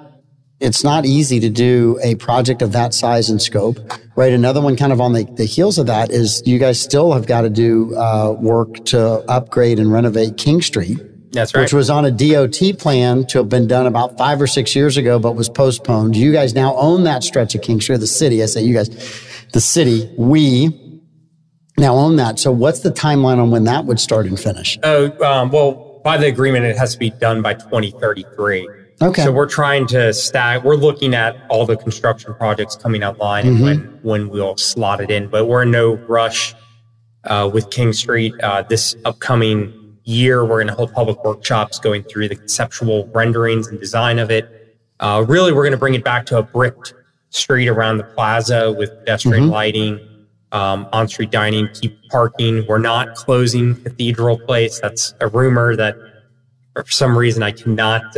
it's 0.60 0.84
not 0.84 1.06
easy 1.06 1.40
to 1.40 1.50
do 1.50 1.98
a 2.04 2.16
project 2.16 2.62
of 2.62 2.74
that 2.74 2.94
size 2.94 3.30
and 3.30 3.42
scope, 3.42 3.80
right? 4.16 4.34
Another 4.34 4.62
one 4.62 4.76
kind 4.76 4.92
of 4.92 5.00
on 5.00 5.14
the, 5.14 5.24
the 5.36 5.46
heels 5.46 5.78
of 5.78 5.88
that 5.88 6.12
is 6.12 6.44
you 6.46 6.60
guys 6.60 6.82
still 6.82 7.14
have 7.14 7.26
got 7.26 7.42
to 7.42 7.50
do 7.50 7.96
uh, 7.96 8.36
work 8.40 8.86
to 8.86 9.02
upgrade 9.30 9.80
and 9.80 9.92
renovate 9.92 10.38
King 10.38 10.62
Street. 10.62 11.00
That's 11.32 11.54
right. 11.54 11.62
Which 11.62 11.74
was 11.74 11.90
on 11.90 12.06
a 12.06 12.12
DOT 12.12 12.78
plan 12.80 13.26
to 13.28 13.38
have 13.38 13.50
been 13.50 13.68
done 13.68 13.86
about 13.86 14.18
five 14.18 14.42
or 14.42 14.48
six 14.48 14.76
years 14.76 14.98
ago, 14.98 15.20
but 15.20 15.34
was 15.34 15.48
postponed. 15.48 16.18
You 16.18 16.34
guys 16.34 16.54
now 16.54 16.76
own 16.76 17.04
that 17.04 17.24
stretch 17.24 17.56
of 17.56 17.62
King 17.62 17.80
Street, 17.80 18.00
the 18.00 18.08
city. 18.08 18.42
I 18.44 18.48
say 18.48 18.64
you 18.64 18.74
guys, 18.74 18.90
the 19.54 19.62
city, 19.62 20.12
we 20.18 20.70
now 21.78 21.96
own 21.96 22.18
that. 22.18 22.40
So 22.40 22.52
what's 22.52 22.80
the 22.80 22.92
timeline 22.92 23.38
on 23.38 23.52
when 23.52 23.64
that 23.66 23.86
would 23.86 24.00
start 24.00 24.26
and 24.26 24.40
finish? 24.40 24.78
Oh, 24.84 25.12
um, 25.24 25.52
well, 25.52 26.02
by 26.04 26.18
the 26.18 26.28
agreement, 26.28 26.66
it 26.66 26.78
has 26.78 26.94
to 26.94 27.00
be 27.00 27.12
done 27.12 27.42
by 27.42 27.54
2033. 27.54 28.68
Okay. 29.02 29.24
So 29.24 29.32
we're 29.32 29.48
trying 29.48 29.88
to 29.88 30.14
stack. 30.14 30.64
We're 30.64 30.76
looking 30.76 31.14
at 31.14 31.36
all 31.50 31.66
the 31.66 31.78
construction 31.78 32.34
projects 32.36 32.76
coming 32.76 33.04
online 33.04 33.46
Mm-hmm. 33.46 33.66
and 33.68 34.04
when 34.04 34.24
when 34.24 34.30
we'll 34.30 34.58
slot 34.58 35.00
it 35.02 35.10
in. 35.10 35.28
But 35.28 35.46
we're 35.46 35.64
in 35.64 35.72
no 35.72 35.94
rush 35.94 36.54
uh, 37.24 37.50
with 37.54 37.70
King 37.70 37.94
Street. 37.94 38.34
Uh, 38.42 38.64
this 38.64 38.96
upcoming 39.06 39.74
year, 40.04 40.44
we're 40.44 40.58
going 40.58 40.68
to 40.68 40.74
hold 40.74 40.92
public 40.94 41.24
workshops 41.24 41.80
going 41.80 42.04
through 42.04 42.28
the 42.28 42.36
conceptual 42.36 43.08
renderings 43.14 43.68
and 43.68 43.80
design 43.80 44.20
of 44.20 44.30
it. 44.32 44.78
Uh, 45.00 45.24
really, 45.28 45.54
we're 45.54 45.64
going 45.64 45.72
to 45.72 45.78
bring 45.78 45.94
it 45.96 46.04
back 46.04 46.26
to 46.26 46.38
a 46.38 46.44
bricked 46.44 46.94
street 47.30 47.68
around 47.70 47.98
the 47.98 48.04
plaza 48.04 48.74
with 48.74 48.90
pedestrian 49.00 49.44
Mm-hmm. 49.44 49.52
lighting, 49.54 50.00
um, 50.52 50.88
on-street 50.92 51.30
dining, 51.32 51.70
keep 51.74 51.98
parking. 52.10 52.66
We're 52.68 52.80
not 52.80 53.16
closing 53.16 53.76
Cathedral 53.82 54.40
Place. 54.40 54.80
That's 54.82 55.14
a 55.22 55.28
rumor 55.28 55.76
that, 55.78 55.96
for 56.76 56.84
some 56.90 57.18
reason, 57.18 57.44
I 57.44 57.52
cannot. 57.52 58.18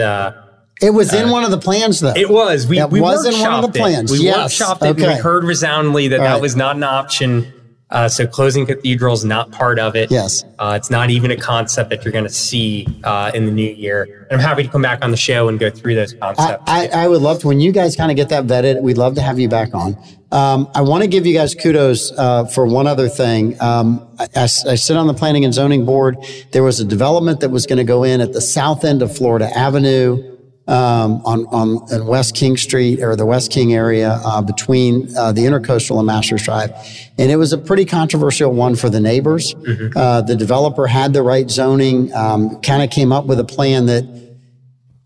Uh, 0.81 0.87
It 0.87 0.93
was 0.93 1.13
in 1.13 1.29
one 1.29 1.43
of 1.43 1.51
the 1.51 1.57
plans 1.59 1.99
though. 1.99 2.13
it 2.15 2.29
was. 2.29 2.65
We, 2.67 2.83
we 2.85 3.01
was 3.01 3.25
in 3.25 3.39
one 3.39 3.53
of 3.53 3.61
the 3.61 3.67
workshopped 3.67 3.75
it. 3.75 3.79
plans. 3.79 4.11
We 4.11 4.19
Yes. 4.19 4.59
workshopped 4.59 4.81
it. 4.83 4.89
and 4.89 4.97
We 4.97 5.13
heard 5.19 5.43
resoundingly 5.43 6.07
that 6.09 6.19
All 6.19 6.25
that 6.25 6.33
right. 6.33 6.41
was 6.41 6.55
not 6.55 6.75
an 6.75 6.83
option. 6.83 7.53
Uh, 7.89 8.07
so 8.07 8.25
closing 8.25 8.65
cathedral 8.65 9.13
is 9.13 9.25
not 9.25 9.51
part 9.51 9.77
of 9.77 9.97
it. 9.97 10.09
Yes. 10.09 10.45
Uh, 10.57 10.75
it's 10.77 10.89
not 10.89 11.09
even 11.09 11.29
a 11.29 11.35
concept 11.35 11.89
that 11.89 12.05
you're 12.05 12.13
going 12.13 12.23
to 12.23 12.29
see 12.31 12.87
uh, 13.03 13.31
in 13.33 13.45
the 13.45 13.51
new 13.51 13.69
year. 13.69 14.27
And 14.31 14.39
I'm 14.39 14.47
happy 14.47 14.63
to 14.63 14.69
come 14.69 14.81
back 14.81 15.03
on 15.03 15.11
the 15.11 15.17
show 15.17 15.49
and 15.49 15.59
go 15.59 15.69
through 15.69 15.95
those 15.95 16.13
concepts. 16.13 16.63
I, 16.67 16.87
I 16.87 17.09
would 17.09 17.21
love 17.21 17.39
to, 17.39 17.47
when 17.49 17.59
you 17.59 17.73
guys 17.73 17.97
kind 17.97 18.09
of 18.09 18.15
get 18.15 18.29
that 18.29 18.45
vetted, 18.47 18.81
we'd 18.81 18.97
love 18.97 19.15
to 19.15 19.21
have 19.21 19.39
you 19.39 19.49
back 19.49 19.73
on. 19.75 19.97
Um, 20.31 20.69
I 20.73 20.83
want 20.83 21.01
to 21.03 21.09
give 21.09 21.25
you 21.25 21.33
guys 21.33 21.53
kudos 21.53 22.13
uh, 22.17 22.45
for 22.45 22.65
one 22.65 22.87
other 22.87 23.09
thing. 23.09 23.61
Um, 23.61 24.07
I, 24.17 24.29
I 24.37 24.43
I 24.43 24.47
sit 24.47 24.95
on 24.95 25.07
the 25.07 25.13
planning 25.13 25.43
and 25.43 25.53
zoning 25.53 25.83
board. 25.85 26.15
There 26.53 26.63
was 26.63 26.79
a 26.79 26.85
development 26.85 27.41
that 27.41 27.49
was 27.49 27.65
going 27.65 27.79
to 27.79 27.83
go 27.83 28.05
in 28.05 28.21
at 28.21 28.31
the 28.31 28.39
south 28.39 28.85
end 28.85 29.01
of 29.01 29.13
Florida 29.13 29.49
Avenue 29.53 30.30
um, 30.71 31.21
on, 31.25 31.45
on, 31.47 31.77
on 31.91 32.07
West 32.07 32.33
King 32.33 32.55
Street 32.55 33.01
or 33.03 33.17
the 33.17 33.25
West 33.25 33.51
King 33.51 33.73
area 33.73 34.21
uh, 34.23 34.41
between 34.41 35.15
uh, 35.17 35.33
the 35.33 35.41
Intercoastal 35.41 35.97
and 35.97 36.07
Masters 36.07 36.43
Drive. 36.43 36.71
And 37.17 37.29
it 37.29 37.35
was 37.35 37.51
a 37.51 37.57
pretty 37.57 37.83
controversial 37.83 38.53
one 38.53 38.75
for 38.75 38.89
the 38.89 39.01
neighbors. 39.01 39.53
Uh, 39.95 40.21
the 40.21 40.35
developer 40.35 40.87
had 40.87 41.11
the 41.11 41.23
right 41.23 41.49
zoning, 41.51 42.13
um, 42.13 42.61
kind 42.61 42.81
of 42.81 42.89
came 42.89 43.11
up 43.11 43.25
with 43.25 43.39
a 43.39 43.43
plan 43.43 43.87
that 43.87 44.21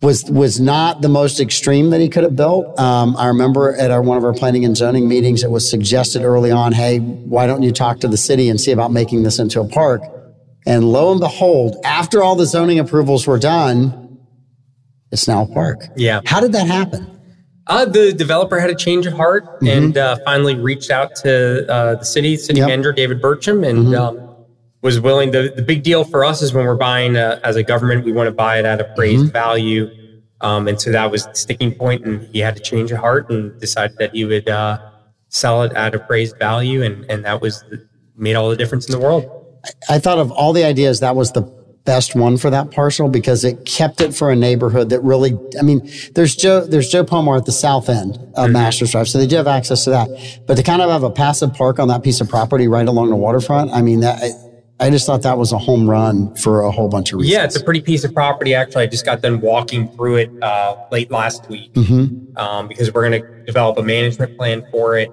was 0.01 0.23
was 0.25 0.59
not 0.59 1.01
the 1.01 1.09
most 1.09 1.39
extreme 1.39 1.89
that 1.89 1.99
he 1.99 2.09
could 2.09 2.23
have 2.23 2.35
built. 2.35 2.79
Um, 2.79 3.15
I 3.17 3.27
remember 3.27 3.75
at 3.75 3.89
our 3.89 4.03
one 4.03 4.17
of 4.17 4.23
our 4.23 4.33
planning 4.33 4.63
and 4.63 4.77
zoning 4.77 5.07
meetings, 5.07 5.41
it 5.41 5.49
was 5.49 5.67
suggested 5.67 6.21
early 6.21 6.51
on, 6.51 6.73
"Hey, 6.73 6.99
why 6.99 7.47
don't 7.47 7.63
you 7.63 7.71
talk 7.71 8.01
to 8.01 8.07
the 8.07 8.17
city 8.17 8.49
and 8.49 8.61
see 8.61 8.71
about 8.71 8.91
making 8.91 9.23
this 9.23 9.39
into 9.39 9.61
a 9.61 9.67
park?" 9.67 10.03
And 10.67 10.83
lo 10.83 11.11
and 11.11 11.19
behold, 11.19 11.77
after 11.83 12.21
all 12.21 12.35
the 12.35 12.45
zoning 12.45 12.77
approvals 12.77 13.25
were 13.25 13.39
done, 13.39 14.04
it's 15.15 15.27
now 15.27 15.43
a 15.43 15.47
park. 15.47 15.87
Yeah. 15.95 16.21
How 16.25 16.39
did 16.39 16.51
that 16.51 16.67
happen? 16.67 17.09
Uh, 17.67 17.85
the 17.85 18.13
developer 18.13 18.59
had 18.59 18.69
a 18.69 18.75
change 18.75 19.05
of 19.07 19.13
heart 19.13 19.43
Mm-hmm. 19.45 19.67
and 19.67 19.97
uh, 19.97 20.17
finally 20.25 20.55
reached 20.55 20.91
out 20.91 21.15
to 21.23 21.65
uh, 21.71 21.95
the 21.95 22.05
city, 22.05 22.37
city 22.37 22.59
Yep. 22.59 22.67
manager 22.67 22.93
David 22.93 23.21
Birchim, 23.21 23.67
and 23.67 23.87
Mm-hmm. 23.87 23.95
um, 24.19 24.35
was 24.81 24.99
willing. 24.99 25.31
The, 25.31 25.51
the 25.55 25.63
big 25.63 25.81
deal 25.81 26.03
for 26.03 26.23
us 26.23 26.41
is 26.43 26.53
when 26.53 26.65
we're 26.65 26.75
buying 26.75 27.17
uh, 27.17 27.39
as 27.43 27.55
a 27.55 27.63
government, 27.63 28.05
we 28.05 28.11
want 28.11 28.27
to 28.27 28.31
buy 28.31 28.59
it 28.59 28.65
at 28.65 28.79
appraised 28.81 29.23
Mm-hmm. 29.25 29.31
value. 29.31 29.89
Um, 30.41 30.67
and 30.67 30.79
so 30.79 30.91
that 30.91 31.09
was 31.09 31.25
the 31.25 31.33
sticking 31.33 31.73
point, 31.73 32.05
and 32.05 32.21
he 32.27 32.39
had 32.39 32.55
to 32.57 32.61
change 32.61 32.91
of 32.91 32.99
heart 32.99 33.29
and 33.31 33.59
decided 33.59 33.97
that 33.97 34.13
he 34.13 34.25
would 34.25 34.47
uh, 34.49 34.77
sell 35.29 35.63
it 35.63 35.71
at 35.73 35.95
appraised 35.95 36.37
value, 36.37 36.83
and 36.83 37.03
and 37.09 37.23
that 37.25 37.41
was 37.41 37.61
the, 37.71 37.87
made 38.15 38.35
all 38.35 38.49
the 38.49 38.55
difference 38.57 38.85
in 38.85 38.91
the 38.91 38.99
world. 38.99 39.23
I 39.89 39.97
thought 39.97 40.19
of 40.19 40.29
all 40.31 40.53
the 40.53 40.63
ideas, 40.65 40.99
that 40.99 41.15
was 41.15 41.31
the 41.31 41.41
best 41.85 42.15
one 42.15 42.35
for 42.37 42.49
that 42.49 42.71
parcel 42.71 43.07
because 43.09 43.43
it 43.43 43.63
kept 43.65 44.01
it 44.01 44.13
for 44.13 44.31
a 44.31 44.35
neighborhood 44.35 44.89
that 44.89 45.01
really, 45.01 45.37
I 45.59 45.61
mean, 45.61 45.89
there's 46.15 46.35
Joe, 46.35 46.61
there's 46.65 46.89
Joe 46.89 47.03
Pomar 47.03 47.37
at 47.37 47.45
the 47.45 47.51
south 47.51 47.89
end 47.89 48.17
of 48.35 48.51
Masters 48.51 48.91
Drive. 48.91 49.07
So 49.07 49.17
they 49.19 49.27
do 49.27 49.35
have 49.35 49.47
access 49.47 49.83
to 49.85 49.91
that. 49.91 50.09
But 50.47 50.55
to 50.57 50.63
kind 50.63 50.81
of 50.81 50.89
have 50.89 51.03
a 51.03 51.11
passive 51.11 51.53
park 51.53 51.79
on 51.79 51.87
that 51.89 52.03
piece 52.03 52.21
of 52.21 52.27
property 52.27 52.67
right 52.67 52.87
along 52.87 53.09
the 53.11 53.15
waterfront, 53.15 53.71
I 53.71 53.81
mean, 53.83 53.99
that, 53.99 54.21
I, 54.79 54.87
I 54.87 54.89
just 54.89 55.05
thought 55.05 55.21
that 55.21 55.37
was 55.37 55.51
a 55.53 55.57
home 55.57 55.89
run 55.89 56.35
for 56.35 56.61
a 56.63 56.71
whole 56.71 56.89
bunch 56.89 57.13
of 57.13 57.19
reasons. 57.19 57.33
Yeah, 57.33 57.43
it's 57.45 57.55
a 57.55 57.63
pretty 57.63 57.81
piece 57.81 58.03
of 58.03 58.13
property. 58.13 58.53
Actually, 58.55 58.83
I 58.83 58.87
just 58.87 59.05
got 59.05 59.21
done 59.21 59.39
walking 59.39 59.87
through 59.95 60.15
it 60.17 60.43
uh, 60.43 60.75
late 60.91 61.11
last 61.11 61.47
week 61.49 61.71
Mm-hmm. 61.73 62.35
um, 62.37 62.67
because 62.67 62.91
we're 62.93 63.07
going 63.09 63.21
to 63.21 63.43
develop 63.45 63.77
a 63.77 63.83
management 63.83 64.35
plan 64.37 64.65
for 64.71 64.97
it. 64.97 65.09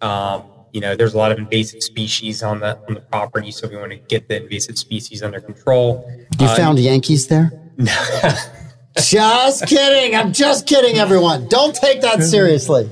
Um, 0.00 0.44
you 0.74 0.80
know, 0.80 0.96
there's 0.96 1.14
a 1.14 1.18
lot 1.18 1.30
of 1.32 1.38
invasive 1.38 1.82
species 1.82 2.42
on 2.42 2.58
the 2.60 2.76
on 2.88 2.94
the 2.94 3.00
property, 3.00 3.50
so 3.52 3.68
we 3.68 3.76
want 3.76 3.92
to 3.92 3.96
get 3.96 4.28
the 4.28 4.42
invasive 4.42 4.76
species 4.76 5.22
under 5.22 5.40
control. 5.40 6.04
You 6.40 6.46
Uh, 6.46 6.56
found 6.56 6.78
Yankees 6.80 7.28
there? 7.28 7.52
No. 7.78 7.92
just 8.98 9.66
kidding. 9.66 10.14
I'm 10.16 10.32
just 10.32 10.66
kidding, 10.66 10.96
everyone. 10.98 11.48
Don't 11.48 11.74
take 11.74 12.00
that 12.02 12.22
seriously. 12.22 12.90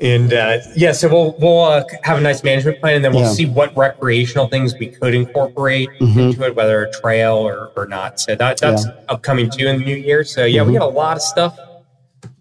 And 0.00 0.32
uh, 0.32 0.58
yeah, 0.76 0.92
so 0.92 1.08
we'll 1.08 1.36
we'll 1.38 1.60
uh, 1.60 1.84
have 2.04 2.16
a 2.16 2.20
nice 2.22 2.42
management 2.42 2.80
plan, 2.80 2.96
and 2.96 3.04
then 3.04 3.12
we'll 3.12 3.20
Yeah. 3.22 3.26
Mm-hmm. 3.28 3.34
see 3.36 3.46
what 3.46 3.76
recreational 3.76 4.48
things 4.48 4.74
we 4.78 4.86
could 4.86 5.14
incorporate 5.14 5.90
into 6.00 6.42
it, 6.46 6.56
whether 6.56 6.82
a 6.84 6.90
trail 7.02 7.34
or, 7.36 7.70
or 7.76 7.86
not. 7.86 8.18
So 8.18 8.34
that 8.34 8.58
that's 8.58 8.86
Yeah. 8.86 8.92
Mm-hmm. 8.92 9.04
upcoming 9.10 9.50
too 9.50 9.66
in 9.66 9.78
the 9.80 9.84
new 9.84 9.96
year. 9.96 10.24
So 10.24 10.46
yeah, 10.46 10.62
we 10.62 10.72
got 10.72 10.82
a 10.82 10.86
lot 10.86 11.18
of 11.18 11.22
stuff 11.22 11.58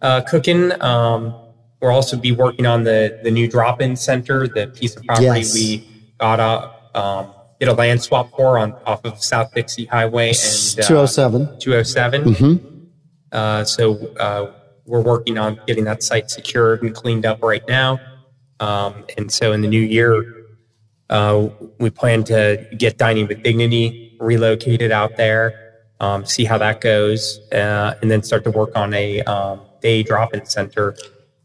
uh, 0.01 0.21
cooking. 0.21 0.71
Um, 0.81 1.35
we'll 1.81 1.91
also 1.91 2.17
be 2.17 2.31
working 2.31 2.65
on 2.65 2.83
the 2.83 3.19
the 3.23 3.31
new 3.31 3.47
drop-in 3.47 3.95
center, 3.95 4.47
the 4.47 4.67
piece 4.67 4.95
of 4.95 5.03
property 5.03 5.25
Yes. 5.25 5.53
we 5.53 5.87
got 6.19 6.39
a 6.39 6.99
um, 6.99 7.33
did 7.59 7.67
a 7.67 7.73
land 7.73 8.01
swap 8.01 8.31
for 8.35 8.57
on 8.57 8.73
off 8.85 9.03
of 9.05 9.21
South 9.21 9.53
Dixie 9.53 9.85
Highway 9.85 10.29
and 10.29 10.79
uh, 10.79 10.87
207. 10.87 11.59
207. 11.59 12.23
Mm-hmm. 12.23 12.85
Uh, 13.31 13.63
so 13.63 13.95
uh, 14.17 14.51
we're 14.85 15.01
working 15.01 15.37
on 15.37 15.59
getting 15.67 15.83
that 15.83 16.01
site 16.01 16.31
secured 16.31 16.81
and 16.81 16.95
cleaned 16.95 17.25
up 17.25 17.43
right 17.43 17.65
now. 17.67 17.99
Um, 18.59 19.05
and 19.17 19.31
so 19.31 19.51
in 19.51 19.61
the 19.61 19.67
new 19.67 19.81
year, 19.81 20.25
uh, 21.09 21.49
we 21.79 21.89
plan 21.89 22.23
to 22.25 22.67
get 22.77 22.97
Dining 22.97 23.27
with 23.27 23.43
Dignity 23.43 24.17
relocated 24.19 24.91
out 24.91 25.15
there, 25.17 25.81
um, 25.99 26.25
see 26.25 26.43
how 26.43 26.57
that 26.57 26.81
goes, 26.81 27.39
uh, 27.51 27.95
and 28.01 28.11
then 28.11 28.21
start 28.21 28.43
to 28.43 28.51
work 28.51 28.71
on 28.75 28.93
a 28.93 29.21
um, 29.21 29.61
day 29.81 30.03
drop-in 30.03 30.45
center. 30.45 30.95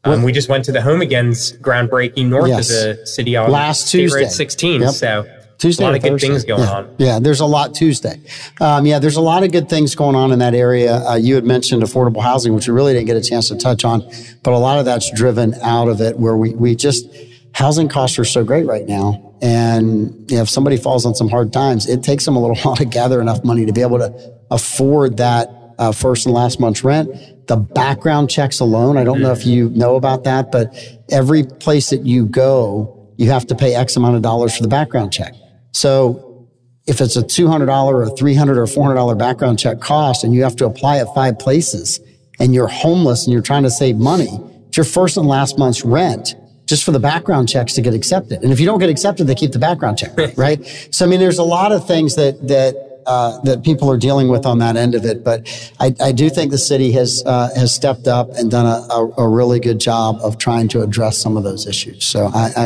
Um, 0.05 0.23
we 0.23 0.33
just 0.33 0.49
went 0.49 0.65
to 0.67 0.73
the 0.73 0.83
Home 0.83 1.01
Again's 1.01 1.53
groundbreaking 1.53 2.27
north 2.27 2.49
Yes. 2.49 2.71
of 2.71 2.99
the 2.99 3.07
city 3.07 3.37
on 3.37 3.51
Last 3.51 3.91
Tuesday. 3.91 4.29
16. 4.29 4.83
Yep. 4.83 4.91
So 4.93 5.27
Tuesday. 5.59 5.85
A 5.85 5.87
lot 5.87 5.97
of 5.97 6.03
good 6.03 6.21
things 6.21 6.45
going 6.45 6.63
yeah. 6.63 6.73
on. 6.73 6.95
Yeah, 6.99 7.19
there's 7.19 7.41
a 7.41 7.47
lot 7.47 7.75
Tuesday. 7.75 8.21
Um, 8.61 8.87
yeah, 8.87 8.99
there's 8.99 9.17
a 9.17 9.23
lot 9.23 9.45
of 9.45 9.53
good 9.53 9.69
things 9.69 9.95
going 9.95 10.17
on 10.17 10.33
in 10.33 10.41
that 10.41 10.55
area. 10.55 10.97
Uh, 10.97 11.15
you 11.17 11.35
had 11.35 11.45
mentioned 11.45 11.83
affordable 11.83 12.23
housing, 12.23 12.55
which 12.55 12.69
we 12.69 12.75
really 12.75 12.93
didn't 12.93 13.07
get 13.07 13.17
a 13.17 13.23
chance 13.23 13.49
to 13.49 13.57
touch 13.57 13.85
on, 13.85 14.01
but 14.43 14.53
a 14.53 14.59
lot 14.59 14.79
of 14.79 14.85
that's 14.85 15.11
driven 15.13 15.55
out 15.63 15.89
of 15.89 16.01
it 16.01 16.19
where 16.19 16.37
we, 16.37 16.55
we 16.55 16.75
just, 16.75 17.07
housing 17.53 17.89
costs 17.89 18.19
are 18.19 18.25
so 18.25 18.45
great 18.45 18.67
right 18.67 18.87
now. 18.87 19.35
And 19.41 20.31
you 20.31 20.37
know, 20.37 20.43
if 20.43 20.51
somebody 20.51 20.77
falls 20.77 21.07
on 21.07 21.15
some 21.15 21.29
hard 21.29 21.53
times, 21.53 21.89
it 21.89 22.03
takes 22.03 22.25
them 22.25 22.37
a 22.37 22.41
little 22.41 22.57
while 22.63 22.77
to 22.77 22.85
gather 22.85 23.21
enough 23.21 23.45
money 23.45 23.65
to 23.67 23.73
be 23.73 23.83
able 23.83 23.99
to 23.99 24.33
afford 24.51 25.19
that 25.19 25.51
uh, 25.79 25.93
first 25.93 26.27
and 26.27 26.35
last 26.35 26.61
month's 26.61 26.85
rent. 26.85 27.11
The 27.47 27.57
background 27.57 28.31
checks 28.31 28.61
alone, 28.61 28.97
I 28.97 29.05
don't 29.05 29.21
know 29.21 29.33
if 29.33 29.45
you 29.45 29.71
know 29.71 29.97
about 29.97 30.25
that, 30.25 30.51
but 30.51 30.75
every 31.11 31.45
place 31.45 31.91
that 31.91 32.07
you 32.07 32.27
go, 32.27 33.13
you 33.17 33.31
have 33.31 33.47
to 33.49 33.55
pay 33.55 33.75
X 33.75 33.97
amount 33.97 34.17
of 34.17 34.23
dollars 34.23 34.57
for 34.57 34.63
the 34.63 34.69
background 34.69 35.13
check. 35.13 35.35
So 35.73 36.49
if 36.87 37.01
it's 37.01 37.17
a 37.17 37.23
$200 37.23 37.69
or 37.69 38.07
$300 38.07 38.57
or 38.57 38.65
$400 38.65 39.19
background 39.19 39.59
check 39.59 39.81
cost 39.81 40.25
and 40.25 40.35
you 40.35 40.43
have 40.43 40.57
to 40.57 40.67
apply 40.67 40.99
at 40.99 41.13
five 41.15 41.39
places 41.39 42.01
and 42.39 42.55
you're 42.55 42.69
homeless 42.69 43.25
and 43.25 43.33
you're 43.33 43.43
trying 43.43 43.63
to 43.63 43.71
save 43.71 43.97
money, 43.97 44.41
it's 44.69 44.77
your 44.77 44.85
first 44.85 45.17
and 45.17 45.27
last 45.27 45.59
month's 45.59 45.85
rent 45.85 46.35
just 46.67 46.85
for 46.85 46.93
the 46.93 46.99
background 46.99 47.49
checks 47.49 47.75
to 47.75 47.83
get 47.83 47.95
accepted. 47.95 48.43
And 48.43 48.53
if 48.53 48.59
you 48.59 48.67
don't 48.67 48.79
get 48.79 48.89
accepted, 48.89 49.27
they 49.27 49.35
keep 49.35 49.53
the 49.53 49.59
background 49.59 49.99
check, 49.99 50.17
right? 50.37 50.65
So, 50.91 51.05
I 51.05 51.09
mean, 51.09 51.21
there's 51.21 51.39
a 51.39 51.45
lot 51.45 51.73
of 51.73 51.87
things 51.87 52.17
that, 52.17 52.49
that, 52.49 52.84
uh, 53.07 53.41
that 53.43 53.63
people 53.63 53.91
are 53.91 53.97
dealing 53.97 54.29
with 54.29 54.47
on 54.47 54.59
that 54.59 54.77
end 54.77 54.95
of 54.95 55.05
it. 55.05 55.25
But 55.25 55.47
I, 55.81 55.95
I 56.01 56.13
do 56.13 56.29
think 56.31 56.51
the 56.51 56.59
city 56.59 56.93
has 56.93 57.23
uh, 57.27 57.51
has 57.57 57.75
stepped 57.75 58.07
up 58.07 58.31
and 58.37 58.51
done 58.51 58.67
a, 58.67 58.87
a, 58.93 59.25
a, 59.25 59.29
really 59.29 59.61
good 59.61 59.79
job 59.79 60.19
of 60.23 60.39
trying 60.39 60.69
to 60.69 60.83
address 60.83 61.19
some 61.19 61.37
of 61.37 61.45
those 61.45 61.67
issues. 61.67 62.05
So 62.05 62.31
I, 62.35 62.51
I 62.57 62.65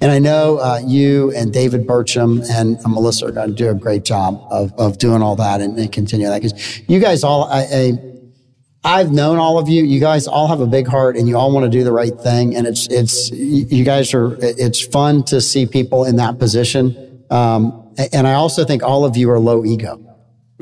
and 0.00 0.10
I 0.10 0.18
know 0.18 0.58
uh, 0.58 0.80
you 0.84 1.32
and 1.34 1.52
David 1.52 1.86
Birchim 1.86 2.48
and 2.50 2.78
Melissa 2.86 3.26
are 3.26 3.32
going 3.32 3.48
to 3.48 3.54
do 3.54 3.68
a 3.68 3.74
great 3.74 4.04
job 4.04 4.40
of, 4.50 4.72
of 4.78 4.98
doing 4.98 5.22
all 5.22 5.36
that 5.36 5.60
and, 5.60 5.78
and 5.78 5.92
continue 5.92 6.26
that 6.28 6.42
because 6.42 6.80
you 6.88 7.00
guys 7.00 7.24
all 7.24 7.44
I, 7.44 7.66
I 7.72 7.92
I've 8.84 9.10
known 9.10 9.38
all 9.38 9.58
of 9.58 9.68
you. 9.68 9.84
You 9.84 10.00
guys 10.00 10.26
all 10.26 10.46
have 10.48 10.60
a 10.60 10.66
big 10.66 10.86
heart 10.86 11.16
and 11.16 11.28
you 11.28 11.36
all 11.36 11.52
want 11.52 11.64
to 11.64 11.70
do 11.70 11.84
the 11.84 11.92
right 11.92 12.18
thing. 12.18 12.56
And 12.56 12.66
it's, 12.66 12.86
it's, 12.88 13.30
you 13.30 13.84
guys 13.84 14.14
are, 14.14 14.36
it's 14.40 14.84
fun 14.84 15.24
to 15.24 15.40
see 15.40 15.66
people 15.66 16.04
in 16.04 16.16
that 16.16 16.38
position. 16.38 17.24
Um, 17.28 17.87
and 18.12 18.26
I 18.26 18.34
also 18.34 18.64
think 18.64 18.82
all 18.82 19.04
of 19.04 19.16
you 19.16 19.30
are 19.30 19.38
low 19.40 19.64
ego, 19.64 20.00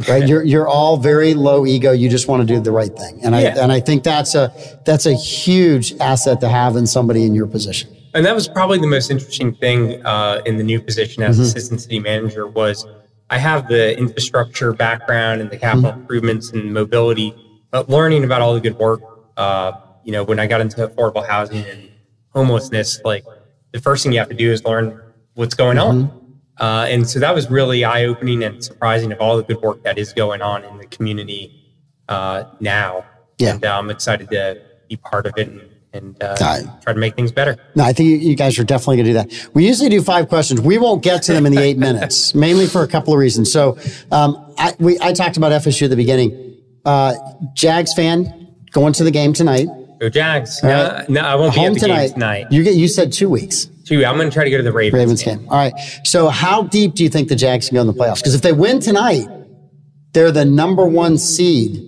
right? 0.09 0.27
you're, 0.27 0.43
you're 0.43 0.69
all 0.69 0.97
very 0.97 1.35
low 1.35 1.67
ego. 1.67 1.93
You 1.93 2.09
just 2.09 2.29
want 2.29 2.47
to 2.47 2.47
do 2.47 2.61
the 2.61 2.73
right 2.73 2.97
thing. 2.97 3.21
And 3.23 3.35
I, 3.35 3.43
Yeah. 3.43 3.63
and 3.63 3.71
I 3.71 3.81
think 3.81 4.03
that's 4.03 4.35
a, 4.35 4.53
that's 4.85 5.07
a 5.07 5.15
huge 5.15 5.95
asset 6.01 6.41
to 6.41 6.49
have 6.49 6.77
in 6.77 6.87
somebody 6.87 7.25
in 7.25 7.35
your 7.35 7.47
position. 7.47 7.91
And 8.15 8.25
that 8.25 8.35
was 8.35 8.49
probably 8.49 8.79
the 8.79 8.87
most 8.87 9.11
interesting 9.11 9.55
thing 9.55 10.05
uh, 10.07 10.41
in 10.47 10.57
the 10.57 10.65
new 10.65 10.81
position 10.81 11.23
as 11.23 11.39
assistant 11.39 11.83
city 11.83 11.99
manager 12.01 12.47
was 12.47 12.87
I 13.29 13.37
have 13.39 13.69
the 13.69 13.99
infrastructure 13.99 14.73
background 14.73 15.43
and 15.43 15.51
the 15.51 15.59
capital 15.59 15.91
improvements 15.91 16.51
and 16.51 16.73
mobility, 16.73 17.35
but 17.71 17.91
learning 17.91 18.25
about 18.25 18.41
all 18.41 18.55
the 18.55 18.61
good 18.61 18.79
work, 18.79 19.03
uh, 19.37 19.73
you 20.05 20.13
know, 20.13 20.25
when 20.25 20.39
I 20.39 20.47
got 20.47 20.63
into 20.63 20.87
affordable 20.89 21.27
housing 21.27 21.67
and 21.67 21.91
homelessness, 22.31 23.01
like 23.05 23.25
the 23.73 23.81
first 23.81 24.03
thing 24.03 24.13
you 24.13 24.19
have 24.21 24.29
to 24.31 24.35
do 24.35 24.51
is 24.51 24.65
learn 24.65 24.99
what's 25.35 25.55
going 25.55 25.77
on. 25.77 26.11
Uh, 26.59 26.87
and 26.89 27.09
so 27.09 27.19
that 27.19 27.35
was 27.35 27.51
really 27.51 27.85
eye 27.85 28.05
opening 28.05 28.43
and 28.43 28.65
surprising 28.65 29.13
of 29.13 29.21
all 29.21 29.37
the 29.37 29.43
good 29.43 29.61
work 29.61 29.83
that 29.83 29.99
is 29.99 30.13
going 30.13 30.41
on 30.43 30.65
in 30.65 30.79
the 30.79 30.87
community 30.87 31.53
uh, 32.09 32.45
now. 32.61 33.05
Yeah. 33.39 33.55
And 33.55 33.65
uh, 33.65 33.79
I'm 33.79 33.91
excited 33.91 34.31
to 34.31 34.61
be 34.89 34.97
part 34.97 35.27
of 35.27 35.35
it 35.37 35.49
and, 35.49 35.61
and 35.93 36.23
uh, 36.23 36.37
Aye. 36.41 36.63
try 36.83 36.93
to 36.93 36.99
make 36.99 37.15
things 37.15 37.33
better. 37.33 37.57
No, 37.75 37.85
I 37.85 37.93
think 37.93 38.09
you, 38.09 38.17
you 38.17 38.37
guys 38.37 38.59
are 38.59 38.65
definitely 38.65 38.97
going 38.97 39.07
to 39.07 39.11
do 39.11 39.15
that. 39.15 39.51
We 39.55 39.67
usually 39.67 39.91
do 39.91 40.01
five 40.01 40.29
questions. 40.29 40.61
We 40.61 40.79
won't 40.79 41.03
get 41.03 41.23
to 41.25 41.33
them 41.33 41.45
in 41.45 41.55
the 41.55 41.61
eight 41.61 41.79
minutes, 41.89 42.35
mainly 42.35 42.67
for 42.67 42.83
a 42.83 42.89
couple 42.89 43.13
of 43.13 43.19
reasons. 43.19 43.53
So, 43.53 43.79
um, 44.11 44.55
I, 44.59 44.75
we, 44.79 44.99
I 45.01 45.13
talked 45.13 45.37
about 45.37 45.53
FSU 45.53 45.85
at 45.85 45.91
the 45.91 45.97
beginning. 45.97 46.57
Uh, 46.85 47.15
Jags 47.53 47.93
fan 47.93 48.55
going 48.71 48.93
to 48.95 49.05
the 49.05 49.11
game 49.11 49.33
tonight. 49.33 49.69
Go 50.01 50.09
Jags. 50.09 50.61
All 50.63 50.69
No, 50.71 50.83
right. 50.89 51.09
no, 51.09 51.21
I 51.23 51.35
won't 51.37 51.55
be 51.55 51.61
Home 51.61 51.69
at 51.69 51.75
the 51.75 51.81
tonight. 51.81 52.03
game 52.09 52.13
tonight. 52.15 52.47
You 52.51 52.63
get. 52.63 52.75
You 52.75 52.89
said 52.89 53.13
two 53.13 53.29
weeks. 53.29 53.67
Two, 53.87 54.05
I'm 54.05 54.17
going 54.17 54.29
to 54.29 54.35
try 54.35 54.45
to 54.45 54.51
go 54.51 54.57
to 54.57 54.63
the 54.65 54.73
Ravens, 54.73 54.99
Ravens 54.99 55.23
game. 55.23 55.47
All 55.49 55.57
right. 55.57 55.73
So, 56.05 56.29
how 56.29 56.63
deep 56.65 56.95
do 56.95 57.05
you 57.05 57.09
think 57.09 57.29
the 57.29 57.37
Jags 57.37 57.69
can 57.69 57.77
go 57.77 57.81
in 57.83 57.87
the 57.87 57.93
playoffs? 57.95 58.17
Because 58.19 58.35
if 58.35 58.43
they 58.43 58.53
win 58.53 58.81
tonight, 58.81 59.27
they're 60.13 60.33
the 60.33 60.45
number 60.45 60.87
one 60.87 61.19
seed 61.19 61.83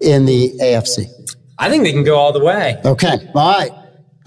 in 0.00 0.26
the 0.26 0.52
AFC. 0.60 1.06
I 1.58 1.70
think 1.70 1.84
they 1.84 1.92
can 1.92 2.04
go 2.04 2.16
all 2.16 2.32
the 2.32 2.44
way. 2.44 2.78
Okay. 2.84 3.30
All 3.34 3.58
right. 3.58 3.70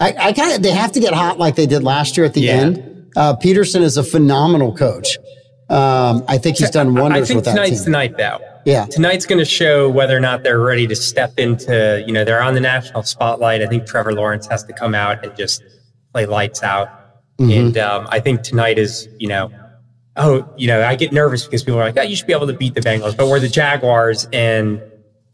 I, 0.00 0.14
I 0.28 0.32
kind 0.32 0.54
of, 0.56 0.62
they 0.62 0.72
have 0.72 0.92
to 0.92 1.00
get 1.00 1.14
hot 1.14 1.38
like 1.38 1.54
they 1.54 1.66
did 1.66 1.82
last 1.82 2.16
year 2.16 2.26
at 2.26 2.34
the 2.34 2.40
Yeah. 2.42 2.52
end. 2.52 3.12
Uh, 3.16 3.34
Pederson 3.36 3.80
is 3.82 3.96
a 3.96 4.02
phenomenal 4.02 4.74
coach. 4.76 5.16
Um, 5.70 6.24
I 6.28 6.38
think 6.38 6.58
he's 6.58 6.70
done 6.70 6.96
I 6.96 7.00
wonders 7.00 7.28
think 7.28 7.36
with 7.38 7.44
that 7.46 7.52
tonight's 7.54 7.76
team. 7.78 7.84
tonight, 7.84 8.16
though. 8.18 8.38
Yeah. 8.66 8.86
Tonight's 8.86 9.26
going 9.26 9.38
to 9.38 9.44
show 9.44 9.88
whether 9.88 10.16
or 10.16 10.20
not 10.20 10.42
they're 10.42 10.58
ready 10.58 10.88
to 10.88 10.96
step 10.96 11.38
into, 11.38 12.02
you 12.04 12.12
know, 12.12 12.24
they're 12.24 12.42
on 12.42 12.54
the 12.54 12.60
national 12.60 13.04
spotlight. 13.04 13.62
I 13.62 13.66
think 13.68 13.86
Trevor 13.86 14.12
Lawrence 14.12 14.48
has 14.48 14.64
to 14.64 14.72
come 14.72 14.92
out 14.92 15.24
and 15.24 15.34
just 15.36 15.62
play 16.12 16.26
lights 16.26 16.64
out. 16.64 16.88
Mm-hmm. 17.38 17.50
And 17.52 17.78
um, 17.78 18.08
I 18.10 18.18
think 18.18 18.42
tonight 18.42 18.76
is, 18.76 19.08
you 19.18 19.28
know, 19.28 19.52
oh, 20.16 20.52
you 20.56 20.66
know, 20.66 20.84
I 20.84 20.96
get 20.96 21.12
nervous 21.12 21.44
because 21.44 21.62
people 21.62 21.78
are 21.78 21.84
like, 21.84 21.96
oh, 21.96 22.02
you 22.02 22.16
should 22.16 22.26
be 22.26 22.32
able 22.32 22.48
to 22.48 22.54
beat 22.54 22.74
the 22.74 22.80
Bengals, 22.80 23.16
but 23.16 23.28
we're 23.28 23.38
the 23.38 23.48
Jaguars 23.48 24.26
and 24.32 24.82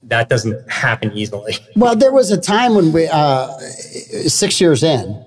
that 0.03 0.29
doesn't 0.29 0.71
happen 0.71 1.11
easily. 1.15 1.57
Well, 1.75 1.97
there 1.97 2.13
was 2.13 2.31
a 2.31 2.39
time 2.39 2.75
when 2.75 2.93
we, 2.93 3.07
uh, 3.07 3.49
six 4.27 4.61
years 4.61 4.83
in, 4.83 5.25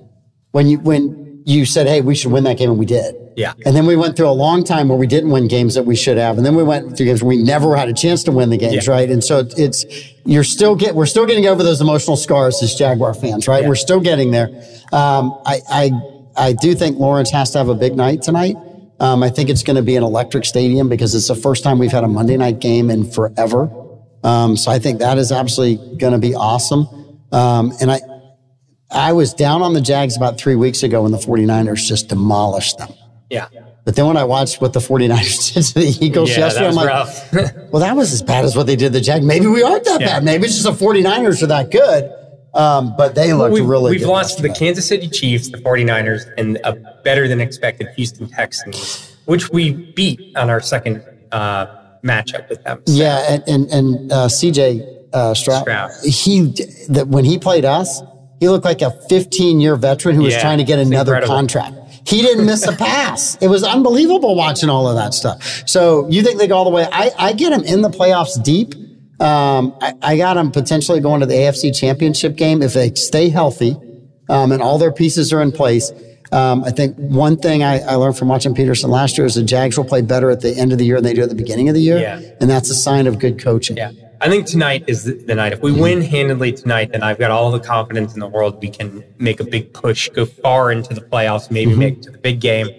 when 0.52 0.68
you, 0.68 0.78
when 0.78 1.42
you 1.44 1.66
said, 1.66 1.88
Hey, 1.88 2.02
we 2.02 2.14
should 2.14 2.32
win 2.32 2.44
that 2.44 2.60
game. 2.60 2.70
And 2.70 2.78
we 2.78 2.86
did. 2.86 3.16
Yeah. 3.36 3.54
And 3.66 3.76
then 3.76 3.86
we 3.86 3.96
went 3.96 4.16
through 4.16 4.30
a 4.30 4.32
long 4.32 4.64
time 4.64 4.88
where 4.88 4.98
we 4.98 5.08
didn't 5.08 5.30
win 5.30 5.48
games 5.48 5.76
that 5.76 5.84
we 5.86 5.96
should 5.96 6.18
have. 6.18 6.38
And 6.38 6.46
then 6.46 6.56
we 6.56 6.64
went 6.64 6.96
through 6.96 7.08
games 7.08 7.22
where 7.22 7.36
we 7.36 7.44
never 7.44 7.76
had 7.76 7.90
a 7.90 7.94
chance 7.94 8.24
to 8.26 8.32
win 8.32 8.50
the 8.50 8.58
games, 8.58 8.88
Yeah. 8.88 8.94
right? 8.94 9.10
And 9.10 9.24
so 9.24 9.46
it's, 9.58 9.86
you're 10.26 10.44
still 10.46 10.76
get, 10.76 10.96
we're 10.96 11.06
still 11.06 11.26
getting 11.26 11.46
over 11.46 11.62
those 11.62 11.82
emotional 11.82 12.16
scars 12.18 12.64
as 12.64 12.74
Jaguar 12.76 13.14
fans, 13.14 13.48
right? 13.48 13.64
Yeah. 13.64 13.70
We're 13.70 13.76
still 13.76 14.00
getting 14.00 14.32
there. 14.32 14.48
Um, 14.94 15.38
I, 15.46 15.60
I, 15.70 15.92
I 16.38 16.54
do 16.54 16.76
think 16.76 16.98
Lawrence 16.98 17.30
has 17.32 17.52
to 17.52 17.58
have 17.58 17.70
a 17.70 17.76
big 17.76 17.96
night 17.96 18.22
tonight. 18.22 18.56
Um, 19.02 19.22
I 19.24 19.30
think 19.30 19.50
it's 19.50 19.64
going 19.64 19.76
to 19.76 19.82
be 19.82 19.98
an 19.98 20.04
electric 20.04 20.46
stadium 20.46 20.88
because 20.88 21.14
it's 21.14 21.28
the 21.28 21.36
first 21.36 21.64
time 21.64 21.78
we've 21.80 21.92
had 21.92 22.06
a 22.06 22.08
Monday 22.08 22.38
night 22.38 22.60
game 22.60 22.90
in 22.90 23.10
forever. 23.10 23.70
Um, 24.24 24.56
so 24.56 24.72
I 24.72 24.80
think 24.80 25.00
that 25.00 25.18
is 25.18 25.34
absolutely 25.34 25.98
going 25.98 26.14
to 26.14 26.20
be 26.20 26.34
awesome. 26.34 26.88
Um, 27.34 27.74
and 27.82 27.92
I, 27.92 28.00
I 28.90 29.12
was 29.12 29.34
down 29.34 29.62
on 29.62 29.74
the 29.74 29.82
Jags 29.82 30.16
about 30.16 30.38
three 30.40 30.56
weeks 30.56 30.84
ago 30.84 31.04
when 31.04 31.12
the 31.12 31.18
49ers 31.18 31.86
just 31.86 32.08
demolished 32.08 32.78
them. 32.78 32.94
Yeah. 33.30 33.48
But 33.86 33.96
then 33.96 34.06
when 34.08 34.18
I 34.18 34.24
watched 34.24 34.62
what 34.62 34.74
the 34.74 34.80
49ers 34.80 35.54
did 35.54 35.64
to 35.64 35.74
the 35.80 36.06
Eagles 36.06 36.30
Yeah, 36.32 36.40
yesterday, 36.40 36.68
I'm 36.68 36.76
like, 36.76 36.88
rough. 36.88 37.34
well, 37.72 37.80
that 37.82 37.96
was 37.96 38.14
as 38.14 38.22
bad 38.22 38.46
as 38.46 38.56
what 38.56 38.68
they 38.68 38.76
did 38.76 38.88
to 38.88 39.00
the 39.00 39.02
Jags. 39.02 39.26
Maybe 39.26 39.48
we 39.48 39.64
aren't 39.64 39.84
that 39.86 40.00
Yeah. 40.02 40.08
bad. 40.08 40.24
Maybe 40.24 40.46
it's 40.46 40.62
just 40.62 40.66
the 40.80 40.86
49ers 40.86 41.42
are 41.44 41.48
that 41.48 41.72
good. 41.72 42.12
Um, 42.54 42.96
but 42.96 43.16
they 43.16 43.34
looked 43.34 43.54
we've, 43.54 43.66
really 43.66 43.92
we've 43.92 44.00
good. 44.02 44.08
lost 44.08 44.38
to 44.38 44.44
the. 44.44 44.50
Kansas 44.50 44.88
City 44.88 45.10
Chiefs, 45.10 45.50
the 45.50 45.58
49ers, 45.58 46.22
and 46.38 46.58
a 46.64 46.74
better 47.04 47.28
than 47.28 47.42
expected 47.42 47.88
Houston 47.98 48.30
Texans, 48.30 49.14
which 49.26 49.50
we 49.50 49.72
beat 49.72 50.38
on 50.38 50.50
our 50.50 50.62
second 50.62 51.04
uh, 51.34 51.66
matchup 52.02 52.48
with 52.48 52.64
them. 52.64 52.82
So, 52.88 52.94
Yeah, 52.94 53.26
and 53.30 53.44
and, 53.48 53.70
and 53.72 54.12
uh, 54.12 54.28
CJ 54.28 54.88
uh, 55.12 55.34
Stroud, 55.34 55.64
Stroud. 55.64 55.92
he 56.06 56.54
that 56.90 57.08
when 57.10 57.26
he 57.26 57.38
played 57.38 57.66
us, 57.66 58.02
he 58.40 58.48
looked 58.48 58.64
like 58.66 58.82
a 58.82 58.92
15 59.10 59.60
year 59.60 59.76
veteran 59.76 60.16
who 60.16 60.22
was 60.24 60.38
trying 60.38 60.60
to 60.60 60.64
get 60.64 60.80
another 60.80 61.16
incredible. 61.16 61.36
contract. 61.36 61.76
He 62.06 62.22
didn't 62.22 62.46
miss 62.46 62.68
a 62.68 62.74
pass. 62.76 63.36
It 63.42 63.48
was 63.48 63.64
unbelievable 63.64 64.36
watching 64.36 64.70
all 64.70 64.88
of 64.88 64.96
that 64.96 65.14
stuff. 65.14 65.64
So 65.68 66.08
you 66.10 66.22
think 66.24 66.38
they 66.40 66.48
go 66.48 66.56
all 66.58 66.64
the 66.66 66.70
way? 66.70 66.88
I, 66.92 67.12
I 67.18 67.34
get 67.34 67.52
him 67.52 67.64
in 67.64 67.82
the 67.82 67.90
playoffs 67.90 68.42
deep. 68.44 68.74
Um, 69.20 69.76
I, 69.82 69.94
I 70.02 70.18
got 70.18 70.38
him 70.38 70.52
potentially 70.52 71.00
going 71.00 71.22
to 71.22 71.26
the 71.26 71.34
AFC 71.34 71.76
Championship 71.76 72.36
game 72.36 72.62
if 72.62 72.74
they 72.74 72.94
stay 72.94 73.30
healthy 73.30 73.76
um, 74.30 74.52
and 74.52 74.62
all 74.62 74.78
their 74.78 74.92
pieces 74.92 75.32
are 75.34 75.42
in 75.42 75.52
place. 75.52 75.92
Um, 76.32 76.64
I 76.64 76.72
think 76.72 76.98
one 76.98 77.38
thing 77.38 77.64
I, 77.64 77.80
I 77.80 77.96
learned 77.96 78.18
from 78.18 78.28
watching 78.28 78.54
Pederson 78.54 78.90
last 78.90 79.18
year 79.18 79.26
is 79.26 79.36
the 79.36 79.44
Jags 79.44 79.78
will 79.78 79.86
play 79.86 80.02
better 80.02 80.30
at 80.32 80.42
the 80.42 80.56
end 80.58 80.72
of 80.74 80.78
the 80.80 80.86
year 80.86 80.96
than 80.98 81.06
they 81.06 81.14
do 81.14 81.22
at 81.24 81.30
the 81.30 81.36
beginning 81.36 81.70
of 81.70 81.76
the 81.76 81.82
year, 81.82 81.98
Yeah. 81.98 82.20
and 82.42 82.50
that's 82.50 82.70
a 82.70 82.76
sign 82.76 83.08
of 83.08 83.20
good 83.20 83.42
coaching. 83.42 83.78
yeah. 83.78 83.92
I 84.26 84.28
think 84.28 84.48
tonight 84.48 84.86
is 84.88 85.04
the, 85.04 85.36
night. 85.36 85.54
If 85.54 85.62
we 85.62 85.72
win 85.72 86.02
handedly 86.02 86.52
tonight, 86.52 86.92
then 86.92 87.04
I've 87.04 87.20
got 87.20 87.30
all 87.30 87.52
the 87.52 87.60
confidence 87.60 88.16
in 88.16 88.20
the 88.20 88.28
world 88.28 88.60
we 88.60 88.72
can 88.72 89.04
make 89.20 89.40
a 89.40 89.44
big 89.44 89.72
push, 89.72 90.10
go 90.10 90.26
far 90.26 90.72
into 90.72 90.96
the 90.96 91.02
playoffs, 91.02 91.52
maybe 91.52 91.76
make 91.76 91.98
it 91.98 92.02
to 92.04 92.10
the 92.10 92.18
big 92.18 92.40
game. 92.40 92.70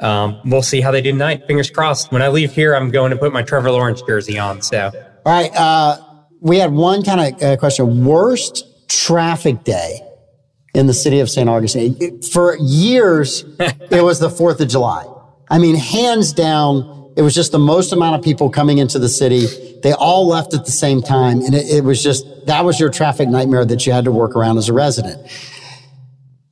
Um, 0.00 0.40
we'll 0.46 0.62
see 0.62 0.80
how 0.80 0.90
they 0.90 1.02
do 1.02 1.12
tonight. 1.12 1.46
Fingers 1.46 1.68
crossed. 1.70 2.10
When 2.10 2.22
I 2.22 2.28
leave 2.28 2.54
here, 2.54 2.74
I'm 2.74 2.90
going 2.90 3.10
to 3.10 3.18
put 3.18 3.34
my 3.34 3.42
Trevor 3.42 3.70
Lawrence 3.70 4.00
jersey 4.00 4.38
on. 4.38 4.62
So 4.62 4.90
All 5.26 5.32
right. 5.32 5.54
Uh, 5.54 5.98
we 6.40 6.56
had 6.58 6.72
one 6.72 7.02
kind 7.02 7.20
of 7.34 7.42
uh, 7.42 7.56
question. 7.58 8.06
Worst 8.06 8.88
traffic 8.88 9.64
day 9.64 10.00
in 10.74 10.86
the 10.86 10.94
city 10.94 11.20
of 11.20 11.28
St. 11.28 11.50
Augustine. 11.50 11.98
It- 12.00 12.24
For 12.24 12.56
years, 12.56 13.44
it 13.60 14.02
was 14.02 14.20
the 14.20 14.30
4th 14.30 14.58
of 14.60 14.68
July. 14.68 15.04
I 15.50 15.58
mean, 15.58 15.76
hands 15.76 16.32
down, 16.32 17.12
it 17.14 17.20
was 17.20 17.34
just 17.34 17.52
the 17.52 17.58
most 17.58 17.92
amount 17.92 18.16
of 18.16 18.22
people 18.22 18.48
coming 18.48 18.78
into 18.78 18.98
the 18.98 19.10
city. 19.10 19.61
They 19.82 19.92
all 19.92 20.26
left 20.28 20.54
at 20.54 20.64
the 20.64 20.70
same 20.70 21.02
time. 21.02 21.40
And 21.42 21.54
it, 21.54 21.68
it 21.68 21.84
was 21.84 22.02
just, 22.02 22.24
that 22.46 22.64
was 22.64 22.78
your 22.80 22.90
traffic 22.90 23.28
nightmare 23.28 23.64
that 23.64 23.86
you 23.86 23.92
had 23.92 24.04
to 24.04 24.12
work 24.12 24.36
around 24.36 24.58
as 24.58 24.68
a 24.68 24.72
resident. 24.72 25.20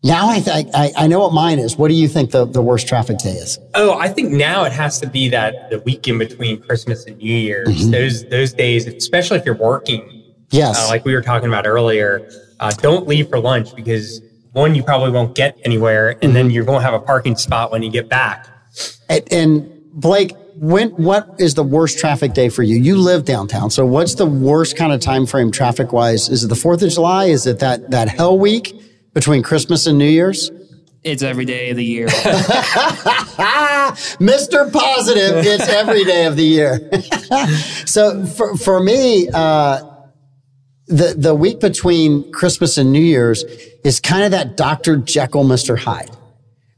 Now 0.03 0.31
I, 0.31 0.41
th- 0.41 0.67
I 0.75 0.93
I 0.97 1.07
know 1.09 1.21
what 1.21 1.35
mine 1.35 1.59
is. 1.59 1.77
What 1.77 1.89
do 1.89 1.95
you 1.95 2.09
think 2.09 2.31
the, 2.31 2.47
the 2.47 2.63
worst 2.63 2.89
traffic 2.89 3.19
day 3.19 3.33
is? 3.33 3.59
Oh, 3.75 3.99
I 3.99 4.09
think 4.09 4.33
now 4.33 4.65
it 4.65 4.73
has 4.73 4.99
to 5.01 5.07
be 5.07 5.29
that 5.29 5.69
the 5.69 5.79
weekend 5.81 6.19
between 6.19 6.63
Christmas 6.63 7.05
and 7.05 7.19
New 7.19 7.35
Year's. 7.37 7.69
Mm-hmm. 7.69 7.91
Those 7.91 8.25
those 8.31 8.55
days, 8.55 8.87
especially 8.87 9.37
if 9.39 9.45
you're 9.45 9.55
working, 9.59 10.23
Yes. 10.53 10.79
uh, 10.83 10.89
like 10.89 11.05
we 11.05 11.13
were 11.13 11.21
talking 11.21 11.49
about 11.49 11.67
earlier, 11.67 12.27
uh, 12.61 12.71
don't 12.79 13.07
leave 13.07 13.29
for 13.29 13.39
lunch 13.39 13.77
because 13.77 14.23
one, 14.53 14.75
you 14.75 14.83
probably 14.83 15.11
won't 15.11 15.35
get 15.35 15.59
anywhere, 15.67 16.09
and 16.13 16.21
Mm-hmm. 16.23 16.33
then 16.33 16.51
you're 16.51 16.65
going 16.65 16.79
to 16.79 16.85
have 16.85 16.95
a 16.95 16.99
parking 17.05 17.37
spot 17.37 17.71
when 17.71 17.83
you 17.83 17.91
get 17.91 18.09
back. 18.09 18.49
And, 19.11 19.31
and 19.31 19.71
Blake, 19.93 20.33
when 20.61 20.91
what 20.91 21.37
is 21.39 21.55
the 21.55 21.63
worst 21.63 21.99
traffic 21.99 22.35
day 22.35 22.51
for 22.51 22.63
you? 22.63 22.77
You 22.77 22.97
live 22.97 23.25
downtown, 23.25 23.71
so 23.71 23.87
what's 23.87 24.17
the 24.17 24.27
worst 24.27 24.77
kind 24.77 24.93
of 24.93 25.01
time 25.01 25.25
frame 25.25 25.51
traffic 25.51 25.91
wise? 25.91 26.29
Is 26.29 26.45
it 26.45 26.49
the 26.49 26.55
Fourth 26.55 26.83
of 26.83 26.91
July? 26.91 27.27
Is 27.27 27.47
it 27.47 27.61
that 27.61 27.91
that 27.93 28.11
hell 28.11 28.39
week 28.39 28.79
between 29.15 29.43
Christmas 29.43 29.87
and 29.87 29.97
New 29.97 30.05
Year's? 30.05 30.51
It's 31.03 31.23
every 31.23 31.47
day 31.47 31.71
of 31.71 31.79
the 31.79 31.85
year. 31.85 32.09
Mr. 34.19 34.71
Positive, 34.71 35.47
it's 35.47 35.67
every 35.67 36.05
day 36.05 36.27
of 36.27 36.37
the 36.37 36.45
year. 36.45 36.91
so 37.87 38.27
for 38.27 38.55
for 38.59 38.83
me, 38.83 39.31
uh, 39.33 39.81
the 40.89 41.15
the 41.17 41.35
week 41.35 41.61
between 41.61 42.31
Christmas 42.33 42.77
and 42.77 42.93
New 42.93 43.01
Year's 43.01 43.45
is 43.83 43.99
kind 43.99 44.25
of 44.25 44.33
that 44.33 44.59
Dr. 44.59 44.99
Jekyll, 44.99 45.45
Mr. 45.45 45.79
Hyde. 45.79 46.15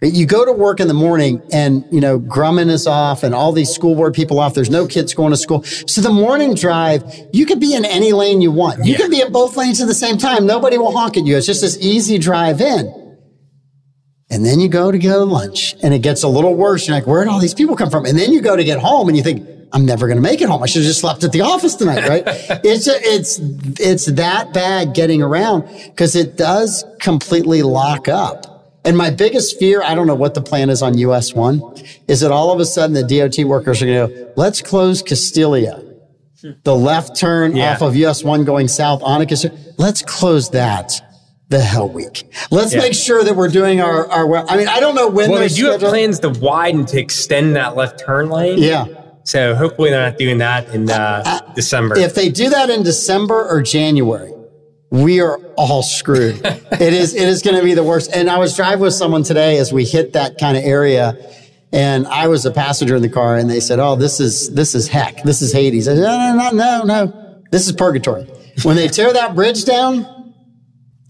You 0.03 0.27
go 0.27 0.45
to 0.45 0.53
work 0.53 0.81
in 0.81 0.89
the 0.89 0.95
morning 0.95 1.41
and, 1.53 1.85
you 1.93 2.01
know, 2.01 2.19
Grumman 2.19 2.69
is 2.71 2.89
off 2.89 3.23
and 3.23 3.35
all 3.35 3.53
these 3.53 3.71
school 3.71 3.95
board 3.95 4.15
people 4.15 4.41
off. 4.41 4.53
There's 4.53 4.69
no 4.71 4.87
kids 4.89 5.15
going 5.15 5.31
to 5.31 5.37
school. 5.37 5.63
So 5.63 6.01
the 6.01 6.11
morning 6.11 6.55
drive, 6.55 7.05
you 7.33 7.47
could 7.47 7.61
be 7.61 7.75
in 7.75 7.85
any 7.85 8.13
lane 8.13 8.41
you 8.41 8.51
want. 8.51 8.85
You 8.85 8.93
Yeah. 8.93 8.99
can 8.99 9.11
be 9.11 9.21
in 9.21 9.31
both 9.31 9.57
lanes 9.57 9.81
at 9.81 9.87
the 9.87 9.95
same 9.95 10.19
time. 10.19 10.45
Nobody 10.45 10.77
will 10.77 10.91
honk 10.91 11.17
at 11.17 11.25
you. 11.25 11.37
It's 11.37 11.47
just 11.47 11.61
this 11.61 11.79
easy 11.81 12.19
drive 12.19 12.61
in. 12.61 12.93
And 14.29 14.45
then 14.45 14.59
you 14.59 14.69
go 14.69 14.91
to 14.91 14.99
go 14.99 15.21
to 15.21 15.25
lunch 15.25 15.77
and 15.85 15.95
it 15.95 16.01
gets 16.01 16.25
a 16.25 16.29
little 16.29 16.55
worse. 16.55 16.89
You're 16.89 16.97
like, 16.97 17.07
where 17.07 17.23
did 17.23 17.31
all 17.31 17.39
these 17.39 17.55
people 17.55 17.77
come 17.77 17.91
from? 17.91 18.05
And 18.05 18.19
then 18.19 18.33
you 18.33 18.41
go 18.41 18.57
to 18.57 18.65
get 18.65 18.81
home 18.81 19.07
and 19.09 19.17
you 19.17 19.23
think, 19.23 19.47
I'm 19.73 19.87
never 19.87 20.07
going 20.09 20.17
to 20.17 20.23
make 20.23 20.41
it 20.41 20.49
home. 20.49 20.63
I 20.63 20.67
should 20.67 20.83
have 20.83 20.89
just 20.89 21.01
slept 21.01 21.23
at 21.23 21.31
the 21.33 21.43
office 21.43 21.77
tonight, 21.77 22.09
right? 22.09 22.23
it's, 22.27 22.89
it's, 22.89 23.39
it's 23.79 24.07
that 24.07 24.53
bad 24.53 24.95
getting 24.95 25.23
around 25.23 25.63
because 25.85 26.17
it 26.17 26.37
does 26.37 26.85
completely 27.01 27.63
lock 27.63 28.09
up. 28.09 28.49
And 28.85 28.97
my 28.97 29.11
biggest 29.11 29.59
fear, 29.59 29.83
I 29.83 29.95
don't 29.95 30.07
know 30.07 30.15
what 30.15 30.35
the 30.35 30.43
plan 30.43 30.69
is 30.71 30.83
on 30.83 30.99
US 30.99 31.33
one, 31.35 31.63
is 32.09 32.21
that 32.21 32.33
all 32.33 32.51
of 32.53 32.59
a 32.61 32.65
sudden 32.65 32.95
the 32.95 33.05
DOT 33.05 33.45
workers 33.45 33.81
are 33.83 33.87
going 33.87 34.09
to 34.09 34.15
go, 34.25 34.33
let's 34.37 34.61
close 34.61 35.03
Castillo. 35.03 35.89
The 36.65 36.75
left 36.75 37.15
turn 37.17 37.55
Yeah. 37.55 37.75
off 37.75 37.83
of 37.83 37.95
US 37.97 38.25
one 38.25 38.45
going 38.45 38.67
south 38.67 39.01
on 39.05 39.21
a 39.21 39.27
Castillo. 39.27 39.55
Let's 39.79 40.03
close 40.03 40.51
that 40.51 41.01
the 41.49 41.61
hell 41.61 41.89
week. 41.89 42.25
Let's 42.51 42.73
Yeah. 42.75 42.81
make 42.81 42.95
sure 42.95 43.23
that 43.23 43.37
we're 43.37 43.49
doing 43.49 43.81
our, 43.81 44.11
our, 44.11 44.51
I 44.51 44.57
mean, 44.57 44.67
I 44.69 44.81
don't 44.81 44.97
know 44.97 45.09
when 45.09 45.31
Well, 45.31 45.39
they 45.39 45.49
do 45.49 45.67
have 45.71 45.81
plans 45.81 46.19
to 46.21 46.31
widen 46.31 46.85
to 46.87 46.99
extend 46.99 47.55
that 47.57 47.77
left 47.77 48.01
turn 48.05 48.31
lane. 48.31 48.59
Yeah. 48.59 48.87
So 49.25 49.55
hopefully 49.55 49.91
they're 49.91 50.11
not 50.11 50.19
doing 50.19 50.39
that 50.39 50.69
in 50.75 50.91
uh, 50.91 51.41
December. 51.55 51.97
If 51.97 52.15
they 52.17 52.29
do 52.29 52.51
that 52.51 52.71
in 52.71 52.83
December 52.83 53.47
or 53.49 53.63
January, 53.63 54.33
we 54.93 55.23
are 55.23 55.39
all 55.57 55.83
screwed. 55.83 56.41
it 56.45 56.93
is 56.93 57.15
it 57.15 57.27
is 57.27 57.43
going 57.43 57.57
to 57.57 57.65
be 57.65 57.75
the 57.75 57.83
worst. 57.83 58.15
And 58.15 58.29
I 58.29 58.39
was 58.39 58.55
driving 58.55 58.81
with 58.81 58.95
someone 58.95 59.25
today 59.25 59.57
as 59.57 59.73
we 59.73 59.85
hit 59.85 60.13
that 60.13 60.39
kind 60.39 60.57
of 60.57 60.63
area, 60.63 61.17
and 61.73 62.07
I 62.07 62.29
was 62.29 62.45
a 62.45 62.53
passenger 62.53 62.95
in 62.95 63.03
the 63.03 63.09
car, 63.09 63.37
and 63.37 63.51
they 63.51 63.59
said, 63.59 63.81
"Oh, 63.81 63.97
this 63.97 64.21
is 64.21 64.55
this 64.55 64.75
is 64.75 64.87
heck. 64.87 65.23
This 65.23 65.41
is 65.41 65.53
Hades." 65.53 65.89
I 65.89 65.95
said, 65.95 66.03
"No, 66.03 66.37
no, 66.37 66.51
no, 66.51 66.83
no. 66.85 67.43
This 67.51 67.67
is 67.67 67.73
purgatory. 67.73 68.25
When 68.63 68.77
they 68.77 68.87
tear 68.87 69.13
that 69.13 69.35
bridge 69.35 69.65
down." 69.65 70.07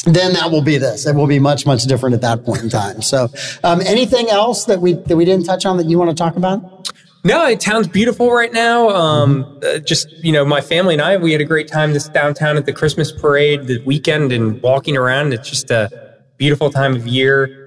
Then 0.04 0.32
that 0.32 0.50
will 0.50 0.62
be 0.62 0.78
this. 0.78 1.06
It 1.06 1.14
will 1.14 1.28
be 1.28 1.38
much, 1.38 1.64
much 1.64 1.84
different 1.84 2.14
at 2.16 2.22
that 2.22 2.44
point 2.44 2.60
in 2.60 2.68
time. 2.68 3.02
So, 3.02 3.28
um, 3.62 3.80
anything 3.82 4.28
else 4.28 4.64
that 4.64 4.80
we 4.80 4.94
that 4.94 5.16
we 5.16 5.24
didn't 5.24 5.46
touch 5.46 5.64
on 5.64 5.76
that 5.76 5.86
you 5.86 5.96
want 5.96 6.10
to 6.10 6.16
talk 6.16 6.34
about? 6.34 6.90
No, 7.24 7.46
it 7.46 7.60
town's 7.60 7.86
beautiful 7.86 8.32
right 8.32 8.52
now. 8.52 8.88
Um, 8.90 9.60
uh, 9.64 9.78
just 9.78 10.08
you 10.24 10.32
know, 10.32 10.44
my 10.44 10.60
family 10.60 10.94
and 10.94 11.02
I, 11.02 11.16
we 11.16 11.30
had 11.32 11.40
a 11.40 11.44
great 11.44 11.68
time 11.68 11.92
this 11.92 12.08
downtown 12.08 12.56
at 12.56 12.66
the 12.66 12.72
Christmas 12.72 13.12
parade 13.12 13.66
the 13.68 13.80
weekend 13.84 14.32
and 14.32 14.60
walking 14.60 14.96
around. 14.96 15.32
It's 15.32 15.48
just 15.48 15.70
a 15.70 15.88
beautiful 16.36 16.70
time 16.70 16.96
of 16.96 17.06
year. 17.06 17.58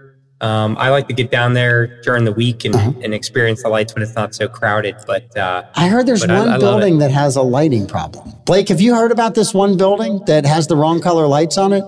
Um, 0.41 0.75
I 0.77 0.89
like 0.89 1.07
to 1.07 1.13
get 1.13 1.31
down 1.31 1.53
there 1.53 2.01
during 2.01 2.25
the 2.25 2.33
week 2.33 2.65
and, 2.65 2.75
and 2.75 3.13
experience 3.13 3.63
the 3.63 3.69
lights 3.69 3.95
when 3.95 4.03
it's 4.03 4.15
not 4.15 4.35
so 4.35 4.49
crowded. 4.49 4.97
But 5.07 5.35
uh, 5.37 5.63
I 5.75 5.87
heard 5.87 6.05
there's 6.05 6.19
But 6.21 6.31
I- 6.31 6.39
one 6.39 6.49
I 6.49 6.57
building 6.57 6.97
that 6.97 7.11
has 7.11 7.37
a 7.37 7.41
lighting 7.41 7.87
problem. 7.87 8.33
Blake, 8.45 8.67
have 8.67 8.81
you 8.81 8.93
heard 8.93 9.13
about 9.13 9.35
this 9.35 9.53
one 9.53 9.77
building 9.77 10.21
that 10.25 10.45
has 10.45 10.67
the 10.67 10.75
wrong 10.75 10.99
color 10.99 11.25
lights 11.27 11.57
on 11.57 11.71
it? 11.71 11.83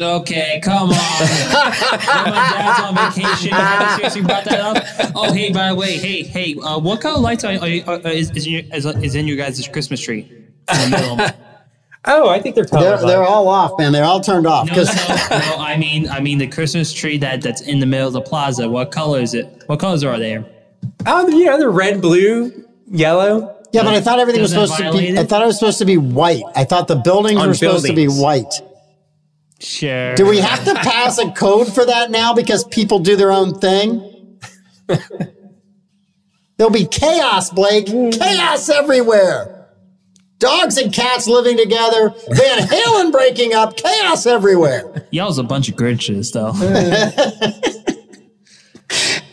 Okay, 0.00 0.60
come 0.62 0.88
on. 0.88 0.88
when 0.90 2.34
my 2.34 2.50
dad's 2.52 2.82
on 2.82 2.94
vacation, 3.12 3.50
you 3.56 3.96
seriously 3.96 4.22
brought 4.22 4.44
that 4.44 4.60
up. 4.60 5.12
Oh, 5.14 5.32
hey, 5.32 5.52
by 5.52 5.68
the 5.68 5.74
way, 5.76 5.96
hey, 5.98 6.22
hey, 6.24 6.56
uh, 6.60 6.78
what 6.80 7.00
color 7.00 7.20
lights 7.20 7.44
are, 7.44 7.52
are, 7.52 8.00
are 8.04 8.08
is, 8.08 8.30
is, 8.32 8.46
in 8.46 8.52
your, 8.54 8.62
is, 8.72 8.86
is 8.86 9.14
in 9.14 9.28
your 9.28 9.36
guys' 9.36 9.66
Christmas 9.68 10.00
tree? 10.00 10.22
In 10.72 10.90
the 10.90 10.96
middle. 10.98 11.26
oh, 12.06 12.28
I 12.28 12.40
think 12.40 12.56
they're 12.56 12.64
They're, 12.64 12.98
they're 12.98 13.22
all 13.22 13.46
off, 13.46 13.78
man. 13.78 13.92
They're 13.92 14.04
all 14.04 14.20
turned 14.20 14.48
off. 14.48 14.66
No, 14.66 14.74
no, 14.74 14.84
'Cause- 14.84 15.30
no. 15.30 15.56
I 15.58 15.76
mean, 15.78 16.08
I 16.08 16.18
mean 16.20 16.38
the 16.38 16.48
Christmas 16.48 16.92
tree 16.92 17.16
that, 17.18 17.42
that's 17.42 17.60
in 17.60 17.78
the 17.78 17.86
middle 17.86 18.08
of 18.08 18.14
the 18.14 18.20
plaza. 18.22 18.68
What 18.68 18.90
color 18.90 19.20
is 19.20 19.32
it? 19.34 19.62
What 19.66 19.78
colors 19.78 20.02
are 20.02 20.18
there? 20.18 20.44
oh, 21.06 21.28
you 21.28 21.44
know, 21.46 21.56
they're 21.56 21.70
red, 21.70 22.00
blue, 22.02 22.64
yellow. 22.90 23.56
yeah, 23.72 23.82
but 23.84 23.94
I 23.94 24.00
thought 24.00 24.18
everything 24.18 24.42
was 24.42 24.52
Doesn't 24.52 24.76
supposed 24.76 24.78
to 24.78 24.90
violate 24.90 25.14
be. 25.14 25.18
I 25.20 25.24
thought 25.24 25.42
it? 25.42 25.46
was 25.46 25.58
supposed 25.58 25.78
to 25.78 25.84
be 25.84 25.96
white. 25.98 26.42
I 26.56 26.64
thought 26.64 26.88
the 26.88 26.96
buildings 26.96 27.40
On 27.40 27.46
were 27.48 27.54
supposed 27.54 27.86
to 27.86 27.94
be 27.94 28.06
white. 28.06 28.60
Sure. 29.64 30.14
Do 30.14 30.26
we 30.26 30.38
have 30.38 30.64
to 30.64 30.74
pass 30.74 31.18
a 31.18 31.30
code 31.32 31.72
for 31.72 31.86
that 31.86 32.10
now 32.10 32.34
because 32.34 32.64
people 32.64 32.98
do 32.98 33.16
their 33.16 33.32
own 33.32 33.58
thing? 33.58 34.38
There'll 36.56 36.72
be 36.72 36.86
chaos, 36.86 37.50
Blake. 37.50 37.86
Chaos 37.86 38.68
everywhere. 38.68 39.68
Dogs 40.38 40.76
and 40.76 40.92
cats 40.92 41.26
living 41.26 41.56
together. 41.56 42.10
Van 42.28 42.58
Halen 42.58 43.10
breaking 43.10 43.54
up. 43.54 43.76
Chaos 43.76 44.26
everywhere. 44.26 45.06
Y'all's 45.10 45.38
a 45.38 45.42
bunch 45.42 45.68
of 45.68 45.76
Grinches, 45.76 46.32
though. 46.32 46.52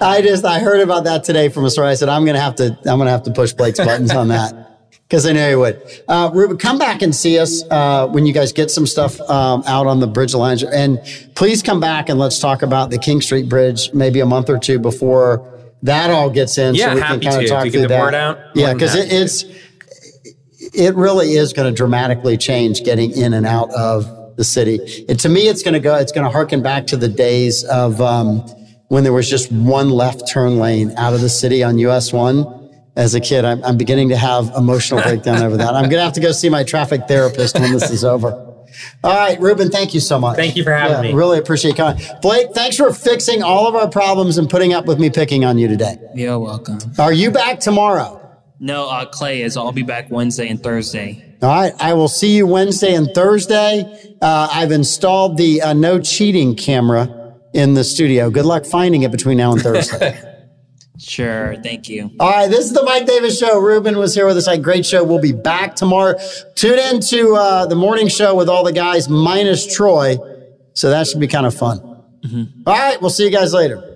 I 0.02 0.22
just 0.22 0.46
I 0.46 0.60
heard 0.60 0.82
about 0.82 1.04
that 1.04 1.24
today 1.24 1.50
from 1.50 1.66
a 1.66 1.70
story. 1.70 1.90
I 1.90 1.94
said 1.94 2.10
I'm 2.10 2.26
gonna 2.26 2.40
have 2.40 2.56
to 2.56 2.76
I'm 2.86 2.98
gonna 2.98 3.12
have 3.12 3.24
to 3.24 3.32
push 3.32 3.54
Blake's 3.54 3.78
buttons 3.78 4.12
on 4.12 4.30
that 4.30 4.61
because 5.12 5.26
I 5.26 5.34
know 5.34 5.50
you 5.50 5.60
would. 5.60 6.04
Uh, 6.08 6.32
Ruben, 6.34 6.58
come 6.58 6.78
back 6.78 7.02
and 7.02 7.14
see 7.14 7.38
us 7.38 7.64
uh, 7.70 8.08
when 8.08 8.26
you 8.26 8.32
guys 8.32 8.54
get 8.54 8.72
some 8.72 8.88
stuff 8.88 9.20
um, 9.30 9.62
out 9.68 9.86
on 9.86 10.00
the 10.00 10.08
Bridge 10.08 10.34
lines, 10.34 10.64
and 10.64 11.02
please 11.36 11.62
come 11.62 11.82
back 11.82 12.08
and 12.08 12.18
let's 12.18 12.40
talk 12.40 12.62
about 12.62 12.92
the 12.92 12.98
King 12.98 13.20
Street 13.20 13.50
Bridge 13.50 13.94
maybe 13.94 14.22
a 14.22 14.26
month 14.26 14.50
or 14.50 14.58
two 14.58 14.80
before 14.80 15.46
that 15.84 16.12
all 16.12 16.30
gets 16.30 16.58
in. 16.58 16.76
Yeah, 16.76 16.86
so 16.86 16.96
we 16.96 17.02
happy 17.02 17.20
can 17.20 17.32
kind 17.32 17.36
to. 17.36 17.44
of 17.44 17.50
talk 17.50 17.72
through 17.72 17.82
the 17.82 17.88
that. 17.90 18.14
out, 18.14 18.40
Yeah, 18.56 18.72
because 18.72 18.96
it, 18.96 19.12
it's 19.12 19.44
it 20.74 20.96
really 20.96 21.34
is 21.34 21.52
going 21.52 21.70
to 21.70 21.76
dramatically 21.76 22.38
change 22.38 22.86
getting 22.86 23.12
in 23.12 23.34
and 23.34 23.46
out 23.46 23.70
of 23.72 24.38
the 24.38 24.46
city. 24.46 25.06
And 25.10 25.20
to 25.20 25.28
me, 25.28 25.42
it's 25.50 25.62
going 25.62 25.74
to 25.74 25.82
go. 25.82 25.96
It's 25.96 26.14
going 26.14 26.24
to 26.24 26.32
harken 26.32 26.64
back 26.64 26.88
to 26.88 26.96
the 26.96 27.10
days 27.10 27.66
of 27.66 28.00
um, 28.00 28.40
when 28.88 29.04
there 29.04 29.12
was 29.12 29.30
just 29.30 29.52
one 29.52 29.90
left 29.90 30.32
turn 30.32 30.58
lane 30.58 30.94
out 30.96 31.14
of 31.14 31.20
the 31.20 31.28
city 31.28 31.64
on 31.64 31.80
US 31.80 32.14
one. 32.14 32.61
As 32.96 33.16
a 33.16 33.22
kid, 33.22 33.46
I'm, 33.46 33.64
I'm 33.64 33.78
beginning 33.78 34.10
to 34.10 34.18
have 34.18 34.52
emotional 34.56 35.02
breakdown 35.02 35.42
over 35.42 35.58
that. 35.58 35.74
I'm 35.74 35.84
going 35.84 36.00
to 36.00 36.04
have 36.04 36.14
to 36.14 36.20
go 36.20 36.32
see 36.34 36.50
my 36.50 36.64
traffic 36.64 37.08
therapist 37.08 37.58
when 37.58 37.72
this 37.72 37.90
is 37.90 38.04
over. 38.04 38.52
All 39.04 39.16
right, 39.16 39.40
Ruben, 39.40 39.70
thank 39.70 39.94
you 39.94 40.00
so 40.00 40.20
much. 40.20 40.36
Thank 40.36 40.56
you 40.56 40.64
for 40.64 40.74
having 40.74 41.02
me. 41.02 41.14
Really 41.14 41.40
appreciate 41.40 41.76
coming. 41.76 42.02
Blake, 42.22 42.52
thanks 42.54 42.78
for 42.78 42.94
fixing 42.94 43.44
all 43.44 43.68
of 43.68 43.76
our 43.76 43.90
problems 43.90 44.38
and 44.38 44.50
putting 44.50 44.74
up 44.74 44.86
with 44.86 45.00
me 45.00 45.10
picking 45.10 45.46
on 45.46 45.58
you 45.58 45.68
today. 45.68 45.98
You're 46.16 46.40
welcome. 46.40 46.80
Are 47.00 47.14
you 47.14 47.32
back 47.32 47.60
tomorrow? 47.60 48.18
No, 48.60 48.90
uh, 48.90 49.06
Clay 49.06 49.42
is. 49.42 49.58
I'll 49.58 49.72
be 49.72 49.84
back 49.84 50.12
Wednesday 50.12 50.48
and 50.48 50.62
Thursday. 50.62 51.36
All 51.42 51.50
right. 51.50 51.74
I 51.80 51.94
will 51.94 52.08
see 52.08 52.36
you 52.36 52.46
Wednesday 52.46 52.94
and 52.94 53.10
Thursday. 53.14 54.16
Uh, 54.22 54.50
I've 54.52 54.72
installed 54.72 55.38
the 55.38 55.62
uh, 55.62 55.74
no 55.74 56.00
cheating 56.00 56.56
camera 56.56 57.36
in 57.54 57.74
the 57.74 57.84
studio. 57.84 58.30
Good 58.30 58.46
luck 58.46 58.66
finding 58.66 59.02
it 59.04 59.12
between 59.12 59.38
now 59.38 59.54
and 59.54 59.62
Thursday. 59.62 60.20
Sure. 61.02 61.56
Thank 61.64 61.90
you. 61.90 62.12
All 62.20 62.30
right. 62.30 62.50
This 62.50 62.66
is 62.66 62.74
the 62.74 62.84
Mike 62.84 63.08
Davis 63.08 63.40
Show. 63.40 63.60
Ruben 63.60 63.98
was 63.98 64.14
here 64.14 64.28
with 64.28 64.38
us. 64.38 64.46
Had 64.46 64.64
great 64.64 64.86
show. 64.86 65.04
We'll 65.04 65.20
be 65.20 65.32
back 65.34 65.76
tomorrow. 65.76 66.14
Tune 66.54 66.78
in 66.78 67.00
to 67.02 67.36
uh, 67.36 67.66
the 67.66 67.76
morning 67.76 68.08
show 68.08 68.36
with 68.36 68.48
all 68.48 68.64
the 68.64 68.72
guys 68.72 69.10
minus 69.10 69.66
Troy. 69.74 70.18
So 70.74 70.92
that 70.92 71.08
should 71.08 71.20
be 71.20 71.28
kind 71.28 71.46
of 71.48 71.56
fun. 71.56 71.80
All 71.80 72.78
right. 72.78 73.02
We'll 73.02 73.10
see 73.10 73.26
you 73.26 73.32
guys 73.32 73.52
later. 73.52 73.91